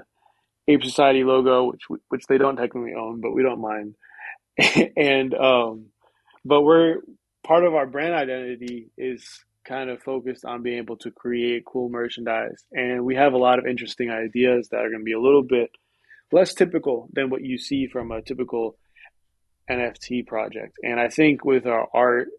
Ape 0.70 0.84
Society 0.84 1.24
logo, 1.24 1.72
which 1.72 1.82
which 2.08 2.26
they 2.28 2.38
don't 2.38 2.56
technically 2.56 2.94
own, 2.94 3.20
but 3.20 3.34
we 3.34 3.44
don't 3.44 3.60
mind. 3.60 3.96
and 4.98 5.34
um, 5.34 5.88
but 6.46 6.62
we're 6.62 7.02
part 7.46 7.66
of 7.66 7.74
our 7.76 7.86
brand 7.86 8.14
identity 8.14 8.90
is 8.98 9.26
kind 9.66 9.90
of 9.90 10.02
focused 10.02 10.46
on 10.46 10.64
being 10.64 10.78
able 10.78 10.98
to 10.98 11.12
create 11.12 11.66
cool 11.66 11.90
merchandise, 11.90 12.64
and 12.72 13.04
we 13.04 13.16
have 13.16 13.34
a 13.34 13.38
lot 13.38 13.60
of 13.60 13.66
interesting 13.66 14.10
ideas 14.10 14.70
that 14.70 14.78
are 14.78 14.90
going 14.90 15.02
to 15.02 15.06
be 15.06 15.14
a 15.14 15.20
little 15.20 15.44
bit 15.44 15.72
less 16.32 16.54
typical 16.54 17.10
than 17.14 17.30
what 17.30 17.42
you 17.42 17.58
see 17.58 17.88
from 17.88 18.12
a 18.12 18.22
typical 18.22 18.78
NFT 19.70 20.26
project. 20.28 20.78
And 20.84 21.00
I 21.00 21.10
think 21.10 21.44
with 21.44 21.66
our 21.66 21.88
art 21.94 22.30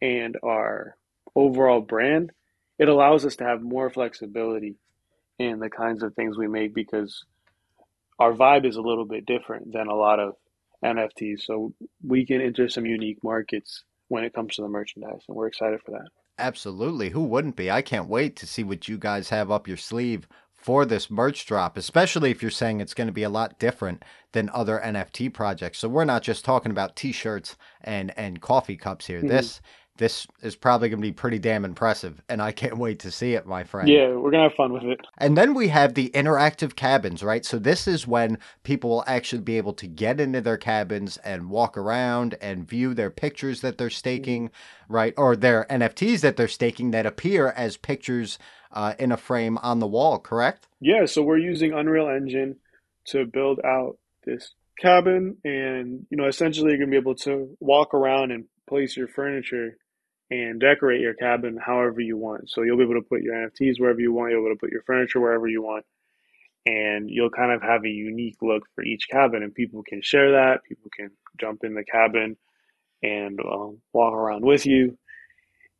and 0.00 0.36
our 0.42 0.96
overall 1.34 1.80
brand, 1.80 2.32
it 2.78 2.88
allows 2.88 3.24
us 3.24 3.36
to 3.36 3.44
have 3.44 3.62
more 3.62 3.90
flexibility 3.90 4.76
in 5.38 5.58
the 5.58 5.70
kinds 5.70 6.02
of 6.02 6.14
things 6.14 6.36
we 6.36 6.48
make 6.48 6.74
because 6.74 7.24
our 8.18 8.32
vibe 8.32 8.66
is 8.66 8.76
a 8.76 8.82
little 8.82 9.04
bit 9.04 9.26
different 9.26 9.72
than 9.72 9.88
a 9.88 9.94
lot 9.94 10.20
of 10.20 10.34
NFTs. 10.84 11.42
So 11.42 11.74
we 12.06 12.26
can 12.26 12.40
enter 12.40 12.68
some 12.68 12.86
unique 12.86 13.22
markets 13.22 13.84
when 14.08 14.24
it 14.24 14.34
comes 14.34 14.56
to 14.56 14.62
the 14.62 14.68
merchandise, 14.68 15.22
and 15.28 15.36
we're 15.36 15.46
excited 15.46 15.80
for 15.84 15.92
that. 15.92 16.08
Absolutely. 16.38 17.10
Who 17.10 17.24
wouldn't 17.24 17.56
be? 17.56 17.70
I 17.70 17.82
can't 17.82 18.08
wait 18.08 18.36
to 18.36 18.46
see 18.46 18.64
what 18.64 18.88
you 18.88 18.98
guys 18.98 19.28
have 19.30 19.50
up 19.50 19.68
your 19.68 19.76
sleeve 19.76 20.26
for 20.64 20.86
this 20.86 21.10
merch 21.10 21.44
drop, 21.44 21.76
especially 21.76 22.30
if 22.30 22.40
you're 22.40 22.50
saying 22.50 22.80
it's 22.80 22.94
going 22.94 23.06
to 23.06 23.12
be 23.12 23.22
a 23.22 23.28
lot 23.28 23.58
different 23.58 24.02
than 24.32 24.48
other 24.54 24.80
NFT 24.82 25.30
projects. 25.30 25.78
So 25.78 25.90
we're 25.90 26.06
not 26.06 26.22
just 26.22 26.42
talking 26.42 26.72
about 26.72 26.96
t-shirts 26.96 27.56
and 27.82 28.16
and 28.16 28.40
coffee 28.40 28.78
cups 28.78 29.06
here. 29.06 29.18
Mm-hmm. 29.18 29.28
This 29.28 29.60
this 29.98 30.26
is 30.40 30.56
probably 30.56 30.88
going 30.88 31.00
to 31.00 31.06
be 31.06 31.12
pretty 31.12 31.38
damn 31.38 31.66
impressive, 31.66 32.20
and 32.30 32.40
I 32.40 32.50
can't 32.50 32.78
wait 32.78 32.98
to 33.00 33.10
see 33.10 33.34
it, 33.34 33.46
my 33.46 33.62
friend. 33.62 33.88
Yeah, 33.88 34.08
we're 34.08 34.30
going 34.30 34.42
to 34.42 34.48
have 34.48 34.54
fun 34.54 34.72
with 34.72 34.82
it. 34.84 35.00
And 35.18 35.36
then 35.36 35.54
we 35.54 35.68
have 35.68 35.94
the 35.94 36.08
interactive 36.14 36.74
cabins, 36.74 37.22
right? 37.22 37.44
So 37.44 37.58
this 37.60 37.86
is 37.86 38.06
when 38.06 38.38
people 38.64 38.90
will 38.90 39.04
actually 39.06 39.42
be 39.42 39.56
able 39.56 39.74
to 39.74 39.86
get 39.86 40.18
into 40.18 40.40
their 40.40 40.56
cabins 40.56 41.18
and 41.18 41.48
walk 41.48 41.76
around 41.76 42.36
and 42.40 42.68
view 42.68 42.92
their 42.92 43.10
pictures 43.10 43.60
that 43.60 43.78
they're 43.78 43.88
staking, 43.88 44.50
right? 44.88 45.14
Or 45.16 45.36
their 45.36 45.64
NFTs 45.70 46.22
that 46.22 46.36
they're 46.36 46.48
staking 46.48 46.90
that 46.90 47.06
appear 47.06 47.50
as 47.50 47.76
pictures 47.76 48.38
uh, 48.74 48.94
in 48.98 49.12
a 49.12 49.16
frame 49.16 49.56
on 49.58 49.78
the 49.78 49.86
wall, 49.86 50.18
correct? 50.18 50.66
Yeah, 50.80 51.06
so 51.06 51.22
we're 51.22 51.38
using 51.38 51.72
Unreal 51.72 52.08
Engine 52.08 52.56
to 53.06 53.24
build 53.24 53.60
out 53.64 53.96
this 54.24 54.52
cabin 54.80 55.36
and 55.44 56.04
you 56.10 56.16
know 56.16 56.26
essentially 56.26 56.70
you're 56.72 56.80
to 56.80 56.90
be 56.90 56.96
able 56.96 57.14
to 57.14 57.56
walk 57.60 57.94
around 57.94 58.32
and 58.32 58.46
place 58.68 58.96
your 58.96 59.06
furniture 59.06 59.76
and 60.30 60.60
decorate 60.60 61.00
your 61.00 61.14
cabin 61.14 61.58
however 61.64 62.00
you 62.00 62.16
want. 62.16 62.50
So 62.50 62.62
you'll 62.62 62.78
be 62.78 62.82
able 62.82 62.94
to 62.94 63.08
put 63.08 63.22
your 63.22 63.34
NFTs 63.34 63.78
wherever 63.78 64.00
you 64.00 64.12
want, 64.12 64.32
you'll 64.32 64.42
be 64.42 64.46
able 64.46 64.56
to 64.56 64.60
put 64.60 64.72
your 64.72 64.82
furniture 64.82 65.20
wherever 65.20 65.46
you 65.46 65.62
want. 65.62 65.84
And 66.66 67.10
you'll 67.10 67.30
kind 67.30 67.52
of 67.52 67.60
have 67.60 67.84
a 67.84 67.88
unique 67.88 68.38
look 68.40 68.62
for 68.74 68.82
each 68.82 69.06
cabin, 69.10 69.42
and 69.42 69.54
people 69.54 69.82
can 69.86 70.00
share 70.02 70.32
that. 70.32 70.64
People 70.66 70.90
can 70.96 71.10
jump 71.38 71.62
in 71.62 71.74
the 71.74 71.84
cabin 71.84 72.38
and 73.02 73.38
um, 73.40 73.82
walk 73.92 74.14
around 74.14 74.46
with 74.46 74.64
you. 74.64 74.96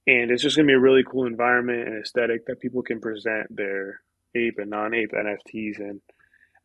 And 0.07 0.31
it's 0.31 0.43
just 0.43 0.57
going 0.57 0.67
to 0.67 0.71
be 0.71 0.77
a 0.77 0.81
really 0.81 1.05
cool 1.05 1.27
environment 1.27 1.89
and 1.89 2.03
aesthetic 2.03 2.47
that 2.47 2.61
people 2.61 2.83
can 2.83 3.01
present 3.01 3.47
their 3.51 4.01
ape 4.35 4.59
and 4.59 4.71
non 4.71 4.95
ape 4.95 5.13
NFTs 5.13 5.81
in, 5.81 6.01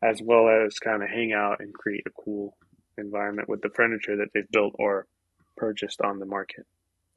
as 0.02 0.20
well 0.22 0.48
as 0.48 0.78
kind 0.78 1.02
of 1.02 1.08
hang 1.08 1.32
out 1.32 1.60
and 1.60 1.72
create 1.72 2.04
a 2.06 2.22
cool 2.22 2.56
environment 2.98 3.48
with 3.48 3.62
the 3.62 3.70
furniture 3.70 4.16
that 4.16 4.28
they've 4.34 4.50
built 4.50 4.74
or 4.78 5.06
purchased 5.56 6.00
on 6.02 6.18
the 6.18 6.26
market. 6.26 6.66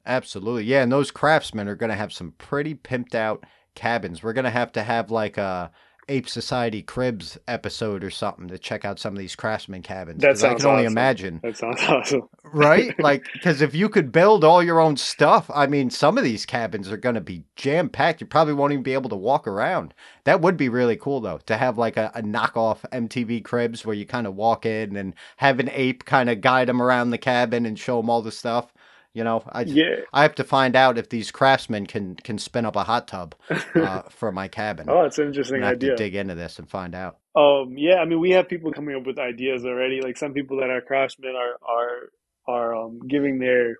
Absolutely. 0.06 0.64
Yeah, 0.64 0.82
and 0.82 0.92
those 0.92 1.10
craftsmen 1.10 1.68
are 1.68 1.76
going 1.76 1.90
to 1.90 1.96
have 1.96 2.12
some 2.12 2.32
pretty 2.32 2.74
pimped 2.74 3.14
out 3.14 3.44
cabins. 3.74 4.22
We're 4.22 4.34
going 4.34 4.44
to 4.44 4.50
have 4.50 4.72
to 4.72 4.82
have 4.82 5.10
like 5.10 5.38
a 5.38 5.70
Ape 6.08 6.28
Society 6.28 6.82
Cribs 6.82 7.38
episode 7.48 8.04
or 8.04 8.10
something 8.10 8.48
to 8.48 8.58
check 8.58 8.84
out 8.84 8.98
some 8.98 9.14
of 9.14 9.18
these 9.18 9.34
craftsman 9.34 9.82
cabins. 9.82 10.22
That 10.22 10.28
'cause 10.28 10.44
I 10.44 10.48
sounds 10.50 10.62
can 10.62 10.66
only 10.66 10.84
awesome. 10.84 10.92
imagine, 10.92 11.40
That 11.42 11.56
sounds 11.56 11.82
awesome. 11.88 12.28
right? 12.52 12.94
like, 12.98 13.24
because 13.32 13.62
if 13.62 13.74
you 13.74 13.88
could 13.88 14.12
build 14.12 14.44
all 14.44 14.62
your 14.62 14.80
own 14.80 14.96
stuff, 14.98 15.50
I 15.54 15.66
mean, 15.66 15.88
some 15.88 16.18
of 16.18 16.24
these 16.24 16.44
cabins 16.44 16.90
are 16.90 16.98
going 16.98 17.14
to 17.14 17.22
be 17.22 17.44
jam 17.56 17.88
packed. 17.88 18.20
You 18.20 18.26
probably 18.26 18.52
won't 18.54 18.72
even 18.72 18.82
be 18.82 18.92
able 18.92 19.08
to 19.10 19.16
walk 19.16 19.46
around. 19.48 19.94
That 20.24 20.40
would 20.42 20.56
be 20.56 20.68
really 20.68 20.96
cool, 20.96 21.20
though, 21.22 21.38
to 21.46 21.56
have 21.56 21.78
like 21.78 21.96
a, 21.96 22.10
a 22.14 22.22
knockoff 22.22 22.80
MTV 22.92 23.42
Cribs 23.44 23.86
where 23.86 23.96
you 23.96 24.04
kind 24.04 24.26
of 24.26 24.34
walk 24.34 24.66
in 24.66 24.96
and 24.96 25.14
have 25.38 25.58
an 25.60 25.70
ape 25.72 26.04
kind 26.04 26.28
of 26.28 26.40
guide 26.42 26.68
them 26.68 26.82
around 26.82 27.10
the 27.10 27.18
cabin 27.18 27.64
and 27.64 27.78
show 27.78 27.98
them 28.02 28.10
all 28.10 28.20
the 28.20 28.30
stuff. 28.32 28.73
You 29.14 29.22
know, 29.22 29.44
I 29.46 29.62
Yeah. 29.62 30.00
I 30.12 30.22
have 30.22 30.34
to 30.34 30.44
find 30.44 30.74
out 30.74 30.98
if 30.98 31.08
these 31.08 31.30
craftsmen 31.30 31.86
can 31.86 32.16
can 32.16 32.36
spin 32.36 32.66
up 32.66 32.74
a 32.74 32.82
hot 32.82 33.06
tub 33.06 33.36
uh, 33.76 34.02
for 34.10 34.32
my 34.32 34.48
cabin. 34.48 34.88
Oh, 34.90 35.04
it's 35.04 35.18
an 35.18 35.28
interesting 35.28 35.60
gonna 35.60 35.68
have 35.68 35.78
to 35.78 35.94
dig 35.94 36.16
into 36.16 36.34
this 36.34 36.58
and 36.58 36.68
find 36.68 36.96
out. 36.96 37.18
Um, 37.36 37.78
yeah, 37.78 37.96
I 37.96 38.06
mean, 38.06 38.18
we 38.18 38.32
have 38.32 38.48
people 38.48 38.72
coming 38.72 38.96
up 38.96 39.06
with 39.06 39.20
ideas 39.20 39.64
already. 39.64 40.00
Like 40.00 40.16
some 40.16 40.32
people 40.32 40.56
that 40.58 40.68
are 40.68 40.80
craftsmen 40.80 41.34
are 41.36 41.56
are 41.64 42.10
are 42.48 42.74
um, 42.74 42.98
giving 43.06 43.38
their 43.38 43.76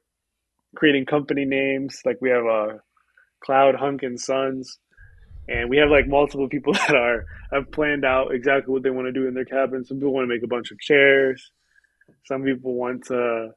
creating 0.76 1.04
company 1.04 1.44
names. 1.44 2.00
Like 2.04 2.18
we 2.20 2.30
have 2.30 2.46
uh, 2.46 2.74
Cloud 3.44 3.74
Hunk 3.74 4.04
and 4.04 4.20
Sons, 4.20 4.78
and 5.48 5.68
we 5.68 5.78
have 5.78 5.90
like 5.90 6.06
multiple 6.06 6.48
people 6.54 6.74
that 6.74 6.94
are 6.94 7.26
have 7.52 7.72
planned 7.72 8.04
out 8.04 8.32
exactly 8.32 8.72
what 8.72 8.84
they 8.84 8.90
want 8.90 9.06
to 9.06 9.12
do 9.12 9.26
in 9.26 9.34
their 9.34 9.44
cabin. 9.44 9.84
Some 9.84 9.98
people 9.98 10.14
want 10.14 10.28
to 10.28 10.32
make 10.32 10.44
a 10.44 10.48
bunch 10.48 10.70
of 10.70 10.78
chairs. 10.78 11.50
Some 12.26 12.44
people 12.44 12.74
want 12.74 13.06
to 13.06 13.48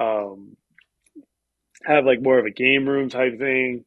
um, 0.00 0.56
have 1.86 2.04
like 2.04 2.22
more 2.22 2.38
of 2.38 2.46
a 2.46 2.50
game 2.50 2.88
room 2.88 3.08
type 3.08 3.38
thing. 3.38 3.84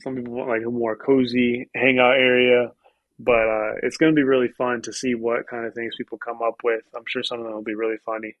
Some 0.00 0.16
people 0.16 0.34
want 0.34 0.48
like 0.48 0.62
a 0.66 0.70
more 0.70 0.96
cozy 0.96 1.68
hangout 1.74 2.16
area. 2.16 2.72
But 3.18 3.48
uh, 3.48 3.72
it's 3.82 3.96
going 3.96 4.12
to 4.12 4.16
be 4.16 4.22
really 4.22 4.48
fun 4.48 4.82
to 4.82 4.92
see 4.92 5.14
what 5.14 5.48
kind 5.48 5.66
of 5.66 5.74
things 5.74 5.96
people 5.96 6.18
come 6.18 6.40
up 6.40 6.60
with. 6.62 6.82
I'm 6.94 7.02
sure 7.06 7.24
some 7.24 7.40
of 7.40 7.46
them 7.46 7.54
will 7.54 7.62
be 7.62 7.74
really 7.74 7.96
funny 8.06 8.36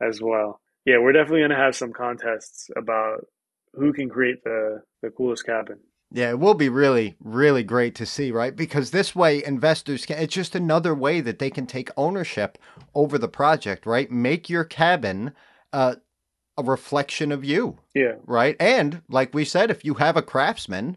as 0.00 0.22
well. 0.22 0.60
Yeah, 0.86 0.98
we're 0.98 1.12
definitely 1.12 1.40
going 1.40 1.50
to 1.50 1.56
have 1.56 1.76
some 1.76 1.92
contests 1.92 2.70
about 2.74 3.26
who 3.74 3.92
can 3.92 4.08
create 4.08 4.42
the, 4.42 4.82
the 5.02 5.10
coolest 5.10 5.44
cabin. 5.44 5.80
Yeah, 6.10 6.30
it 6.30 6.38
will 6.38 6.54
be 6.54 6.68
really, 6.68 7.16
really 7.22 7.64
great 7.64 7.94
to 7.96 8.06
see, 8.06 8.30
right? 8.30 8.54
Because 8.54 8.92
this 8.92 9.16
way, 9.16 9.44
investors 9.44 10.06
can, 10.06 10.18
it's 10.18 10.34
just 10.34 10.54
another 10.54 10.94
way 10.94 11.20
that 11.20 11.38
they 11.38 11.50
can 11.50 11.66
take 11.66 11.90
ownership 11.96 12.56
over 12.94 13.18
the 13.18 13.28
project, 13.28 13.84
right? 13.84 14.10
Make 14.10 14.48
your 14.48 14.64
cabin 14.64 15.34
uh, 15.72 15.96
a 16.56 16.62
reflection 16.62 17.32
of 17.32 17.44
you, 17.44 17.78
Yeah, 17.94 18.14
right? 18.26 18.56
And 18.60 19.02
like 19.08 19.34
we 19.34 19.44
said, 19.44 19.70
if 19.70 19.84
you 19.84 19.94
have 19.94 20.16
a 20.16 20.22
craftsman, 20.22 20.96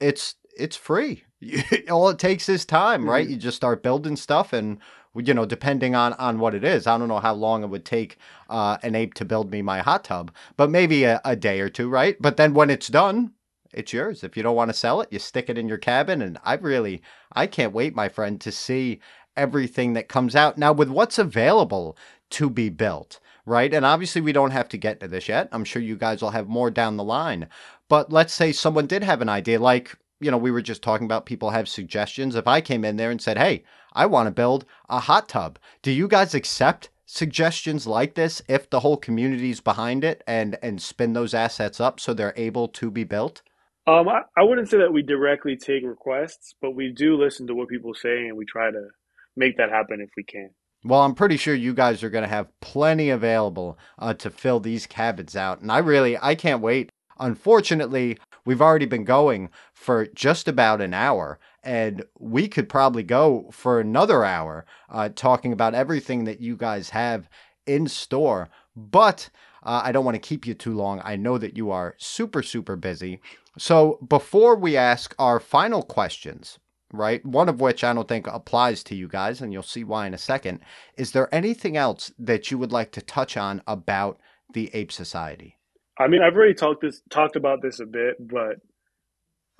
it's 0.00 0.34
it's 0.56 0.76
free. 0.76 1.24
All 1.90 2.08
it 2.08 2.18
takes 2.18 2.48
is 2.48 2.64
time, 2.64 3.08
right? 3.08 3.26
Mhm. 3.26 3.30
You 3.30 3.36
just 3.36 3.56
start 3.56 3.82
building 3.82 4.16
stuff, 4.16 4.52
and 4.52 4.78
you 5.14 5.34
know, 5.34 5.46
depending 5.46 5.94
on 5.94 6.12
on 6.14 6.38
what 6.38 6.54
it 6.54 6.64
is, 6.64 6.86
I 6.86 6.98
don't 6.98 7.08
know 7.08 7.20
how 7.20 7.34
long 7.34 7.62
it 7.62 7.68
would 7.68 7.84
take 7.84 8.18
uh, 8.48 8.78
an 8.82 8.94
ape 8.94 9.14
to 9.14 9.24
build 9.24 9.50
me 9.50 9.62
my 9.62 9.80
hot 9.80 10.04
tub, 10.04 10.32
but 10.56 10.70
maybe 10.70 11.04
a, 11.04 11.20
a 11.24 11.36
day 11.36 11.60
or 11.60 11.68
two, 11.68 11.88
right? 11.88 12.16
But 12.20 12.36
then 12.36 12.54
when 12.54 12.70
it's 12.70 12.88
done, 12.88 13.32
it's 13.72 13.92
yours. 13.92 14.22
If 14.24 14.36
you 14.36 14.42
don't 14.42 14.56
want 14.56 14.70
to 14.70 14.74
sell 14.76 15.00
it, 15.00 15.08
you 15.12 15.18
stick 15.18 15.48
it 15.50 15.58
in 15.58 15.68
your 15.68 15.78
cabin, 15.78 16.22
and 16.22 16.38
I 16.44 16.54
really, 16.54 17.02
I 17.32 17.46
can't 17.46 17.72
wait, 17.72 17.94
my 17.94 18.08
friend, 18.08 18.40
to 18.40 18.52
see 18.52 19.00
everything 19.36 19.92
that 19.94 20.08
comes 20.08 20.34
out 20.34 20.58
now 20.58 20.72
with 20.72 20.88
what's 20.88 21.18
available 21.18 21.96
to 22.30 22.50
be 22.50 22.68
built. 22.68 23.20
Right. 23.48 23.72
And 23.72 23.86
obviously, 23.86 24.20
we 24.20 24.32
don't 24.32 24.50
have 24.50 24.68
to 24.68 24.76
get 24.76 25.00
to 25.00 25.08
this 25.08 25.26
yet. 25.26 25.48
I'm 25.52 25.64
sure 25.64 25.80
you 25.80 25.96
guys 25.96 26.20
will 26.20 26.32
have 26.32 26.48
more 26.48 26.70
down 26.70 26.98
the 26.98 27.04
line. 27.04 27.48
But 27.88 28.12
let's 28.12 28.34
say 28.34 28.52
someone 28.52 28.86
did 28.86 29.02
have 29.02 29.22
an 29.22 29.30
idea, 29.30 29.58
like, 29.58 29.96
you 30.20 30.30
know, 30.30 30.36
we 30.36 30.50
were 30.50 30.60
just 30.60 30.82
talking 30.82 31.06
about 31.06 31.24
people 31.24 31.48
have 31.48 31.66
suggestions. 31.66 32.34
If 32.34 32.46
I 32.46 32.60
came 32.60 32.84
in 32.84 32.98
there 32.98 33.10
and 33.10 33.22
said, 33.22 33.38
hey, 33.38 33.64
I 33.94 34.04
want 34.04 34.26
to 34.26 34.32
build 34.32 34.66
a 34.90 35.00
hot 35.00 35.30
tub, 35.30 35.58
do 35.80 35.90
you 35.90 36.08
guys 36.08 36.34
accept 36.34 36.90
suggestions 37.06 37.86
like 37.86 38.16
this 38.16 38.42
if 38.48 38.68
the 38.68 38.80
whole 38.80 38.98
community's 38.98 39.62
behind 39.62 40.04
it 40.04 40.22
and 40.26 40.58
and 40.62 40.82
spin 40.82 41.14
those 41.14 41.32
assets 41.32 41.80
up 41.80 41.98
so 41.98 42.12
they're 42.12 42.34
able 42.36 42.68
to 42.68 42.90
be 42.90 43.04
built? 43.04 43.40
um, 43.86 44.10
I, 44.10 44.20
I 44.36 44.42
wouldn't 44.42 44.68
say 44.68 44.76
that 44.76 44.92
we 44.92 45.00
directly 45.00 45.56
take 45.56 45.84
requests, 45.84 46.54
but 46.60 46.72
we 46.72 46.92
do 46.92 47.16
listen 47.16 47.46
to 47.46 47.54
what 47.54 47.68
people 47.68 47.94
say 47.94 48.26
and 48.26 48.36
we 48.36 48.44
try 48.44 48.70
to 48.70 48.88
make 49.36 49.56
that 49.56 49.70
happen 49.70 50.02
if 50.02 50.10
we 50.18 50.24
can. 50.24 50.50
Well, 50.84 51.00
I'm 51.00 51.14
pretty 51.14 51.36
sure 51.36 51.54
you 51.54 51.74
guys 51.74 52.02
are 52.02 52.10
going 52.10 52.22
to 52.22 52.28
have 52.28 52.60
plenty 52.60 53.10
available 53.10 53.78
uh, 53.98 54.14
to 54.14 54.30
fill 54.30 54.60
these 54.60 54.86
cabins 54.86 55.34
out. 55.34 55.60
And 55.60 55.72
I 55.72 55.78
really, 55.78 56.16
I 56.20 56.34
can't 56.34 56.62
wait. 56.62 56.90
Unfortunately, 57.18 58.16
we've 58.44 58.62
already 58.62 58.86
been 58.86 59.04
going 59.04 59.50
for 59.74 60.06
just 60.14 60.46
about 60.46 60.80
an 60.80 60.94
hour, 60.94 61.40
and 61.64 62.04
we 62.18 62.46
could 62.46 62.68
probably 62.68 63.02
go 63.02 63.48
for 63.50 63.80
another 63.80 64.24
hour 64.24 64.64
uh, 64.88 65.08
talking 65.08 65.52
about 65.52 65.74
everything 65.74 66.24
that 66.24 66.40
you 66.40 66.56
guys 66.56 66.90
have 66.90 67.28
in 67.66 67.88
store. 67.88 68.48
But 68.76 69.30
uh, 69.64 69.82
I 69.84 69.90
don't 69.90 70.04
want 70.04 70.14
to 70.14 70.20
keep 70.20 70.46
you 70.46 70.54
too 70.54 70.74
long. 70.74 71.02
I 71.04 71.16
know 71.16 71.38
that 71.38 71.56
you 71.56 71.72
are 71.72 71.96
super, 71.98 72.42
super 72.42 72.76
busy. 72.76 73.20
So 73.58 73.98
before 74.08 74.54
we 74.54 74.76
ask 74.76 75.12
our 75.18 75.40
final 75.40 75.82
questions, 75.82 76.60
right? 76.92 77.24
One 77.24 77.48
of 77.48 77.60
which 77.60 77.84
I 77.84 77.92
don't 77.92 78.08
think 78.08 78.26
applies 78.26 78.82
to 78.84 78.94
you 78.94 79.08
guys, 79.08 79.40
and 79.40 79.52
you'll 79.52 79.62
see 79.62 79.84
why 79.84 80.06
in 80.06 80.14
a 80.14 80.18
second. 80.18 80.60
Is 80.96 81.12
there 81.12 81.32
anything 81.34 81.76
else 81.76 82.12
that 82.18 82.50
you 82.50 82.58
would 82.58 82.72
like 82.72 82.92
to 82.92 83.02
touch 83.02 83.36
on 83.36 83.62
about 83.66 84.20
the 84.52 84.70
Ape 84.74 84.92
Society? 84.92 85.58
I 85.98 86.08
mean, 86.08 86.22
I've 86.22 86.34
already 86.34 86.54
talked 86.54 86.82
this 86.82 87.02
talked 87.10 87.36
about 87.36 87.60
this 87.60 87.80
a 87.80 87.86
bit, 87.86 88.16
but 88.20 88.56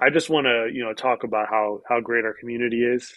I 0.00 0.10
just 0.10 0.30
want 0.30 0.46
to, 0.46 0.68
you 0.72 0.84
know, 0.84 0.92
talk 0.92 1.24
about 1.24 1.48
how 1.48 1.80
how 1.88 2.00
great 2.00 2.24
our 2.24 2.34
community 2.34 2.82
is. 2.84 3.12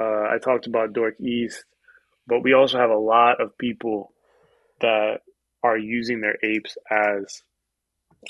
Uh, 0.00 0.24
I 0.28 0.38
talked 0.42 0.66
about 0.66 0.92
Doork 0.92 1.20
East, 1.20 1.64
but 2.26 2.42
we 2.42 2.52
also 2.52 2.78
have 2.78 2.90
a 2.90 2.96
lot 2.96 3.40
of 3.40 3.56
people 3.56 4.12
that 4.80 5.20
are 5.62 5.78
using 5.78 6.20
their 6.20 6.36
apes 6.42 6.76
as 6.90 7.42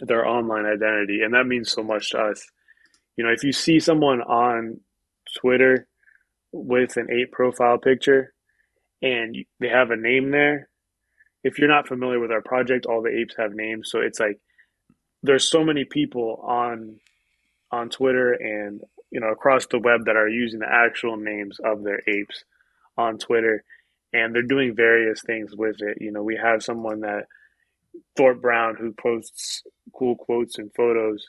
their 0.00 0.26
online 0.26 0.66
identity, 0.66 1.20
and 1.22 1.32
that 1.34 1.46
means 1.46 1.70
so 1.70 1.82
much 1.82 2.10
to 2.10 2.18
us. 2.18 2.46
You 3.16 3.24
know, 3.24 3.30
if 3.30 3.44
you 3.44 3.52
see 3.52 3.78
someone 3.80 4.20
on 4.22 4.80
Twitter 5.38 5.86
with 6.52 6.96
an 6.96 7.08
ape 7.10 7.32
profile 7.32 7.78
picture 7.78 8.32
and 9.02 9.36
they 9.60 9.68
have 9.68 9.90
a 9.90 9.96
name 9.96 10.30
there, 10.30 10.68
if 11.42 11.58
you're 11.58 11.68
not 11.68 11.86
familiar 11.86 12.18
with 12.18 12.32
our 12.32 12.42
project, 12.42 12.86
all 12.86 13.02
the 13.02 13.16
apes 13.16 13.34
have 13.36 13.52
names. 13.54 13.90
So 13.90 14.00
it's 14.00 14.18
like 14.18 14.40
there's 15.22 15.48
so 15.48 15.62
many 15.62 15.84
people 15.84 16.40
on 16.42 16.96
on 17.70 17.90
Twitter 17.90 18.32
and 18.32 18.80
you 19.10 19.20
know 19.20 19.28
across 19.28 19.66
the 19.66 19.78
web 19.78 20.06
that 20.06 20.16
are 20.16 20.28
using 20.28 20.60
the 20.60 20.70
actual 20.70 21.16
names 21.16 21.58
of 21.64 21.82
their 21.82 22.02
apes 22.08 22.44
on 22.96 23.18
Twitter, 23.18 23.62
and 24.12 24.34
they're 24.34 24.42
doing 24.42 24.74
various 24.74 25.22
things 25.22 25.54
with 25.54 25.76
it. 25.80 25.98
You 26.00 26.12
know, 26.12 26.22
we 26.22 26.36
have 26.42 26.62
someone 26.62 27.00
that 27.00 27.24
Thorpe 28.16 28.40
Brown 28.40 28.76
who 28.76 28.92
posts 28.92 29.62
cool 29.94 30.16
quotes 30.16 30.58
and 30.58 30.72
photos 30.74 31.26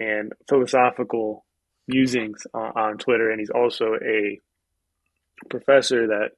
and 0.00 0.32
philosophical 0.48 1.44
musings 1.86 2.46
on, 2.54 2.72
on 2.76 2.98
Twitter, 2.98 3.30
and 3.30 3.40
he's 3.40 3.50
also 3.50 3.94
a 4.02 4.38
professor 5.48 6.08
that 6.08 6.30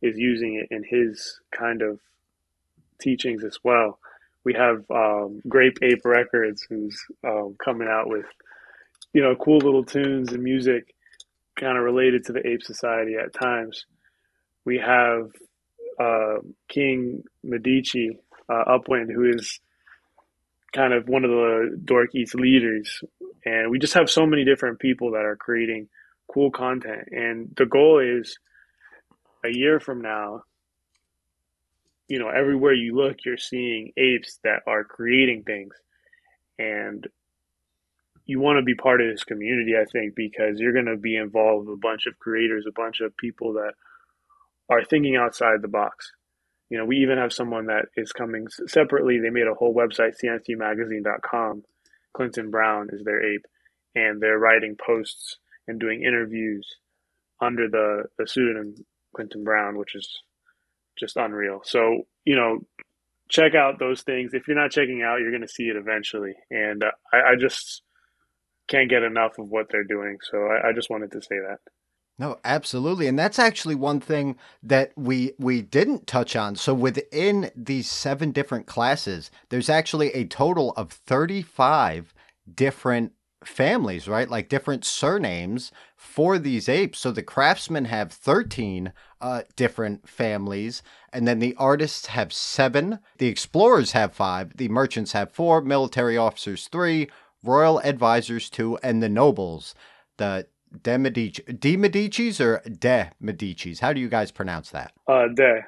is 0.00 0.18
using 0.18 0.54
it 0.54 0.74
in 0.74 0.84
his 0.84 1.40
kind 1.56 1.82
of 1.82 2.00
teachings 3.00 3.44
as 3.44 3.58
well. 3.62 3.98
We 4.44 4.54
have 4.54 4.84
um, 4.90 5.40
Grape 5.48 5.78
Ape 5.82 6.04
Records, 6.04 6.66
who's 6.68 7.00
um, 7.24 7.56
coming 7.62 7.88
out 7.88 8.08
with 8.08 8.26
you 9.12 9.22
know 9.22 9.36
cool 9.36 9.58
little 9.58 9.84
tunes 9.84 10.32
and 10.32 10.42
music, 10.42 10.94
kind 11.56 11.78
of 11.78 11.84
related 11.84 12.24
to 12.24 12.32
the 12.32 12.46
Ape 12.46 12.62
Society 12.62 13.14
at 13.14 13.34
times. 13.34 13.86
We 14.64 14.78
have 14.78 15.30
uh, 16.00 16.38
King 16.68 17.24
Medici 17.42 18.18
uh, 18.48 18.64
Upwind, 18.66 19.12
who 19.12 19.30
is 19.30 19.60
kind 20.72 20.92
of 20.92 21.08
one 21.08 21.24
of 21.24 21.30
the 21.30 21.80
Doork 21.84 22.14
East 22.14 22.34
leaders, 22.34 23.02
and 23.44 23.70
we 23.70 23.78
just 23.78 23.94
have 23.94 24.08
so 24.08 24.26
many 24.26 24.44
different 24.44 24.78
people 24.78 25.12
that 25.12 25.24
are 25.24 25.36
creating 25.36 25.88
cool 26.32 26.50
content. 26.50 27.08
And 27.10 27.52
the 27.56 27.66
goal 27.66 27.98
is 27.98 28.38
a 29.44 29.50
year 29.50 29.80
from 29.80 30.00
now, 30.00 30.44
you 32.08 32.18
know, 32.18 32.28
everywhere 32.28 32.72
you 32.72 32.94
look, 32.94 33.18
you're 33.24 33.36
seeing 33.36 33.92
apes 33.96 34.38
that 34.44 34.62
are 34.66 34.84
creating 34.84 35.42
things. 35.44 35.74
And 36.58 37.06
you 38.24 38.40
want 38.40 38.58
to 38.58 38.62
be 38.62 38.74
part 38.74 39.00
of 39.00 39.10
this 39.10 39.24
community, 39.24 39.72
I 39.80 39.84
think, 39.84 40.14
because 40.14 40.58
you're 40.58 40.72
going 40.72 40.86
to 40.86 40.96
be 40.96 41.16
involved 41.16 41.66
with 41.66 41.74
a 41.74 41.80
bunch 41.80 42.06
of 42.06 42.18
creators, 42.18 42.66
a 42.68 42.72
bunch 42.72 43.00
of 43.00 43.16
people 43.16 43.54
that 43.54 43.72
are 44.70 44.84
thinking 44.84 45.16
outside 45.16 45.60
the 45.60 45.68
box. 45.68 46.12
You 46.72 46.78
know, 46.78 46.86
we 46.86 46.96
even 47.00 47.18
have 47.18 47.34
someone 47.34 47.66
that 47.66 47.88
is 47.98 48.12
coming 48.12 48.46
separately. 48.66 49.18
They 49.18 49.28
made 49.28 49.46
a 49.46 49.52
whole 49.52 49.74
website, 49.74 50.14
cncmagazine.com. 50.24 51.64
Clinton 52.14 52.50
Brown 52.50 52.88
is 52.90 53.04
their 53.04 53.22
ape, 53.22 53.44
and 53.94 54.22
they're 54.22 54.38
writing 54.38 54.78
posts 54.82 55.36
and 55.68 55.78
doing 55.78 56.02
interviews 56.02 56.66
under 57.42 57.68
the, 57.68 58.04
the 58.16 58.26
pseudonym 58.26 58.74
Clinton 59.14 59.44
Brown, 59.44 59.76
which 59.76 59.94
is 59.94 60.22
just 60.98 61.18
unreal. 61.18 61.60
So, 61.62 62.04
you 62.24 62.36
know, 62.36 62.60
check 63.28 63.54
out 63.54 63.78
those 63.78 64.00
things. 64.00 64.32
If 64.32 64.48
you're 64.48 64.56
not 64.56 64.70
checking 64.70 65.02
out, 65.02 65.20
you're 65.20 65.30
going 65.30 65.42
to 65.42 65.48
see 65.48 65.64
it 65.64 65.76
eventually. 65.76 66.36
And 66.50 66.82
uh, 66.82 66.92
I, 67.12 67.32
I, 67.32 67.36
just 67.38 67.82
can't 68.68 68.88
get 68.88 69.02
enough 69.02 69.32
of 69.38 69.50
what 69.50 69.66
they're 69.70 69.84
doing. 69.84 70.16
So 70.22 70.38
I, 70.38 70.70
I 70.70 70.72
just 70.72 70.88
wanted 70.88 71.12
to 71.12 71.20
say 71.20 71.36
that. 71.36 71.58
No, 72.18 72.38
absolutely. 72.44 73.08
And 73.08 73.18
that's 73.18 73.38
actually 73.38 73.74
one 73.74 74.00
thing 74.00 74.36
that 74.62 74.92
we 74.96 75.32
we 75.38 75.62
didn't 75.62 76.06
touch 76.06 76.36
on. 76.36 76.56
So 76.56 76.74
within 76.74 77.50
these 77.56 77.90
seven 77.90 78.32
different 78.32 78.66
classes, 78.66 79.30
there's 79.48 79.70
actually 79.70 80.10
a 80.10 80.26
total 80.26 80.72
of 80.72 80.92
35 80.92 82.14
different 82.54 83.12
families, 83.44 84.08
right? 84.08 84.28
Like 84.28 84.48
different 84.48 84.84
surnames 84.84 85.72
for 85.96 86.38
these 86.38 86.68
apes. 86.68 86.98
So 86.98 87.10
the 87.10 87.22
craftsmen 87.22 87.86
have 87.86 88.12
13 88.12 88.92
uh, 89.20 89.42
different 89.56 90.08
families, 90.08 90.82
and 91.12 91.26
then 91.26 91.38
the 91.38 91.54
artists 91.56 92.06
have 92.06 92.32
seven, 92.32 92.98
the 93.18 93.28
explorers 93.28 93.92
have 93.92 94.12
five, 94.12 94.56
the 94.56 94.68
merchants 94.68 95.12
have 95.12 95.30
four, 95.30 95.60
military 95.60 96.16
officers 96.16 96.68
three, 96.68 97.08
royal 97.42 97.80
advisors 97.80 98.50
two, 98.50 98.78
and 98.82 99.02
the 99.02 99.08
nobles, 99.08 99.74
the 100.16 100.46
De 100.82 100.98
Medici, 100.98 101.42
De 101.42 101.76
Medicis 101.76 102.40
or 102.40 102.62
De 102.68 103.10
Medicis? 103.22 103.80
How 103.80 103.92
do 103.92 104.00
you 104.00 104.08
guys 104.08 104.30
pronounce 104.30 104.70
that? 104.70 104.92
Uh, 105.06 105.28
De 105.34 105.60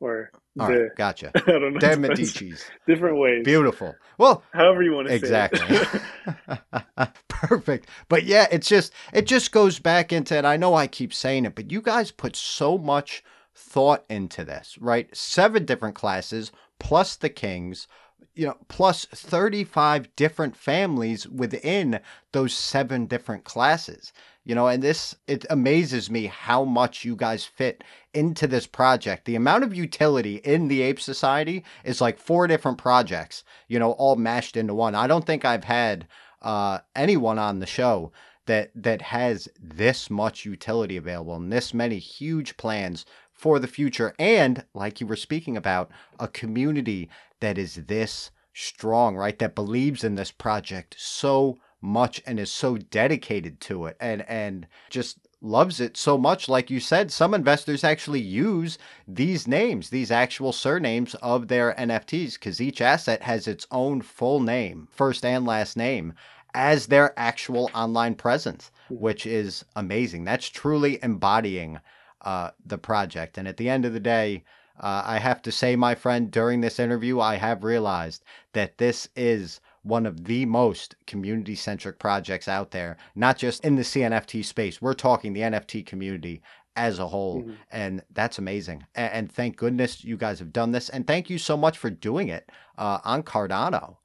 or 0.00 0.30
all 0.60 0.68
right, 0.68 0.94
gotcha. 0.96 1.30
I 1.34 1.40
don't 1.40 1.74
know. 1.74 1.78
De 1.78 1.86
Medicis. 1.96 2.62
Different 2.86 3.18
ways. 3.18 3.44
Beautiful. 3.44 3.94
Well, 4.16 4.42
however 4.52 4.82
you 4.82 4.92
want 4.92 5.08
to 5.08 5.10
say 5.10 5.16
it. 5.16 5.22
exactly. 5.22 7.08
Perfect. 7.28 7.88
But 8.08 8.24
yeah, 8.24 8.46
it's 8.50 8.68
just 8.68 8.92
it 9.12 9.26
just 9.26 9.52
goes 9.52 9.78
back 9.78 10.12
into 10.12 10.36
and 10.36 10.46
I 10.46 10.56
know 10.56 10.74
I 10.74 10.86
keep 10.86 11.14
saying 11.14 11.44
it, 11.44 11.54
but 11.54 11.70
you 11.70 11.80
guys 11.80 12.10
put 12.10 12.36
so 12.36 12.78
much 12.78 13.22
thought 13.54 14.04
into 14.08 14.44
this, 14.44 14.76
right? 14.80 15.14
Seven 15.16 15.64
different 15.64 15.94
classes 15.94 16.52
plus 16.78 17.16
the 17.16 17.28
kings, 17.28 17.88
you 18.34 18.46
know, 18.46 18.56
plus 18.68 19.04
35 19.04 20.14
different 20.14 20.56
families 20.56 21.26
within 21.26 22.00
those 22.32 22.54
seven 22.54 23.06
different 23.06 23.44
classes. 23.44 24.12
You 24.44 24.54
know 24.54 24.66
and 24.66 24.82
this 24.82 25.14
it 25.26 25.44
amazes 25.50 26.08
me 26.08 26.24
how 26.24 26.64
much 26.64 27.04
you 27.04 27.16
guys 27.16 27.44
fit 27.44 27.84
into 28.14 28.46
this 28.46 28.66
project. 28.66 29.26
The 29.26 29.36
amount 29.36 29.64
of 29.64 29.74
utility 29.74 30.36
in 30.36 30.68
the 30.68 30.80
ape 30.80 31.00
society 31.00 31.64
is 31.84 32.00
like 32.00 32.18
four 32.18 32.46
different 32.46 32.78
projects 32.78 33.44
you 33.68 33.78
know 33.78 33.92
all 33.92 34.16
mashed 34.16 34.56
into 34.56 34.72
one. 34.72 34.94
I 34.94 35.06
don't 35.06 35.26
think 35.26 35.44
i've 35.44 35.64
had 35.64 36.08
uh, 36.40 36.78
anyone 36.96 37.38
on 37.38 37.58
the 37.58 37.66
show 37.66 38.10
that 38.46 38.70
that 38.74 39.02
has 39.02 39.48
this 39.60 40.08
much 40.08 40.44
utility 40.44 40.96
available 40.96 41.36
and 41.36 41.52
this 41.52 41.74
many 41.74 41.98
huge 41.98 42.56
plans 42.56 43.04
for 43.30 43.58
the 43.60 43.68
future. 43.68 44.14
And 44.18 44.64
like 44.74 45.00
you 45.00 45.06
were 45.06 45.16
speaking 45.16 45.56
about 45.56 45.90
a 46.18 46.26
community 46.26 47.08
that 47.40 47.58
is 47.58 47.74
this 47.86 48.30
strong 48.52 49.16
right 49.16 49.38
that 49.38 49.54
believes 49.54 50.02
in 50.02 50.16
this 50.16 50.32
project 50.32 50.96
so 50.98 51.56
much 51.80 52.20
and 52.26 52.40
is 52.40 52.50
so 52.50 52.76
dedicated 52.76 53.60
to 53.60 53.86
it 53.86 53.96
and 54.00 54.28
and 54.28 54.66
just 54.90 55.18
loves 55.40 55.78
it 55.78 55.96
so 55.96 56.18
much 56.18 56.48
like 56.48 56.68
you 56.68 56.80
said 56.80 57.12
some 57.12 57.32
investors 57.32 57.84
actually 57.84 58.20
use 58.20 58.76
these 59.06 59.46
names 59.46 59.90
these 59.90 60.10
actual 60.10 60.52
surnames 60.52 61.14
of 61.16 61.46
their 61.46 61.72
NFTs 61.74 62.40
cuz 62.40 62.60
each 62.60 62.80
asset 62.80 63.22
has 63.22 63.46
its 63.46 63.64
own 63.70 64.02
full 64.02 64.40
name 64.40 64.88
first 64.90 65.24
and 65.24 65.46
last 65.46 65.76
name 65.76 66.12
as 66.52 66.88
their 66.88 67.16
actual 67.16 67.70
online 67.72 68.16
presence 68.16 68.72
hmm. 68.88 68.96
which 68.96 69.24
is 69.24 69.64
amazing 69.76 70.24
that's 70.24 70.48
truly 70.48 70.98
embodying 71.02 71.78
uh, 72.22 72.50
the 72.66 72.78
project 72.78 73.38
and 73.38 73.46
at 73.46 73.56
the 73.56 73.68
end 73.68 73.84
of 73.84 73.92
the 73.92 74.00
day 74.00 74.42
uh, 74.80 75.02
I 75.04 75.18
have 75.18 75.42
to 75.42 75.52
say, 75.52 75.76
my 75.76 75.94
friend, 75.94 76.30
during 76.30 76.60
this 76.60 76.78
interview, 76.78 77.20
I 77.20 77.36
have 77.36 77.64
realized 77.64 78.24
that 78.52 78.78
this 78.78 79.08
is 79.16 79.60
one 79.82 80.06
of 80.06 80.24
the 80.24 80.44
most 80.44 80.96
community 81.06 81.54
centric 81.54 81.98
projects 81.98 82.48
out 82.48 82.70
there, 82.70 82.96
not 83.14 83.38
just 83.38 83.64
in 83.64 83.76
the 83.76 83.82
CNFT 83.82 84.44
space. 84.44 84.82
We're 84.82 84.94
talking 84.94 85.32
the 85.32 85.40
NFT 85.40 85.86
community 85.86 86.42
as 86.76 86.98
a 86.98 87.08
whole. 87.08 87.42
Mm-hmm. 87.42 87.52
And 87.72 88.02
that's 88.12 88.38
amazing. 88.38 88.86
And, 88.94 89.12
and, 89.12 89.32
thank 89.32 89.56
goodness 89.56 90.04
you 90.04 90.16
guys 90.16 90.38
have 90.38 90.52
done 90.52 90.72
this. 90.72 90.88
And 90.88 91.06
thank 91.06 91.28
you 91.28 91.38
so 91.38 91.56
much 91.56 91.76
for 91.76 91.90
doing 91.90 92.28
it 92.28 92.50
uh, 92.78 92.98
on 93.04 93.24
Cardano. 93.24 93.96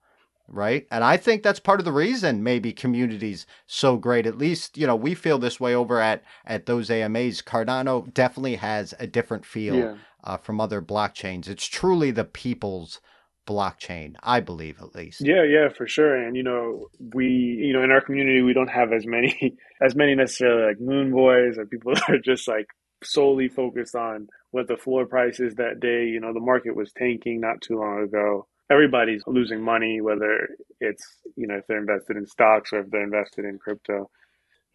Right. 0.47 0.85
And 0.91 1.03
I 1.03 1.17
think 1.17 1.41
that's 1.41 1.59
part 1.59 1.79
of 1.79 1.85
the 1.85 1.91
reason 1.91 2.43
maybe 2.43 2.73
community's 2.73 3.45
so 3.65 3.97
great. 3.97 4.27
At 4.27 4.37
least, 4.37 4.77
you 4.77 4.85
know, 4.85 4.95
we 4.95 5.15
feel 5.15 5.39
this 5.39 5.59
way 5.59 5.73
over 5.73 5.99
at, 5.99 6.23
at 6.45 6.65
those 6.65 6.91
AMAs. 6.91 7.41
Cardano 7.41 8.13
definitely 8.13 8.55
has 8.55 8.93
a 8.99 9.07
different 9.07 9.45
feel 9.45 9.75
yeah. 9.75 9.95
uh, 10.23 10.37
from 10.37 10.59
other 10.59 10.81
blockchains. 10.81 11.47
It's 11.47 11.65
truly 11.65 12.11
the 12.11 12.25
people's 12.25 12.99
blockchain, 13.45 14.15
I 14.23 14.39
believe 14.39 14.79
at 14.79 14.95
least. 14.95 15.21
Yeah, 15.21 15.43
yeah, 15.43 15.69
for 15.69 15.87
sure. 15.87 16.15
And 16.15 16.35
you 16.35 16.43
know, 16.43 16.87
we 17.13 17.25
you 17.25 17.73
know 17.73 17.83
in 17.83 17.91
our 17.91 18.01
community 18.01 18.41
we 18.41 18.53
don't 18.53 18.69
have 18.69 18.93
as 18.93 19.05
many 19.05 19.57
as 19.81 19.95
many 19.95 20.15
necessarily 20.15 20.67
like 20.67 20.79
moon 20.79 21.11
boys 21.11 21.57
or 21.57 21.65
people 21.65 21.93
that 21.95 22.09
are 22.09 22.19
just 22.19 22.47
like 22.47 22.67
solely 23.03 23.49
focused 23.49 23.95
on 23.95 24.27
what 24.51 24.67
the 24.67 24.77
floor 24.77 25.05
price 25.05 25.39
is 25.39 25.55
that 25.55 25.79
day. 25.79 26.05
You 26.05 26.19
know, 26.19 26.33
the 26.33 26.39
market 26.39 26.75
was 26.75 26.91
tanking 26.93 27.41
not 27.41 27.61
too 27.61 27.79
long 27.79 28.03
ago. 28.03 28.47
Everybody's 28.71 29.23
losing 29.27 29.61
money, 29.61 30.01
whether 30.01 30.49
it's 30.79 31.03
you 31.35 31.47
know 31.47 31.55
if 31.55 31.67
they're 31.67 31.79
invested 31.79 32.17
in 32.17 32.25
stocks 32.25 32.73
or 32.73 32.79
if 32.79 32.89
they're 32.89 33.03
invested 33.03 33.45
in 33.45 33.59
crypto. 33.59 34.09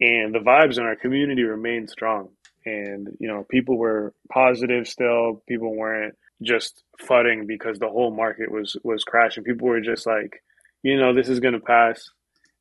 And 0.01 0.33
the 0.33 0.39
vibes 0.39 0.77
in 0.77 0.83
our 0.83 0.95
community 0.95 1.43
remain 1.43 1.87
strong. 1.87 2.29
And 2.65 3.09
you 3.19 3.27
know, 3.27 3.45
people 3.49 3.77
were 3.77 4.13
positive 4.31 4.87
still. 4.87 5.43
People 5.47 5.75
weren't 5.75 6.15
just 6.41 6.83
fudding 7.01 7.47
because 7.47 7.79
the 7.79 7.89
whole 7.89 8.15
market 8.15 8.51
was 8.51 8.75
was 8.83 9.03
crashing. 9.03 9.43
People 9.43 9.67
were 9.67 9.81
just 9.81 10.05
like, 10.05 10.41
you 10.83 10.97
know, 10.97 11.13
this 11.13 11.29
is 11.29 11.39
to 11.39 11.59
pass, 11.59 12.09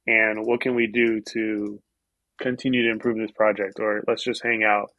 and 0.06 0.46
what 0.46 0.60
can 0.60 0.74
we 0.74 0.86
do 0.86 1.20
to 1.32 1.80
continue 2.40 2.84
to 2.84 2.90
improve 2.92 3.18
this 3.18 3.32
project, 3.32 3.78
or 3.80 4.02
let's 4.06 4.22
just 4.24 4.42
hang 4.42 4.64
out 4.64 4.90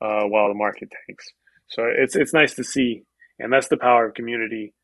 uh, 0.00 0.24
while 0.24 0.48
the 0.48 0.54
market 0.54 0.90
tanks. 1.06 1.26
So 1.68 1.84
it's 1.86 2.16
it's 2.16 2.34
nice 2.34 2.54
to 2.54 2.64
see, 2.64 3.02
and 3.38 3.52
that's 3.52 3.68
the 3.68 3.76
power 3.76 4.06
of 4.06 4.14
community, 4.14 4.74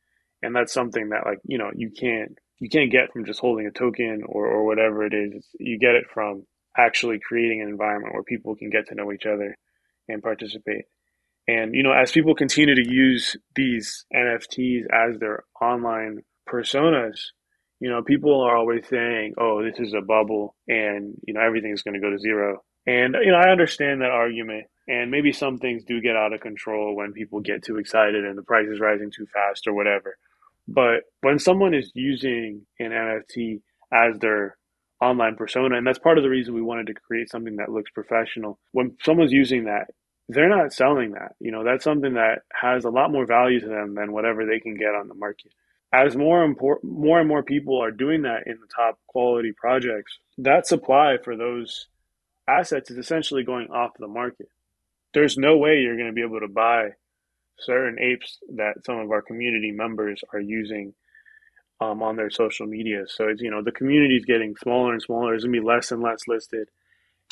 and 0.46 0.56
that's 0.56 0.72
something 0.72 1.10
that 1.10 1.26
like 1.26 1.38
you 1.44 1.58
know 1.58 1.70
you 1.74 1.90
can't 1.90 2.38
you 2.60 2.70
can't 2.70 2.90
get 2.92 3.12
from 3.12 3.24
just 3.24 3.40
holding 3.40 3.66
a 3.66 3.70
token 3.70 4.22
or 4.26 4.46
or 4.46 4.64
whatever 4.64 5.04
it 5.04 5.12
is. 5.12 5.46
You 5.58 5.78
get 5.78 5.94
it 5.94 6.04
from 6.12 6.46
actually 6.76 7.18
creating 7.18 7.62
an 7.62 7.68
environment 7.68 8.14
where 8.14 8.22
people 8.22 8.54
can 8.56 8.70
get 8.70 8.88
to 8.88 8.94
know 8.94 9.12
each 9.12 9.26
other 9.26 9.56
and 10.08 10.22
participate. 10.22 10.84
And, 11.48 11.74
you 11.74 11.82
know, 11.82 11.92
as 11.92 12.10
people 12.10 12.34
continue 12.34 12.74
to 12.74 12.90
use 12.90 13.36
these 13.54 14.04
NFTs 14.14 14.82
as 14.92 15.18
their 15.18 15.44
online 15.60 16.22
personas, 16.48 17.20
you 17.78 17.88
know, 17.88 18.02
people 18.02 18.40
are 18.40 18.56
always 18.56 18.86
saying, 18.88 19.34
oh, 19.38 19.62
this 19.62 19.78
is 19.78 19.94
a 19.94 20.00
bubble 20.00 20.56
and, 20.66 21.14
you 21.26 21.34
know, 21.34 21.40
everything 21.40 21.72
is 21.72 21.82
going 21.82 21.94
to 21.94 22.00
go 22.00 22.10
to 22.10 22.18
zero. 22.18 22.62
And, 22.86 23.16
you 23.22 23.30
know, 23.30 23.38
I 23.38 23.50
understand 23.50 24.00
that 24.00 24.10
argument. 24.10 24.66
And 24.88 25.10
maybe 25.10 25.32
some 25.32 25.58
things 25.58 25.84
do 25.84 26.00
get 26.00 26.16
out 26.16 26.32
of 26.32 26.40
control 26.40 26.94
when 26.94 27.12
people 27.12 27.40
get 27.40 27.64
too 27.64 27.76
excited 27.78 28.24
and 28.24 28.38
the 28.38 28.42
price 28.42 28.68
is 28.68 28.80
rising 28.80 29.10
too 29.10 29.26
fast 29.32 29.66
or 29.66 29.74
whatever. 29.74 30.16
But 30.68 31.04
when 31.20 31.38
someone 31.38 31.74
is 31.74 31.92
using 31.94 32.66
an 32.78 32.90
NFT 32.90 33.60
as 33.92 34.18
their 34.18 34.56
online 35.00 35.36
persona, 35.36 35.76
and 35.76 35.86
that's 35.86 35.98
part 35.98 36.18
of 36.18 36.24
the 36.24 36.30
reason 36.30 36.54
we 36.54 36.62
wanted 36.62 36.88
to 36.88 36.94
create 36.94 37.30
something 37.30 37.56
that 37.56 37.70
looks 37.70 37.90
professional, 37.90 38.58
when 38.72 38.96
someone's 39.02 39.32
using 39.32 39.64
that, 39.64 39.88
they're 40.28 40.48
not 40.48 40.72
selling 40.72 41.12
that. 41.12 41.32
You 41.38 41.52
know, 41.52 41.62
that's 41.64 41.84
something 41.84 42.14
that 42.14 42.40
has 42.52 42.84
a 42.84 42.90
lot 42.90 43.12
more 43.12 43.26
value 43.26 43.60
to 43.60 43.68
them 43.68 43.94
than 43.94 44.12
whatever 44.12 44.44
they 44.44 44.58
can 44.58 44.76
get 44.76 44.94
on 44.94 45.08
the 45.08 45.14
market. 45.14 45.52
As 45.92 46.16
more 46.16 46.54
more 46.82 47.20
and 47.20 47.28
more 47.28 47.44
people 47.44 47.80
are 47.80 47.92
doing 47.92 48.22
that 48.22 48.46
in 48.46 48.58
the 48.60 48.66
top 48.74 48.98
quality 49.06 49.52
projects, 49.56 50.18
that 50.38 50.66
supply 50.66 51.16
for 51.22 51.36
those 51.36 51.86
assets 52.48 52.90
is 52.90 52.98
essentially 52.98 53.44
going 53.44 53.68
off 53.68 53.92
the 53.98 54.08
market. 54.08 54.48
There's 55.14 55.38
no 55.38 55.56
way 55.56 55.78
you're 55.78 55.96
going 55.96 56.08
to 56.08 56.12
be 56.12 56.22
able 56.22 56.40
to 56.40 56.48
buy 56.48 56.90
certain 57.58 57.98
apes 58.00 58.38
that 58.56 58.84
some 58.84 58.98
of 58.98 59.10
our 59.10 59.22
community 59.22 59.72
members 59.72 60.22
are 60.32 60.40
using 60.40 60.94
um, 61.80 62.02
on 62.02 62.16
their 62.16 62.30
social 62.30 62.66
media. 62.66 63.04
So 63.06 63.28
it's, 63.28 63.42
you 63.42 63.50
know, 63.50 63.62
the 63.62 63.72
community 63.72 64.16
is 64.16 64.24
getting 64.24 64.54
smaller 64.56 64.92
and 64.92 65.02
smaller. 65.02 65.32
There's 65.32 65.44
to 65.44 65.50
be 65.50 65.60
less 65.60 65.92
and 65.92 66.02
less 66.02 66.20
listed 66.26 66.68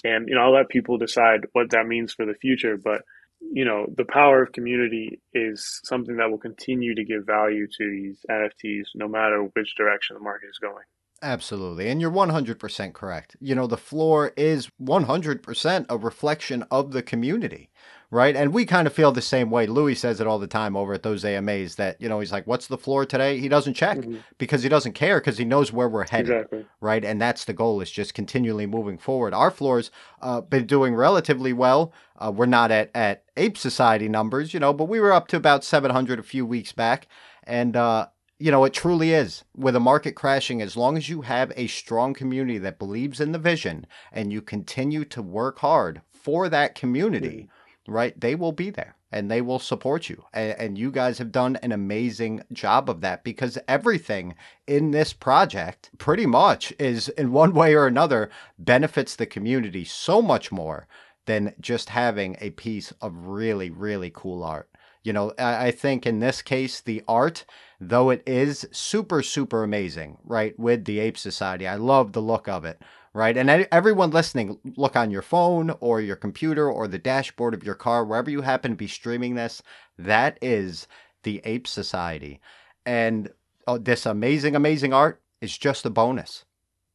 and 0.03 0.29
you 0.29 0.35
know 0.35 0.43
i'll 0.43 0.55
let 0.55 0.69
people 0.69 0.99
decide 0.99 1.47
what 1.53 1.71
that 1.71 1.87
means 1.87 2.13
for 2.13 2.27
the 2.27 2.35
future 2.35 2.77
but 2.77 3.03
you 3.41 3.65
know 3.65 3.87
the 3.97 4.05
power 4.05 4.43
of 4.43 4.53
community 4.53 5.21
is 5.33 5.81
something 5.85 6.17
that 6.17 6.31
will 6.31 6.39
continue 6.39 6.95
to 6.95 7.05
give 7.05 7.27
value 7.27 7.67
to 7.67 7.91
these 7.91 8.19
nfts 8.31 8.89
no 8.95 9.09
matter 9.09 9.43
which 9.55 9.75
direction 9.77 10.15
the 10.15 10.23
market 10.23 10.49
is 10.49 10.59
going 10.59 10.85
Absolutely. 11.25 11.89
And 11.89 12.03
you're 12.03 12.11
100% 12.11 12.93
correct. 12.93 13.35
You 13.41 13.55
know, 13.55 13.67
the 13.67 13.79
floor 13.79 14.35
is 14.37 14.69
100% 14.81 15.87
a 15.89 15.97
reflection 15.97 16.65
of 16.71 16.93
the 16.93 17.03
community, 17.03 17.71
right? 18.11 18.37
And 18.37 18.53
we 18.53 18.67
kind 18.67 18.87
of 18.87 18.93
feel 18.93 19.11
the 19.11 19.23
same 19.23 19.51
way. 19.51 19.67
Louis 19.67 19.95
says 19.95 20.21
it 20.21 20.27
all 20.27 20.39
the 20.39 20.47
time 20.47 20.77
over 20.77 20.93
at 20.93 21.03
those 21.03 21.25
AMAs 21.25 21.77
that, 21.77 21.99
you 21.99 22.11
know, 22.11 22.21
he's 22.21 22.31
like, 22.31 22.47
what's 22.47 22.67
the 22.67 22.77
floor 22.77 23.07
today? 23.07 23.41
He 23.41 23.49
doesn't 23.49 23.73
check 23.73 23.99
mm-hmm. 24.01 24.19
because 24.37 24.63
he 24.63 24.69
doesn't 24.69 24.93
care 24.93 25.19
because 25.19 25.39
he 25.39 25.47
knows 25.47 25.73
where 25.73 25.89
we're 25.89 26.07
headed, 26.07 26.31
exactly. 26.31 26.67
right? 26.83 27.03
And 27.03 27.19
that's 27.19 27.47
the 27.47 27.55
goal 27.55 27.81
is 27.81 27.91
just 27.91 28.13
continually 28.13 28.67
moving 28.67 28.99
forward. 28.99 29.33
Our 29.33 29.51
floor's 29.51 29.91
uh, 30.21 30.43
been 30.43 30.67
doing 30.67 30.95
relatively 30.95 31.55
well. 31.55 31.95
Uh, 32.19 32.33
we're 32.37 32.45
not 32.45 32.71
at, 32.71 32.91
at 32.95 33.25
Ape 33.39 33.57
Society 33.57 34.11
numbers, 34.11 34.53
you 34.53 34.61
know, 34.61 34.75
but 34.75 34.91
we 34.91 35.01
were 35.01 35.13
up 35.13 35.27
to 35.29 35.39
about 35.39 35.65
700 35.65 36.19
a 36.19 36.23
few 36.23 36.45
weeks 36.45 36.73
back. 36.73 37.09
And, 37.47 37.77
uh, 37.77 38.09
you 38.39 38.51
know, 38.51 38.65
it 38.65 38.73
truly 38.73 39.13
is. 39.13 39.45
With 39.57 39.77
a 39.77 39.81
market 39.81 40.13
crashing, 40.13 40.61
as 40.61 40.77
long 40.77 40.97
as 40.97 41.09
you 41.09 41.23
have 41.23 41.53
a 41.57 41.67
strong 41.67 42.15
community 42.15 42.59
that 42.59 42.79
believes 42.79 43.21
in 43.21 43.33
the 43.33 43.39
vision 43.39 43.87
and 44.13 44.33
you 44.33 44.43
continue 44.43 45.05
to 45.07 45.23
work 45.23 45.61
hard 45.61 46.03
for 46.11 46.49
that 46.49 46.75
community, 46.75 47.49
right, 47.87 48.19
they 48.19 48.35
will 48.35 48.53
be 48.53 48.71
there 48.71 48.97
and 49.13 49.31
they 49.31 49.41
will 49.41 49.61
support 49.61 50.09
you. 50.09 50.25
And, 50.33 50.59
and, 50.59 50.79
you 50.79 50.91
guys 50.91 51.19
have 51.19 51.31
done 51.31 51.55
an 51.57 51.71
amazing 51.71 52.43
job 52.53 52.91
of 52.91 53.01
that 53.03 53.23
because 53.23 53.59
everything 53.69 54.35
in 54.67 54.91
this 54.91 55.13
project 55.13 55.91
pretty 55.99 56.27
much 56.27 56.73
is, 56.81 57.09
in 57.11 57.31
one 57.31 57.55
way 57.55 57.75
or 57.75 57.87
another, 57.87 58.29
benefits 58.59 59.15
the 59.15 59.27
community 59.27 59.85
so 59.85 60.21
much 60.21 60.51
more 60.51 60.89
than 61.27 61.55
just 61.61 61.91
having 61.91 62.37
a 62.41 62.51
piece 62.51 62.93
of 63.01 63.27
really, 63.29 63.71
really 63.71 64.11
cool 64.13 64.43
art. 64.43 64.69
You 65.05 65.13
know, 65.13 65.33
I, 65.39 65.67
I 65.67 65.71
think 65.71 66.07
in 66.07 66.19
this 66.19 66.43
case, 66.43 66.81
the 66.81 67.05
art, 67.07 67.45
though 67.81 68.11
it 68.11 68.23
is 68.27 68.67
super, 68.73 69.23
super 69.23 69.63
amazing, 69.63 70.19
right, 70.25 70.59
with 70.59 70.85
the 70.85 70.99
Ape 70.99 71.19
Society, 71.19 71.69
I 71.69 71.77
love 71.77 72.13
the 72.13 72.23
look 72.23 72.49
of 72.49 72.65
it 72.65 72.83
right? 73.15 73.37
And 73.37 73.49
everyone 73.49 74.11
listening, 74.11 74.59
look 74.77 74.97
on 74.97 75.11
your 75.11 75.23
phone 75.23 75.71
or 75.81 76.01
your 76.01 76.17
computer 76.17 76.69
or 76.69 76.87
the 76.87 76.99
dashboard 76.99 77.55
of 77.55 77.63
your 77.63 77.77
car, 77.77 78.05
wherever 78.05 78.29
you 78.29 78.43
happen 78.43 78.73
to 78.73 78.77
be 78.77 78.89
streaming 78.89 79.37
this. 79.37 79.63
That 79.97 80.37
is 80.43 80.89
the 81.23 81.41
Ape 81.45 81.67
Society. 81.67 82.41
And 82.85 83.31
oh, 83.67 83.79
this 83.79 84.05
amazing, 84.05 84.57
amazing 84.57 84.93
art 84.93 85.23
is 85.41 85.57
just 85.57 85.87
a 85.87 85.91
bonus, 85.91 86.45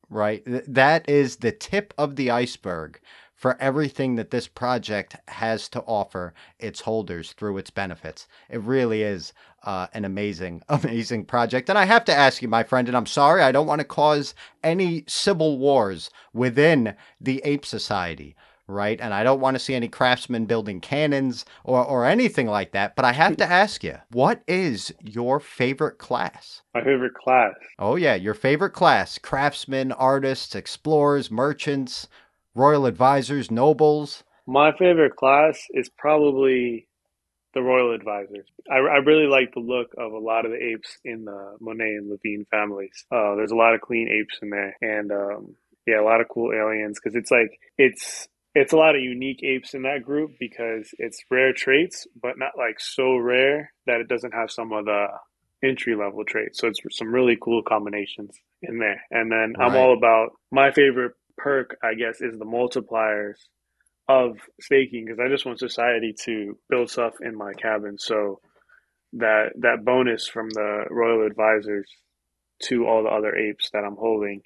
right? 0.10 0.43
That 0.45 1.10
is 1.10 1.38
the 1.38 1.53
tip 1.53 1.93
of 1.97 2.18
the 2.18 2.30
iceberg 2.30 2.99
for 3.39 3.55
everything 3.61 4.15
that 4.15 4.31
this 4.31 4.49
project 4.49 5.15
has 5.29 5.69
to 5.69 5.79
offer 5.83 6.33
its 6.59 6.81
holders 6.81 7.31
through 7.31 7.57
its 7.57 7.69
benefits. 7.69 8.27
It 8.49 8.59
really 8.59 9.01
is 9.01 9.31
uh, 9.63 9.87
an 9.93 10.03
amazing, 10.03 10.61
amazing 10.69 11.23
project. 11.23 11.69
And 11.69 11.77
I 11.77 11.85
have 11.85 12.03
to 12.05 12.13
ask 12.13 12.41
you, 12.41 12.49
my 12.49 12.63
friend, 12.63 12.89
and 12.89 12.97
I'm 12.97 13.05
sorry, 13.05 13.41
I 13.41 13.53
don't 13.53 13.65
want 13.65 13.79
to 13.79 13.85
cause 13.85 14.35
any 14.61 15.05
civil 15.07 15.57
wars 15.57 16.09
within 16.33 16.95
the 17.21 17.41
Ape 17.45 17.65
Society. 17.65 18.35
Right. 18.67 18.99
And 19.01 19.15
I 19.15 19.23
don't 19.23 19.39
want 19.39 19.55
to 19.55 19.59
see 19.59 19.73
any 19.73 19.87
craftsmen 19.87 20.45
building 20.45 20.79
cannons 20.79 21.43
or, 21.63 21.83
or 21.83 22.05
anything 22.05 22.45
like 22.45 22.73
that. 22.73 22.95
But 22.95 23.05
I 23.05 23.13
have 23.13 23.37
to 23.37 23.45
ask 23.51 23.85
you, 23.85 23.95
what 24.11 24.43
is 24.47 24.93
your 25.01 25.39
favorite 25.39 25.97
class? 25.97 26.61
My 26.75 26.83
favorite 26.83 27.15
class. 27.15 27.53
Oh, 27.79 27.95
yeah. 27.95 28.13
Your 28.15 28.35
favorite 28.35 28.73
class 28.73 29.17
craftsmen, 29.17 29.93
artists, 29.93 30.53
explorers, 30.55 31.31
merchants 31.31 32.07
royal 32.60 32.86
advisors, 32.86 33.49
nobles? 33.49 34.24
My 34.45 34.72
favorite 34.78 35.16
class 35.16 35.60
is 35.72 35.89
probably 35.89 36.88
the 37.53 37.62
royal 37.62 37.93
advisors. 37.95 38.45
I, 38.70 38.76
I 38.76 38.97
really 38.97 39.28
like 39.28 39.53
the 39.53 39.62
look 39.62 39.88
of 39.97 40.12
a 40.12 40.20
lot 40.20 40.45
of 40.45 40.51
the 40.51 40.57
apes 40.57 40.97
in 41.03 41.26
the 41.26 41.55
Monet 41.60 41.95
and 41.95 42.10
Levine 42.10 42.45
families. 42.51 43.05
Uh, 43.12 43.36
there's 43.36 43.51
a 43.51 43.55
lot 43.55 43.74
of 43.74 43.82
clean 43.82 44.07
apes 44.10 44.38
in 44.41 44.49
there, 44.49 44.76
and 44.82 45.12
um, 45.12 45.55
yeah, 45.88 46.01
a 46.01 46.03
lot 46.03 46.22
of 46.22 46.28
cool 46.30 46.51
aliens 46.53 46.99
because 47.01 47.16
it's 47.16 47.32
like 47.32 47.60
it's 47.78 48.28
it's 48.53 48.74
a 48.74 48.78
lot 48.78 48.95
of 48.95 49.01
unique 49.01 49.41
apes 49.43 49.74
in 49.74 49.84
that 49.84 50.03
group 50.03 50.32
because 50.39 50.89
it's 50.97 51.24
rare 51.32 51.53
traits, 51.53 52.07
but 52.22 52.38
not 52.38 52.51
like 52.57 52.80
so 52.80 53.16
rare 53.16 53.72
that 53.86 54.01
it 54.01 54.07
doesn't 54.07 54.34
have 54.34 54.51
some 54.51 54.72
of 54.74 54.86
the 54.86 55.07
entry 55.64 55.95
level 55.95 56.24
traits. 56.26 56.60
So 56.60 56.68
it's 56.68 56.80
some 56.91 57.14
really 57.14 57.38
cool 57.39 57.62
combinations 57.64 58.36
in 58.62 58.80
there. 58.80 59.01
And 59.12 59.32
then 59.32 59.53
right. 59.57 59.70
I'm 59.70 59.76
all 59.76 59.95
about 59.95 60.32
my 60.51 60.72
favorite 60.72 61.14
perk, 61.41 61.77
I 61.83 61.93
guess, 61.95 62.21
is 62.21 62.37
the 62.37 62.45
multipliers 62.45 63.35
of 64.07 64.37
staking 64.59 65.05
because 65.05 65.19
I 65.19 65.29
just 65.29 65.45
want 65.45 65.59
society 65.59 66.13
to 66.25 66.57
build 66.69 66.89
stuff 66.89 67.13
in 67.21 67.35
my 67.35 67.53
cabin. 67.53 67.97
So 67.97 68.39
that 69.13 69.49
that 69.59 69.85
bonus 69.85 70.27
from 70.27 70.49
the 70.49 70.85
royal 70.89 71.25
advisors 71.25 71.89
to 72.63 72.85
all 72.85 73.03
the 73.03 73.09
other 73.09 73.35
apes 73.35 73.69
that 73.71 73.83
I'm 73.83 73.95
holding 73.95 74.41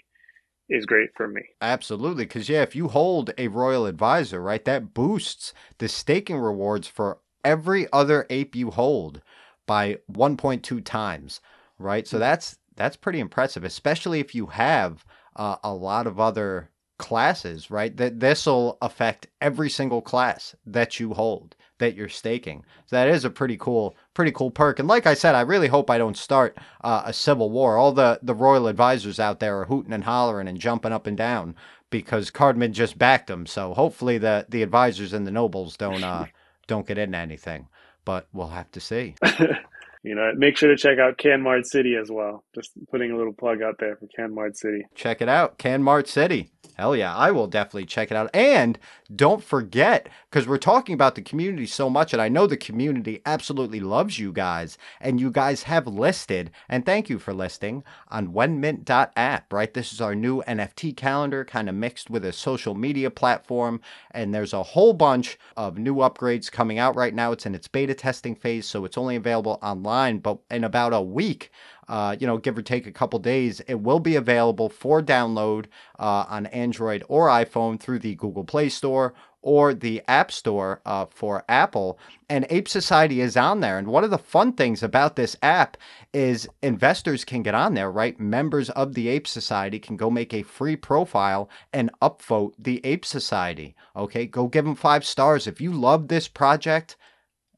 is 0.69 0.85
great 0.85 1.09
for 1.15 1.27
me. 1.27 1.41
Absolutely, 1.61 2.25
because 2.25 2.49
yeah, 2.49 2.61
if 2.61 2.75
you 2.75 2.87
hold 2.87 3.31
a 3.37 3.47
royal 3.47 3.85
advisor, 3.85 4.41
right, 4.41 4.63
that 4.65 4.93
boosts 4.93 5.53
the 5.77 5.87
staking 5.87 6.37
rewards 6.37 6.87
for 6.87 7.19
every 7.43 7.87
other 7.91 8.25
ape 8.29 8.55
you 8.55 8.71
hold 8.71 9.21
by 9.65 9.97
1.2 10.11 10.83
times, 10.83 11.41
right? 11.77 12.07
So 12.07 12.19
that's 12.19 12.57
that's 12.75 12.97
pretty 12.97 13.19
impressive, 13.19 13.63
especially 13.63 14.19
if 14.19 14.33
you 14.33 14.47
have 14.47 15.05
uh, 15.35 15.57
a 15.63 15.73
lot 15.73 16.07
of 16.07 16.19
other 16.19 16.69
classes, 16.97 17.71
right? 17.71 17.95
That 17.97 18.19
this 18.19 18.45
will 18.45 18.77
affect 18.81 19.27
every 19.41 19.69
single 19.69 20.01
class 20.01 20.55
that 20.65 20.99
you 20.99 21.13
hold 21.13 21.55
that 21.79 21.95
you're 21.95 22.09
staking. 22.09 22.63
So 22.85 22.95
that 22.95 23.09
is 23.09 23.25
a 23.25 23.29
pretty 23.29 23.57
cool, 23.57 23.95
pretty 24.13 24.31
cool 24.31 24.51
perk. 24.51 24.79
And 24.79 24.87
like 24.87 25.05
I 25.05 25.13
said, 25.13 25.35
I 25.35 25.41
really 25.41 25.67
hope 25.67 25.89
I 25.89 25.97
don't 25.97 26.17
start 26.17 26.57
uh, 26.83 27.03
a 27.05 27.13
civil 27.13 27.49
war. 27.49 27.77
All 27.77 27.91
the 27.91 28.19
the 28.23 28.35
royal 28.35 28.67
advisors 28.67 29.19
out 29.19 29.39
there 29.39 29.59
are 29.59 29.65
hooting 29.65 29.93
and 29.93 30.03
hollering 30.03 30.47
and 30.47 30.59
jumping 30.59 30.93
up 30.93 31.07
and 31.07 31.17
down 31.17 31.55
because 31.89 32.31
Cardman 32.31 32.71
just 32.71 32.97
backed 32.97 33.27
them. 33.27 33.45
So 33.45 33.73
hopefully 33.73 34.17
the 34.17 34.45
the 34.49 34.63
advisors 34.63 35.13
and 35.13 35.27
the 35.27 35.31
nobles 35.31 35.77
don't 35.77 36.03
uh, 36.03 36.25
don't 36.67 36.87
get 36.87 36.97
into 36.97 37.17
anything. 37.17 37.67
But 38.05 38.27
we'll 38.33 38.49
have 38.49 38.69
to 38.71 38.79
see. 38.79 39.15
you 40.03 40.15
know, 40.15 40.33
make 40.35 40.57
sure 40.57 40.69
to 40.69 40.77
check 40.77 40.99
out 40.99 41.17
Canmart 41.17 41.65
City 41.65 41.95
as 41.95 42.11
well. 42.11 42.43
Just 42.53 42.71
putting 42.91 43.11
a 43.11 43.17
little 43.17 43.33
plug 43.33 43.61
out 43.61 43.75
there 43.79 43.97
for 43.97 44.07
Canmart 44.07 44.57
City. 44.57 44.85
Check 44.93 45.21
it 45.21 45.29
out, 45.29 45.57
Canmart 45.57 46.07
City. 46.07 46.51
Hell 46.75 46.95
yeah, 46.95 47.15
I 47.15 47.29
will 47.29 47.45
definitely 47.45 47.85
check 47.85 48.09
it 48.09 48.17
out. 48.17 48.31
And 48.33 48.79
don't 49.15 49.43
forget, 49.43 50.09
because 50.29 50.47
we're 50.47 50.57
talking 50.57 50.93
about 50.93 51.13
the 51.13 51.21
community 51.21 51.67
so 51.67 51.87
much, 51.87 52.13
and 52.13 52.21
I 52.21 52.29
know 52.29 52.47
the 52.47 52.57
community 52.57 53.21
absolutely 53.27 53.79
loves 53.79 54.17
you 54.17 54.31
guys, 54.31 54.77
and 54.99 55.19
you 55.19 55.29
guys 55.29 55.63
have 55.63 55.85
listed, 55.85 56.49
and 56.67 56.83
thank 56.83 57.09
you 57.09 57.19
for 57.19 57.31
listing, 57.31 57.83
on 58.07 58.33
wenmint.app, 58.33 59.53
right? 59.53 59.73
This 59.73 59.93
is 59.93 60.01
our 60.01 60.15
new 60.15 60.41
NFT 60.47 60.97
calendar, 60.97 61.45
kind 61.45 61.69
of 61.69 61.75
mixed 61.75 62.09
with 62.09 62.25
a 62.25 62.33
social 62.33 62.73
media 62.73 63.11
platform, 63.11 63.79
and 64.09 64.33
there's 64.33 64.53
a 64.53 64.63
whole 64.63 64.93
bunch 64.93 65.37
of 65.55 65.77
new 65.77 65.97
upgrades 65.97 66.51
coming 66.51 66.79
out 66.79 66.95
right 66.95 67.13
now. 67.13 67.31
It's 67.33 67.45
in 67.45 67.53
its 67.53 67.67
beta 67.67 67.93
testing 67.93 68.35
phase, 68.35 68.65
so 68.65 68.83
it's 68.83 68.97
only 68.97 69.15
available 69.15 69.59
online, 69.61 70.17
but 70.17 70.39
in 70.49 70.63
about 70.63 70.93
a 70.93 71.01
week, 71.01 71.51
uh, 71.87 72.15
you 72.19 72.27
know, 72.27 72.37
give 72.37 72.57
or 72.57 72.61
take 72.61 72.87
a 72.87 72.91
couple 72.91 73.19
days, 73.19 73.59
it 73.61 73.81
will 73.81 73.99
be 73.99 74.15
available 74.15 74.69
for 74.69 75.01
download 75.01 75.65
uh, 75.99 76.25
on 76.27 76.45
Android 76.47 77.03
or 77.07 77.27
iPhone 77.27 77.79
through 77.79 77.99
the 77.99 78.15
Google 78.15 78.43
Play 78.43 78.69
Store 78.69 79.13
or 79.43 79.73
the 79.73 80.01
App 80.07 80.31
Store 80.31 80.81
uh, 80.85 81.05
for 81.05 81.43
Apple. 81.47 81.99
And 82.29 82.47
Ape 82.49 82.67
Society 82.67 83.19
is 83.21 83.37
on 83.37 83.59
there. 83.59 83.77
And 83.77 83.87
one 83.87 84.03
of 84.03 84.09
the 84.09 84.17
fun 84.17 84.53
things 84.53 84.81
about 84.81 85.15
this 85.15 85.35
app 85.43 85.77
is 86.13 86.47
investors 86.61 87.25
can 87.25 87.43
get 87.43 87.53
on 87.53 87.73
there, 87.73 87.91
right? 87.91 88.19
Members 88.19 88.69
of 88.71 88.93
the 88.93 89.09
Ape 89.09 89.27
Society 89.27 89.79
can 89.79 89.97
go 89.97 90.09
make 90.09 90.33
a 90.33 90.43
free 90.43 90.77
profile 90.77 91.49
and 91.73 91.91
upvote 92.01 92.53
the 92.57 92.79
Ape 92.85 93.05
Society. 93.05 93.75
Okay, 93.95 94.25
go 94.25 94.47
give 94.47 94.65
them 94.65 94.75
five 94.75 95.05
stars. 95.05 95.45
If 95.45 95.59
you 95.59 95.73
love 95.73 96.07
this 96.07 96.27
project, 96.27 96.95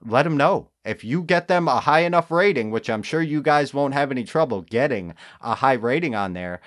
let 0.04 0.24
them 0.24 0.38
know. 0.38 0.70
If 0.84 1.04
you 1.04 1.24
get 1.24 1.48
them 1.48 1.68
a 1.68 1.80
high 1.80 2.02
enough 2.02 2.32
rating, 2.32 2.72
which 2.72 2.90
I'm 2.90 3.04
sure 3.04 3.22
you 3.22 3.42
guys 3.42 3.74
won't 3.74 3.94
have 3.94 4.12
any 4.12 4.24
trouble 4.24 4.62
getting 4.62 5.14
a 5.42 5.56
high 5.56 5.74
rating 5.74 6.16
on 6.16 6.34
there, 6.34 6.62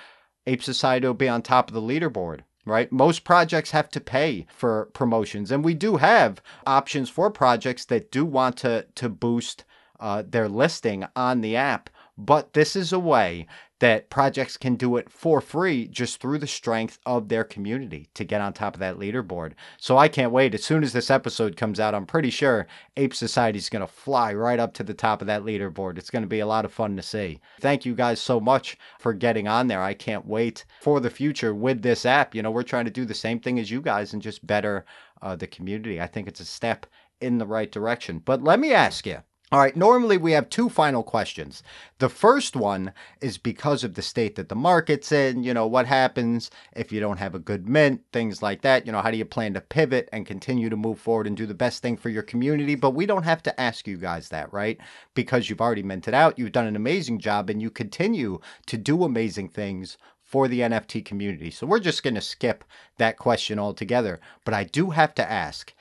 Ape 0.46 0.62
Society 0.62 1.06
will 1.06 1.14
be 1.14 1.28
on 1.28 1.42
top 1.42 1.68
of 1.68 1.74
the 1.74 1.82
leaderboard 1.82 2.40
right? 2.68 2.92
Most 2.92 3.24
projects 3.24 3.70
have 3.70 3.88
to 3.90 4.00
pay 4.00 4.46
for 4.52 4.86
promotions, 4.92 5.50
and 5.50 5.64
we 5.64 5.74
do 5.74 5.96
have 5.96 6.42
options 6.66 7.08
for 7.10 7.30
projects 7.30 7.84
that 7.86 8.12
do 8.12 8.24
want 8.24 8.56
to 8.58 8.86
to 8.94 9.08
boost 9.08 9.64
uh, 9.98 10.22
their 10.26 10.48
listing 10.48 11.04
on 11.16 11.40
the 11.40 11.56
app. 11.56 11.90
But 12.16 12.52
this 12.52 12.76
is 12.76 12.92
a 12.92 12.98
way 12.98 13.46
that 13.80 14.10
projects 14.10 14.56
can 14.56 14.74
do 14.74 14.96
it 14.96 15.10
for 15.10 15.40
free 15.40 15.86
just 15.86 16.20
through 16.20 16.38
the 16.38 16.46
strength 16.46 16.98
of 17.06 17.28
their 17.28 17.44
community 17.44 18.08
to 18.14 18.24
get 18.24 18.40
on 18.40 18.52
top 18.52 18.74
of 18.74 18.80
that 18.80 18.98
leaderboard. 18.98 19.52
So 19.76 19.96
I 19.96 20.08
can't 20.08 20.32
wait. 20.32 20.54
As 20.54 20.64
soon 20.64 20.82
as 20.82 20.92
this 20.92 21.10
episode 21.10 21.56
comes 21.56 21.78
out, 21.78 21.94
I'm 21.94 22.06
pretty 22.06 22.30
sure 22.30 22.66
Ape 22.96 23.14
Society 23.14 23.58
is 23.58 23.68
going 23.68 23.86
to 23.86 23.92
fly 23.92 24.32
right 24.34 24.58
up 24.58 24.74
to 24.74 24.82
the 24.82 24.94
top 24.94 25.20
of 25.20 25.26
that 25.28 25.42
leaderboard. 25.42 25.98
It's 25.98 26.10
going 26.10 26.22
to 26.22 26.28
be 26.28 26.40
a 26.40 26.46
lot 26.46 26.64
of 26.64 26.72
fun 26.72 26.96
to 26.96 27.02
see. 27.02 27.40
Thank 27.60 27.84
you 27.84 27.94
guys 27.94 28.20
so 28.20 28.40
much 28.40 28.76
for 28.98 29.12
getting 29.12 29.46
on 29.46 29.68
there. 29.68 29.82
I 29.82 29.94
can't 29.94 30.26
wait 30.26 30.64
for 30.80 31.00
the 31.00 31.10
future 31.10 31.54
with 31.54 31.82
this 31.82 32.04
app. 32.04 32.34
You 32.34 32.42
know, 32.42 32.50
we're 32.50 32.62
trying 32.62 32.86
to 32.86 32.90
do 32.90 33.04
the 33.04 33.14
same 33.14 33.38
thing 33.38 33.58
as 33.58 33.70
you 33.70 33.80
guys 33.80 34.12
and 34.12 34.22
just 34.22 34.46
better 34.46 34.84
uh, 35.22 35.36
the 35.36 35.46
community. 35.46 36.00
I 36.00 36.06
think 36.06 36.26
it's 36.26 36.40
a 36.40 36.44
step 36.44 36.86
in 37.20 37.38
the 37.38 37.46
right 37.46 37.70
direction. 37.70 38.20
But 38.24 38.42
let 38.42 38.60
me 38.60 38.72
ask 38.72 39.06
you 39.06 39.18
All 39.50 39.60
right, 39.60 39.74
normally 39.74 40.18
we 40.18 40.32
have 40.32 40.50
two 40.50 40.68
final 40.68 41.02
questions. 41.02 41.62
The 42.00 42.10
first 42.10 42.54
one 42.54 42.92
is 43.22 43.38
because 43.38 43.82
of 43.82 43.94
the 43.94 44.02
state 44.02 44.34
that 44.34 44.50
the 44.50 44.54
market's 44.54 45.10
in, 45.10 45.42
you 45.42 45.54
know, 45.54 45.66
what 45.66 45.86
happens 45.86 46.50
if 46.76 46.92
you 46.92 47.00
don't 47.00 47.16
have 47.16 47.34
a 47.34 47.38
good 47.38 47.66
mint, 47.66 48.02
things 48.12 48.42
like 48.42 48.60
that. 48.60 48.84
You 48.84 48.92
know, 48.92 49.00
how 49.00 49.10
do 49.10 49.16
you 49.16 49.24
plan 49.24 49.54
to 49.54 49.62
pivot 49.62 50.10
and 50.12 50.26
continue 50.26 50.68
to 50.68 50.76
move 50.76 51.00
forward 51.00 51.26
and 51.26 51.34
do 51.34 51.46
the 51.46 51.54
best 51.54 51.80
thing 51.80 51.96
for 51.96 52.10
your 52.10 52.22
community? 52.22 52.74
But 52.74 52.90
we 52.90 53.06
don't 53.06 53.22
have 53.22 53.42
to 53.44 53.58
ask 53.58 53.86
you 53.86 53.96
guys 53.96 54.28
that, 54.28 54.52
right? 54.52 54.78
Because 55.14 55.48
you've 55.48 55.62
already 55.62 55.82
minted 55.82 56.12
out, 56.12 56.38
you've 56.38 56.52
done 56.52 56.66
an 56.66 56.76
amazing 56.76 57.18
job, 57.18 57.48
and 57.48 57.62
you 57.62 57.70
continue 57.70 58.40
to 58.66 58.76
do 58.76 59.02
amazing 59.02 59.48
things 59.48 59.96
for 60.20 60.46
the 60.46 60.60
NFT 60.60 61.06
community. 61.06 61.50
So 61.50 61.66
we're 61.66 61.78
just 61.78 62.02
going 62.02 62.16
to 62.16 62.20
skip 62.20 62.64
that 62.98 63.16
question 63.16 63.58
altogether. 63.58 64.20
But 64.44 64.52
I 64.52 64.64
do 64.64 64.90
have 64.90 65.14
to 65.14 65.30
ask 65.30 65.72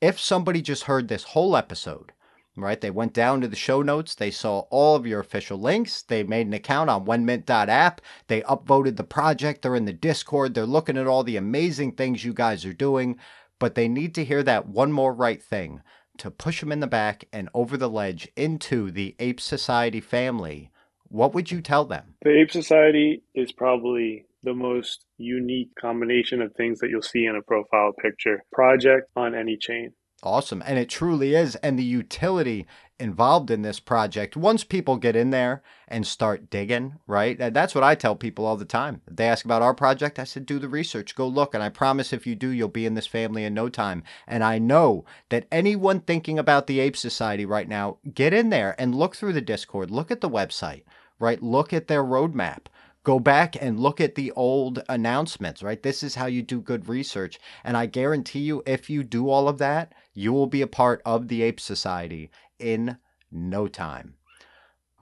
if 0.00 0.18
somebody 0.18 0.60
just 0.60 0.84
heard 0.84 1.06
this 1.06 1.22
whole 1.22 1.56
episode, 1.56 2.10
right? 2.56 2.80
They 2.80 2.90
went 2.90 3.12
down 3.12 3.40
to 3.40 3.48
the 3.48 3.56
show 3.56 3.82
notes. 3.82 4.14
They 4.14 4.30
saw 4.30 4.60
all 4.70 4.96
of 4.96 5.06
your 5.06 5.20
official 5.20 5.58
links. 5.58 6.02
They 6.02 6.22
made 6.22 6.46
an 6.46 6.52
account 6.52 6.90
on 6.90 7.06
wenmint.app. 7.06 8.00
They 8.28 8.42
upvoted 8.42 8.96
the 8.96 9.04
project. 9.04 9.62
They're 9.62 9.76
in 9.76 9.86
the 9.86 9.92
Discord. 9.92 10.54
They're 10.54 10.66
looking 10.66 10.98
at 10.98 11.06
all 11.06 11.24
the 11.24 11.36
amazing 11.36 11.92
things 11.92 12.24
you 12.24 12.34
guys 12.34 12.64
are 12.64 12.72
doing. 12.72 13.16
But 13.58 13.74
they 13.74 13.88
need 13.88 14.14
to 14.16 14.24
hear 14.24 14.42
that 14.42 14.68
one 14.68 14.92
more 14.92 15.14
right 15.14 15.42
thing 15.42 15.82
to 16.18 16.30
push 16.30 16.60
them 16.60 16.72
in 16.72 16.80
the 16.80 16.86
back 16.86 17.24
and 17.32 17.48
over 17.54 17.76
the 17.76 17.88
ledge 17.88 18.28
into 18.36 18.90
the 18.90 19.14
Ape 19.18 19.40
Society 19.40 20.00
family. 20.00 20.70
What 21.08 21.34
would 21.34 21.50
you 21.50 21.60
tell 21.60 21.84
them? 21.84 22.14
The 22.22 22.40
Ape 22.40 22.50
Society 22.50 23.22
is 23.34 23.52
probably 23.52 24.26
the 24.42 24.54
most 24.54 25.04
unique 25.18 25.70
combination 25.80 26.42
of 26.42 26.52
things 26.54 26.80
that 26.80 26.90
you'll 26.90 27.02
see 27.02 27.26
in 27.26 27.36
a 27.36 27.42
profile 27.42 27.92
picture 27.92 28.42
project 28.52 29.08
on 29.16 29.34
any 29.34 29.56
chain. 29.56 29.92
Awesome. 30.22 30.62
And 30.64 30.78
it 30.78 30.88
truly 30.88 31.34
is. 31.34 31.56
And 31.56 31.76
the 31.76 31.84
utility 31.84 32.66
involved 33.00 33.50
in 33.50 33.62
this 33.62 33.80
project, 33.80 34.36
once 34.36 34.62
people 34.62 34.96
get 34.96 35.16
in 35.16 35.30
there 35.30 35.60
and 35.88 36.06
start 36.06 36.48
digging, 36.48 36.94
right? 37.08 37.36
That's 37.36 37.74
what 37.74 37.82
I 37.82 37.96
tell 37.96 38.14
people 38.14 38.46
all 38.46 38.56
the 38.56 38.64
time. 38.64 39.02
They 39.10 39.26
ask 39.26 39.44
about 39.44 39.62
our 39.62 39.74
project. 39.74 40.20
I 40.20 40.24
said, 40.24 40.46
do 40.46 40.60
the 40.60 40.68
research, 40.68 41.16
go 41.16 41.26
look. 41.26 41.54
And 41.54 41.62
I 41.62 41.68
promise 41.68 42.12
if 42.12 42.24
you 42.24 42.36
do, 42.36 42.48
you'll 42.48 42.68
be 42.68 42.86
in 42.86 42.94
this 42.94 43.08
family 43.08 43.44
in 43.44 43.54
no 43.54 43.68
time. 43.68 44.04
And 44.28 44.44
I 44.44 44.60
know 44.60 45.04
that 45.30 45.48
anyone 45.50 46.00
thinking 46.00 46.38
about 46.38 46.68
the 46.68 46.78
Ape 46.78 46.96
Society 46.96 47.44
right 47.44 47.68
now, 47.68 47.98
get 48.14 48.32
in 48.32 48.50
there 48.50 48.76
and 48.78 48.94
look 48.94 49.16
through 49.16 49.32
the 49.32 49.40
Discord, 49.40 49.90
look 49.90 50.12
at 50.12 50.20
the 50.20 50.30
website, 50.30 50.84
right? 51.18 51.42
Look 51.42 51.72
at 51.72 51.88
their 51.88 52.04
roadmap 52.04 52.66
go 53.04 53.18
back 53.18 53.56
and 53.60 53.80
look 53.80 54.00
at 54.00 54.14
the 54.14 54.30
old 54.32 54.82
announcements, 54.88 55.62
right? 55.62 55.82
This 55.82 56.02
is 56.04 56.14
how 56.14 56.26
you 56.26 56.42
do 56.42 56.60
good 56.60 56.88
research. 56.88 57.40
And 57.64 57.76
I 57.76 57.86
guarantee 57.86 58.40
you, 58.40 58.62
if 58.64 58.88
you 58.88 59.02
do 59.02 59.28
all 59.28 59.48
of 59.48 59.58
that, 59.58 59.92
you 60.14 60.32
will 60.32 60.46
be 60.46 60.62
a 60.62 60.66
part 60.66 61.02
of 61.04 61.28
the 61.28 61.42
Ape 61.42 61.60
Society 61.60 62.30
in 62.58 62.96
no 63.30 63.68
time. 63.68 64.14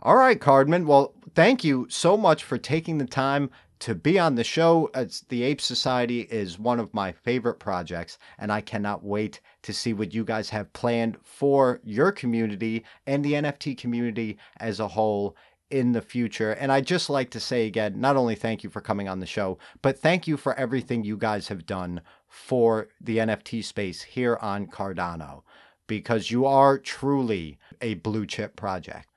All 0.02 0.16
right, 0.16 0.40
Cardman. 0.40 0.86
Well, 0.86 1.14
thank 1.34 1.62
you 1.62 1.86
so 1.90 2.16
much 2.16 2.42
for 2.42 2.56
taking 2.56 2.98
the 2.98 3.06
time 3.06 3.50
to 3.80 3.94
be 3.94 4.18
on 4.18 4.34
the 4.34 4.44
show. 4.44 4.90
It's, 4.94 5.22
the 5.22 5.42
Ape 5.42 5.60
Society 5.60 6.20
is 6.22 6.58
one 6.58 6.78
of 6.78 6.94
my 6.94 7.12
favorite 7.12 7.58
projects, 7.58 8.18
and 8.38 8.52
I 8.52 8.60
cannot 8.60 9.04
wait 9.04 9.40
to 9.62 9.72
see 9.72 9.92
what 9.92 10.14
you 10.14 10.24
guys 10.24 10.50
have 10.50 10.72
planned 10.72 11.18
for 11.22 11.80
your 11.84 12.12
community 12.12 12.84
and 13.06 13.24
the 13.24 13.32
NFT 13.32 13.76
community 13.76 14.38
as 14.58 14.80
a 14.80 14.88
whole 14.88 15.36
in 15.70 15.92
the 15.92 16.02
future. 16.02 16.52
And 16.52 16.72
I'd 16.72 16.86
just 16.86 17.08
like 17.08 17.30
to 17.30 17.40
say 17.40 17.66
again, 17.66 18.00
not 18.00 18.16
only 18.16 18.34
thank 18.34 18.64
you 18.64 18.70
for 18.70 18.80
coming 18.80 19.08
on 19.08 19.20
the 19.20 19.26
show, 19.26 19.58
but 19.82 19.98
thank 19.98 20.26
you 20.26 20.36
for 20.36 20.54
everything 20.54 21.04
you 21.04 21.16
guys 21.16 21.48
have 21.48 21.66
done 21.66 22.02
for 22.28 22.88
the 23.00 23.18
NFT 23.18 23.64
space 23.64 24.02
here 24.02 24.38
on 24.40 24.66
Cardano 24.66 25.42
because 25.86 26.30
you 26.30 26.46
are 26.46 26.78
truly 26.78 27.58
a 27.80 27.94
blue 27.94 28.24
chip 28.26 28.54
project. 28.54 29.08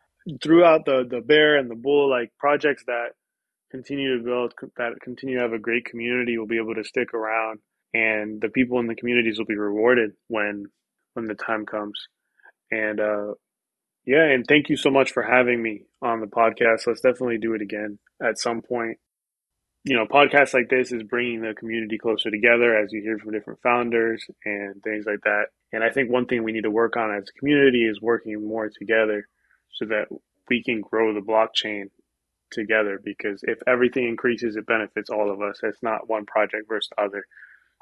Throughout 0.41 0.86
the 0.86 1.06
the 1.08 1.22
bear 1.22 1.58
and 1.58 1.70
the 1.70 1.76
bull, 1.76 2.10
like 2.10 2.32
projects 2.39 2.84
that 2.88 3.10
continue 3.72 4.18
to 4.18 4.24
build, 4.24 4.54
that 4.78 4.93
continue 5.01 5.36
to 5.36 5.41
have 5.41 5.54
a 5.54 5.60
great 5.60 5.86
community, 5.86 6.38
will 6.38 6.47
be 6.47 6.58
able 6.58 6.76
to 6.76 6.84
stick 6.84 7.14
around, 7.14 7.60
and 7.93 8.41
the 8.41 8.49
people 8.49 8.80
in 8.80 8.88
the 8.88 8.95
communities 8.95 9.38
will 9.38 9.45
be 9.45 9.58
rewarded 9.58 10.12
when 10.30 10.66
when 11.14 11.28
the 11.28 11.36
time 11.36 11.66
comes. 11.66 12.08
And 12.72 12.99
uh, 12.99 13.34
yeah, 14.06 14.26
and 14.26 14.45
thank 14.47 14.70
you 14.70 14.78
so 14.78 14.89
much 14.89 15.12
for 15.12 15.24
having 15.24 15.62
me 15.62 15.84
on 16.01 16.20
the 16.20 16.28
podcast. 16.28 16.88
Let's 16.88 17.01
definitely 17.01 17.38
do 17.38 17.54
it 17.54 17.62
again 17.62 17.99
at 18.22 18.39
some 18.39 18.62
point. 18.62 18.97
You 19.86 19.95
know, 19.97 20.06
podcasts 20.06 20.54
like 20.54 20.70
this 20.70 20.91
is 20.91 21.04
bringing 21.04 21.41
the 21.41 21.54
community 21.54 21.97
closer 21.97 22.32
together 22.32 22.78
as 22.78 22.93
you 22.93 23.01
hear 23.01 23.18
from 23.20 23.32
different 23.32 23.62
founders 23.62 24.26
and 24.45 24.82
things 24.82 25.06
like 25.06 25.22
that. 25.24 25.47
And 25.74 25.84
I 25.84 25.89
think 25.89 26.10
one 26.10 26.26
thing 26.26 26.43
we 26.43 26.54
need 26.54 26.64
to 26.64 26.72
work 26.72 26.95
on 26.95 27.14
as 27.14 27.28
a 27.30 27.39
community 27.39 27.84
is 27.86 28.01
working 28.01 28.47
more 28.47 28.70
together 28.70 29.28
so 29.74 29.86
that 29.86 30.08
we 30.49 30.64
can 30.64 30.82
grow 30.82 31.14
the 31.14 31.20
blockchain 31.20 31.86
together 32.51 32.99
because 33.04 33.41
if 33.43 33.60
everything 33.68 34.08
increases, 34.08 34.56
it 34.56 34.66
benefits 34.66 35.10
all 35.10 35.32
of 35.32 35.41
us. 35.41 35.60
It's 35.64 35.82
not 35.82 36.10
one 36.10 36.26
project 36.26 36.66
versus 36.70 36.89
the 36.95 37.04
other. 37.04 37.26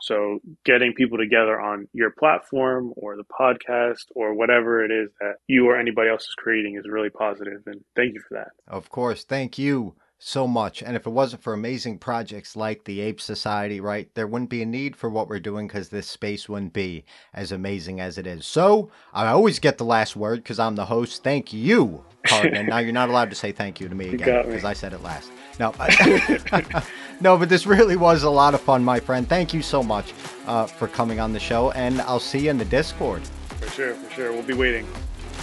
So 0.02 0.40
getting 0.66 0.94
people 0.94 1.18
together 1.18 1.60
on 1.60 1.88
your 1.94 2.12
platform 2.12 2.94
or 2.96 3.16
the 3.16 3.24
podcast 3.24 4.06
or 4.16 4.34
whatever 4.34 4.84
it 4.84 4.92
is 4.92 5.10
that 5.20 5.36
you 5.48 5.68
or 5.68 5.78
anybody 5.78 6.10
else 6.10 6.24
is 6.24 6.36
creating 6.38 6.76
is 6.78 6.88
really 6.88 7.10
positive. 7.10 7.62
and 7.66 7.84
thank 7.96 8.14
you 8.14 8.22
for 8.28 8.36
that. 8.36 8.50
Of 8.68 8.90
course, 8.90 9.24
thank 9.24 9.58
you 9.58 9.96
so 10.24 10.48
much. 10.48 10.84
And 10.84 10.96
if 10.96 11.08
it 11.08 11.10
wasn't 11.10 11.42
for 11.42 11.52
amazing 11.52 11.98
projects 11.98 12.56
like 12.56 12.84
the 12.84 13.02
Ape 13.02 13.20
Society, 13.20 13.82
right, 13.82 14.08
there 14.14 14.28
wouldn't 14.28 14.52
be 14.52 14.62
a 14.62 14.66
need 14.68 14.96
for 14.96 15.10
what 15.10 15.28
we're 15.28 15.40
doing 15.40 15.68
because 15.68 15.90
this 15.90 16.08
space 16.08 16.48
wouldn't 16.48 16.74
be 16.74 17.04
as 17.34 17.52
amazing 17.52 18.00
as 18.00 18.20
it 18.20 18.28
is. 18.28 18.46
So 18.46 18.92
I 19.14 19.28
always 19.28 19.58
get 19.58 19.80
the 19.80 19.84
last 19.84 20.16
word 20.16 20.44
because 20.44 20.60
I'm 20.60 20.76
the 20.76 20.86
host. 20.86 21.24
Thank 21.24 21.52
you, 21.52 22.06
Cardman. 22.28 22.68
now 22.70 22.78
you're 22.78 22.94
not 22.94 23.10
allowed 23.10 23.32
to 23.32 23.36
say 23.36 23.52
thank 23.52 23.80
you 23.80 23.90
to 23.90 23.96
me 23.96 24.10
again 24.10 24.46
because 24.46 24.64
I 24.64 24.74
said 24.74 24.94
it 24.94 25.02
last. 25.02 25.32
No, 25.60 25.74
no, 27.22 27.38
but 27.38 27.50
this 27.50 27.66
really 27.66 27.98
was 27.98 28.22
a 28.22 28.30
lot 28.30 28.54
of 28.54 28.62
fun, 28.62 28.84
my 28.84 29.00
friend. 29.00 29.28
Thank 29.28 29.56
you 29.56 29.64
so 29.64 29.82
much 29.82 30.14
uh, 30.46 30.68
for 30.68 30.88
coming 30.88 31.20
on 31.20 31.34
the 31.34 31.40
show, 31.40 31.72
and 31.72 32.00
I'll 32.02 32.20
see 32.20 32.46
you 32.46 32.52
in 32.52 32.60
the 32.60 32.66
Discord. 32.66 33.24
For 33.60 33.70
sure, 33.70 33.94
for 33.96 34.14
sure. 34.14 34.32
We'll 34.32 34.44
be 34.44 34.54
waiting. 34.54 34.88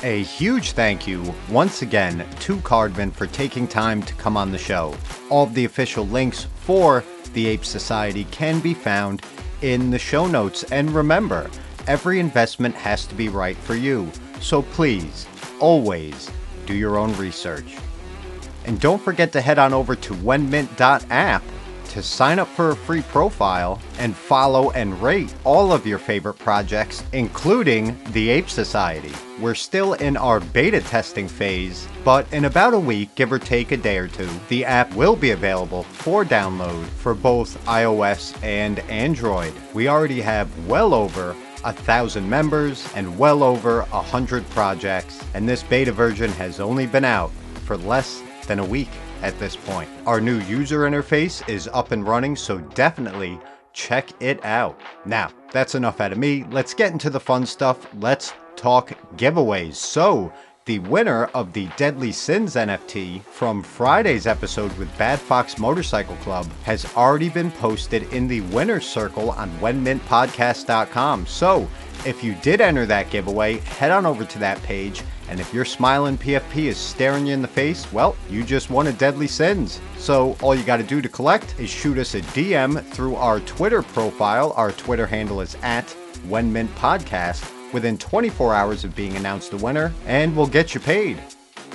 A 0.05 0.23
huge 0.23 0.73
thank 0.73 1.09
you 1.09 1.35
once 1.51 1.83
again 1.83 2.25
to 2.41 2.59
Cardman 2.59 3.13
for 3.13 3.27
taking 3.27 3.67
time 3.67 4.01
to 4.05 4.15
come 4.15 4.37
on 4.37 4.53
the 4.53 4.59
show. 4.59 4.95
All 5.29 5.43
of 5.43 5.55
the 5.55 5.65
official 5.65 6.07
links 6.07 6.45
for 6.55 7.03
the 7.33 7.49
Ape 7.49 7.65
Society 7.65 8.23
can 8.31 8.61
be 8.61 8.75
found 8.75 9.23
in 9.61 9.91
the 9.91 9.99
show 9.99 10.29
notes. 10.29 10.63
And 10.71 10.93
remember, 10.93 11.51
every 11.89 12.21
investment 12.21 12.77
has 12.77 13.07
to 13.07 13.15
be 13.17 13.29
right 13.29 13.57
for 13.57 13.75
you. 13.75 14.09
So 14.41 14.63
please, 14.63 15.27
always 15.59 16.31
do 16.65 16.75
your 16.75 16.97
own 16.97 17.13
research. 17.17 17.77
And 18.67 18.79
don't 18.79 19.03
forget 19.03 19.33
to 19.33 19.41
head 19.41 19.59
on 19.59 19.75
over 19.75 19.97
to 19.97 20.15
wenmint.app 20.15 21.43
to 21.89 22.03
sign 22.03 22.39
up 22.39 22.49
for 22.49 22.71
a 22.71 22.77
free 22.77 23.03
profile 23.03 23.81
and 23.99 24.15
follow 24.15 24.71
and 24.73 25.01
rate 25.03 25.35
all 25.45 25.73
of 25.73 25.87
your 25.87 25.99
favorite 25.99 26.39
projects, 26.39 27.03
including 27.13 27.99
the 28.13 28.29
Ape 28.31 28.49
Society. 28.49 29.13
We're 29.41 29.55
still 29.55 29.95
in 29.95 30.17
our 30.17 30.41
beta 30.41 30.81
testing 30.81 31.29
phase, 31.29 31.87
but 32.05 32.31
in 32.33 32.45
about 32.45 32.75
a 32.75 32.79
week, 32.79 33.15
give 33.15 33.33
or 33.33 33.39
take 33.39 33.73
a 33.73 33.77
day 33.77 33.99
or 33.99 34.09
two, 34.09 34.29
the 34.49 34.65
app 34.65 34.93
will 34.95 35.17
be 35.17 35.31
available 35.31 35.85
for 35.85 36.25
download 36.25 36.85
for 36.87 37.15
both 37.15 37.65
iOS 37.67 38.37
and 38.43 38.81
Android. 38.91 39.53
We 39.75 39.89
already 39.89 40.21
have 40.21 40.49
well 40.67 40.95
over 40.95 41.37
a 41.65 41.73
thousand 41.73 42.29
members 42.29 42.89
and 42.95 43.19
well 43.19 43.43
over 43.43 43.81
a 43.81 44.03
hundred 44.03 44.49
projects, 44.51 45.23
and 45.35 45.49
this 45.49 45.63
beta 45.63 45.93
version 45.93 46.31
has 46.33 46.61
only 46.61 46.87
been 46.87 47.05
out 47.05 47.31
for 47.65 47.77
less 47.77 48.23
than 48.47 48.59
a 48.59 48.65
week 48.65 48.89
at 49.23 49.39
this 49.39 49.57
point. 49.57 49.89
Our 50.07 50.21
new 50.21 50.41
user 50.41 50.81
interface 50.81 51.47
is 51.49 51.69
up 51.73 51.93
and 51.93 52.07
running, 52.07 52.37
so 52.37 52.59
definitely 52.59 53.39
check 53.73 54.11
it 54.21 54.45
out. 54.45 54.81
Now, 55.05 55.31
that's 55.53 55.75
enough 55.75 56.01
out 56.01 56.13
of 56.13 56.19
me. 56.19 56.45
Let's 56.51 56.75
get 56.75 56.93
into 56.93 57.11
the 57.11 57.21
fun 57.21 57.47
stuff. 57.47 57.87
Let's 58.01 58.33
talk 58.57 58.93
giveaways. 59.17 59.75
So, 59.75 60.33
the 60.65 60.81
winner 60.81 61.25
of 61.33 61.55
the 61.55 61.67
Deadly 61.79 62.13
Sins 62.13 62.55
NFT 62.55 63.23
from 63.23 63.63
Friday's 63.63 64.27
episode 64.27 64.71
with 64.77 64.99
Bad 64.99 65.19
Fox 65.19 65.59
Motorcycle 65.59 66.17
Club 66.17 66.47
has 66.65 66.85
already 66.95 67.31
been 67.31 67.51
posted 67.53 68.03
in 68.13 68.29
the 68.29 68.43
winner's 68.43 68.87
circle 68.87 69.31
on 69.31 69.51
WenMintPodcast.com. 69.61 71.27
So, 71.27 71.67
if 72.07 72.23
you 72.25 72.35
did 72.37 72.61
enter 72.61 72.87
that 72.87 73.11
giveaway, 73.11 73.59
head 73.59 73.91
on 73.91 74.07
over 74.07 74.25
to 74.25 74.39
that 74.39 74.63
page 74.63 75.03
and 75.29 75.41
if 75.41 75.53
your 75.53 75.67
smiling 75.67 76.17
PFP 76.17 76.65
is 76.65 76.79
staring 76.79 77.27
you 77.27 77.35
in 77.35 77.43
the 77.43 77.49
face, 77.49 77.91
well, 77.93 78.17
you 78.31 78.43
just 78.43 78.71
won 78.71 78.87
a 78.87 78.93
Deadly 78.93 79.27
Sins. 79.27 79.81
So 79.99 80.37
all 80.41 80.55
you 80.55 80.65
got 80.65 80.79
to 80.79 80.83
do 80.83 81.03
to 81.03 81.09
collect 81.09 81.59
is 81.61 81.69
shoot 81.69 81.99
us 81.99 82.15
a 82.15 82.23
DM 82.23 82.83
through 82.83 83.17
our 83.17 83.41
Twitter 83.41 83.83
profile. 83.83 84.55
Our 84.57 84.73
Twitter 84.73 85.07
handle 85.07 85.43
is 85.43 85.57
at 85.63 85.91
When 86.29 86.53
Podcast 86.69 87.53
within 87.75 87.99
24 87.99 88.55
hours 88.55 88.85
of 88.85 88.97
being 88.97 89.17
announced 89.17 89.51
the 89.51 89.59
winner, 89.59 89.93
and 90.07 90.35
we'll 90.35 90.47
get 90.47 90.75
you 90.75 90.81
paid. 90.81 91.23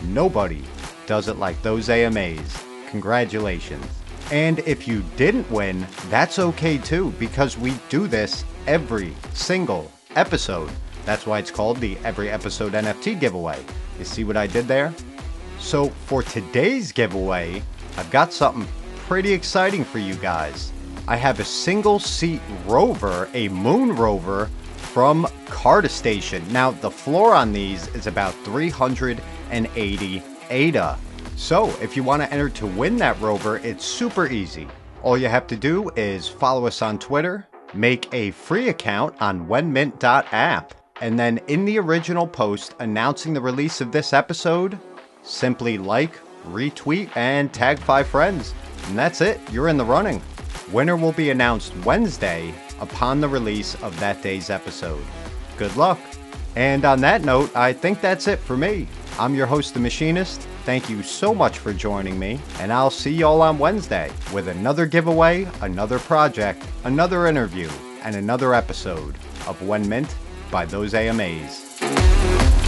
Nobody 0.06 0.64
does 1.06 1.28
it 1.28 1.38
like 1.38 1.62
ThoseAMAs. 1.62 2.90
Congratulations. 2.90 3.86
And 4.32 4.60
if 4.60 4.88
you 4.88 5.04
didn't 5.16 5.50
win, 5.52 5.86
that's 6.10 6.40
okay 6.40 6.80
too, 6.80 7.12
because 7.20 7.56
we 7.56 7.76
do 7.90 8.08
this 8.08 8.44
every 8.66 9.14
single 9.34 9.93
episode. 10.16 10.70
That's 11.06 11.26
why 11.26 11.40
it's 11.40 11.52
called 11.52 11.78
the 11.78 11.98
Every 12.04 12.30
Episode 12.30 12.74
NFT 12.74 13.20
giveaway. 13.20 13.64
You 14.00 14.06
see 14.06 14.24
what 14.24 14.38
I 14.38 14.48
did 14.48 14.68
there? 14.68 14.94
So 15.60 15.90
for 16.08 16.24
today's 16.24 16.92
giveaway, 16.92 17.62
I've 17.98 18.12
got 18.12 18.34
something 18.34 18.68
pretty 19.08 19.34
exciting 19.34 19.84
for 19.84 20.00
you 20.00 20.16
guys. 20.16 20.72
I 21.08 21.18
have 21.18 21.40
a 21.40 21.46
single 21.46 22.00
seat 22.00 22.42
rover, 22.66 23.30
a 23.34 23.50
moon 23.50 23.96
rover 23.96 24.50
from 24.76 25.26
CardaStation. 25.48 26.48
Now 26.52 26.72
the 26.72 26.92
floor 26.92 27.34
on 27.34 27.52
these 27.52 27.88
is 27.90 28.08
about 28.08 28.34
380 28.46 30.24
ADA. 30.50 30.98
So 31.36 31.70
if 31.82 31.98
you 31.98 32.04
want 32.04 32.22
to 32.22 32.32
enter 32.32 32.50
to 32.50 32.68
win 32.68 32.96
that 32.98 33.20
rover, 33.20 33.58
it's 33.58 33.84
super 33.84 34.28
easy. 34.28 34.68
All 35.02 35.18
you 35.18 35.28
have 35.28 35.48
to 35.48 35.56
do 35.56 35.90
is 35.98 36.28
follow 36.28 36.66
us 36.68 36.82
on 36.82 37.00
Twitter, 37.00 37.46
make 37.74 38.14
a 38.14 38.32
free 38.32 38.70
account 38.70 39.16
on 39.22 39.48
wenmint.app, 39.48 40.74
and 41.02 41.20
then 41.20 41.40
in 41.48 41.66
the 41.66 41.80
original 41.80 42.28
post 42.28 42.76
announcing 42.80 43.34
the 43.34 43.42
release 43.42 43.82
of 43.82 43.92
this 43.92 44.14
episode, 44.14 44.78
simply 45.22 45.78
like, 45.78 46.20
retweet, 46.50 47.16
and 47.16 47.54
tag 47.54 47.80
five 47.80 48.08
friends. 48.08 48.54
And 48.88 48.98
that's 48.98 49.22
it, 49.22 49.40
you're 49.52 49.70
in 49.70 49.78
the 49.78 49.86
running. 49.86 50.22
Winner 50.72 50.96
will 50.96 51.12
be 51.12 51.30
announced 51.30 51.76
Wednesday 51.86 52.54
upon 52.80 53.22
the 53.22 53.30
release 53.30 53.76
of 53.84 53.98
that 54.00 54.22
day's 54.22 54.50
episode. 54.50 55.04
Good 55.58 55.76
luck. 55.76 56.00
And 56.56 56.86
on 56.86 57.02
that 57.02 57.24
note, 57.24 57.56
I 57.56 57.74
think 57.74 58.02
that's 58.02 58.28
it 58.28 58.40
for 58.40 58.58
me. 58.58 58.88
I'm 59.20 59.36
your 59.36 59.46
host, 59.46 59.76
The 59.76 59.80
Machinist. 59.80 60.42
Thank 60.66 60.90
you 60.90 61.04
so 61.04 61.36
much 61.36 61.60
for 61.60 61.72
joining 61.72 62.18
me, 62.18 62.40
and 62.60 62.74
I'll 62.74 62.90
see 62.90 63.12
y'all 63.12 63.44
on 63.44 63.60
Wednesday 63.60 64.12
with 64.34 64.48
another 64.48 64.88
giveaway, 64.88 65.48
another 65.62 66.00
project, 66.00 66.66
another 66.84 67.28
interview, 67.28 67.70
and 68.04 68.16
another 68.16 68.56
episode 68.56 69.16
of 69.48 69.60
WenMint 69.62 70.12
by 70.50 70.66
ThoseAMAs. 70.66 72.63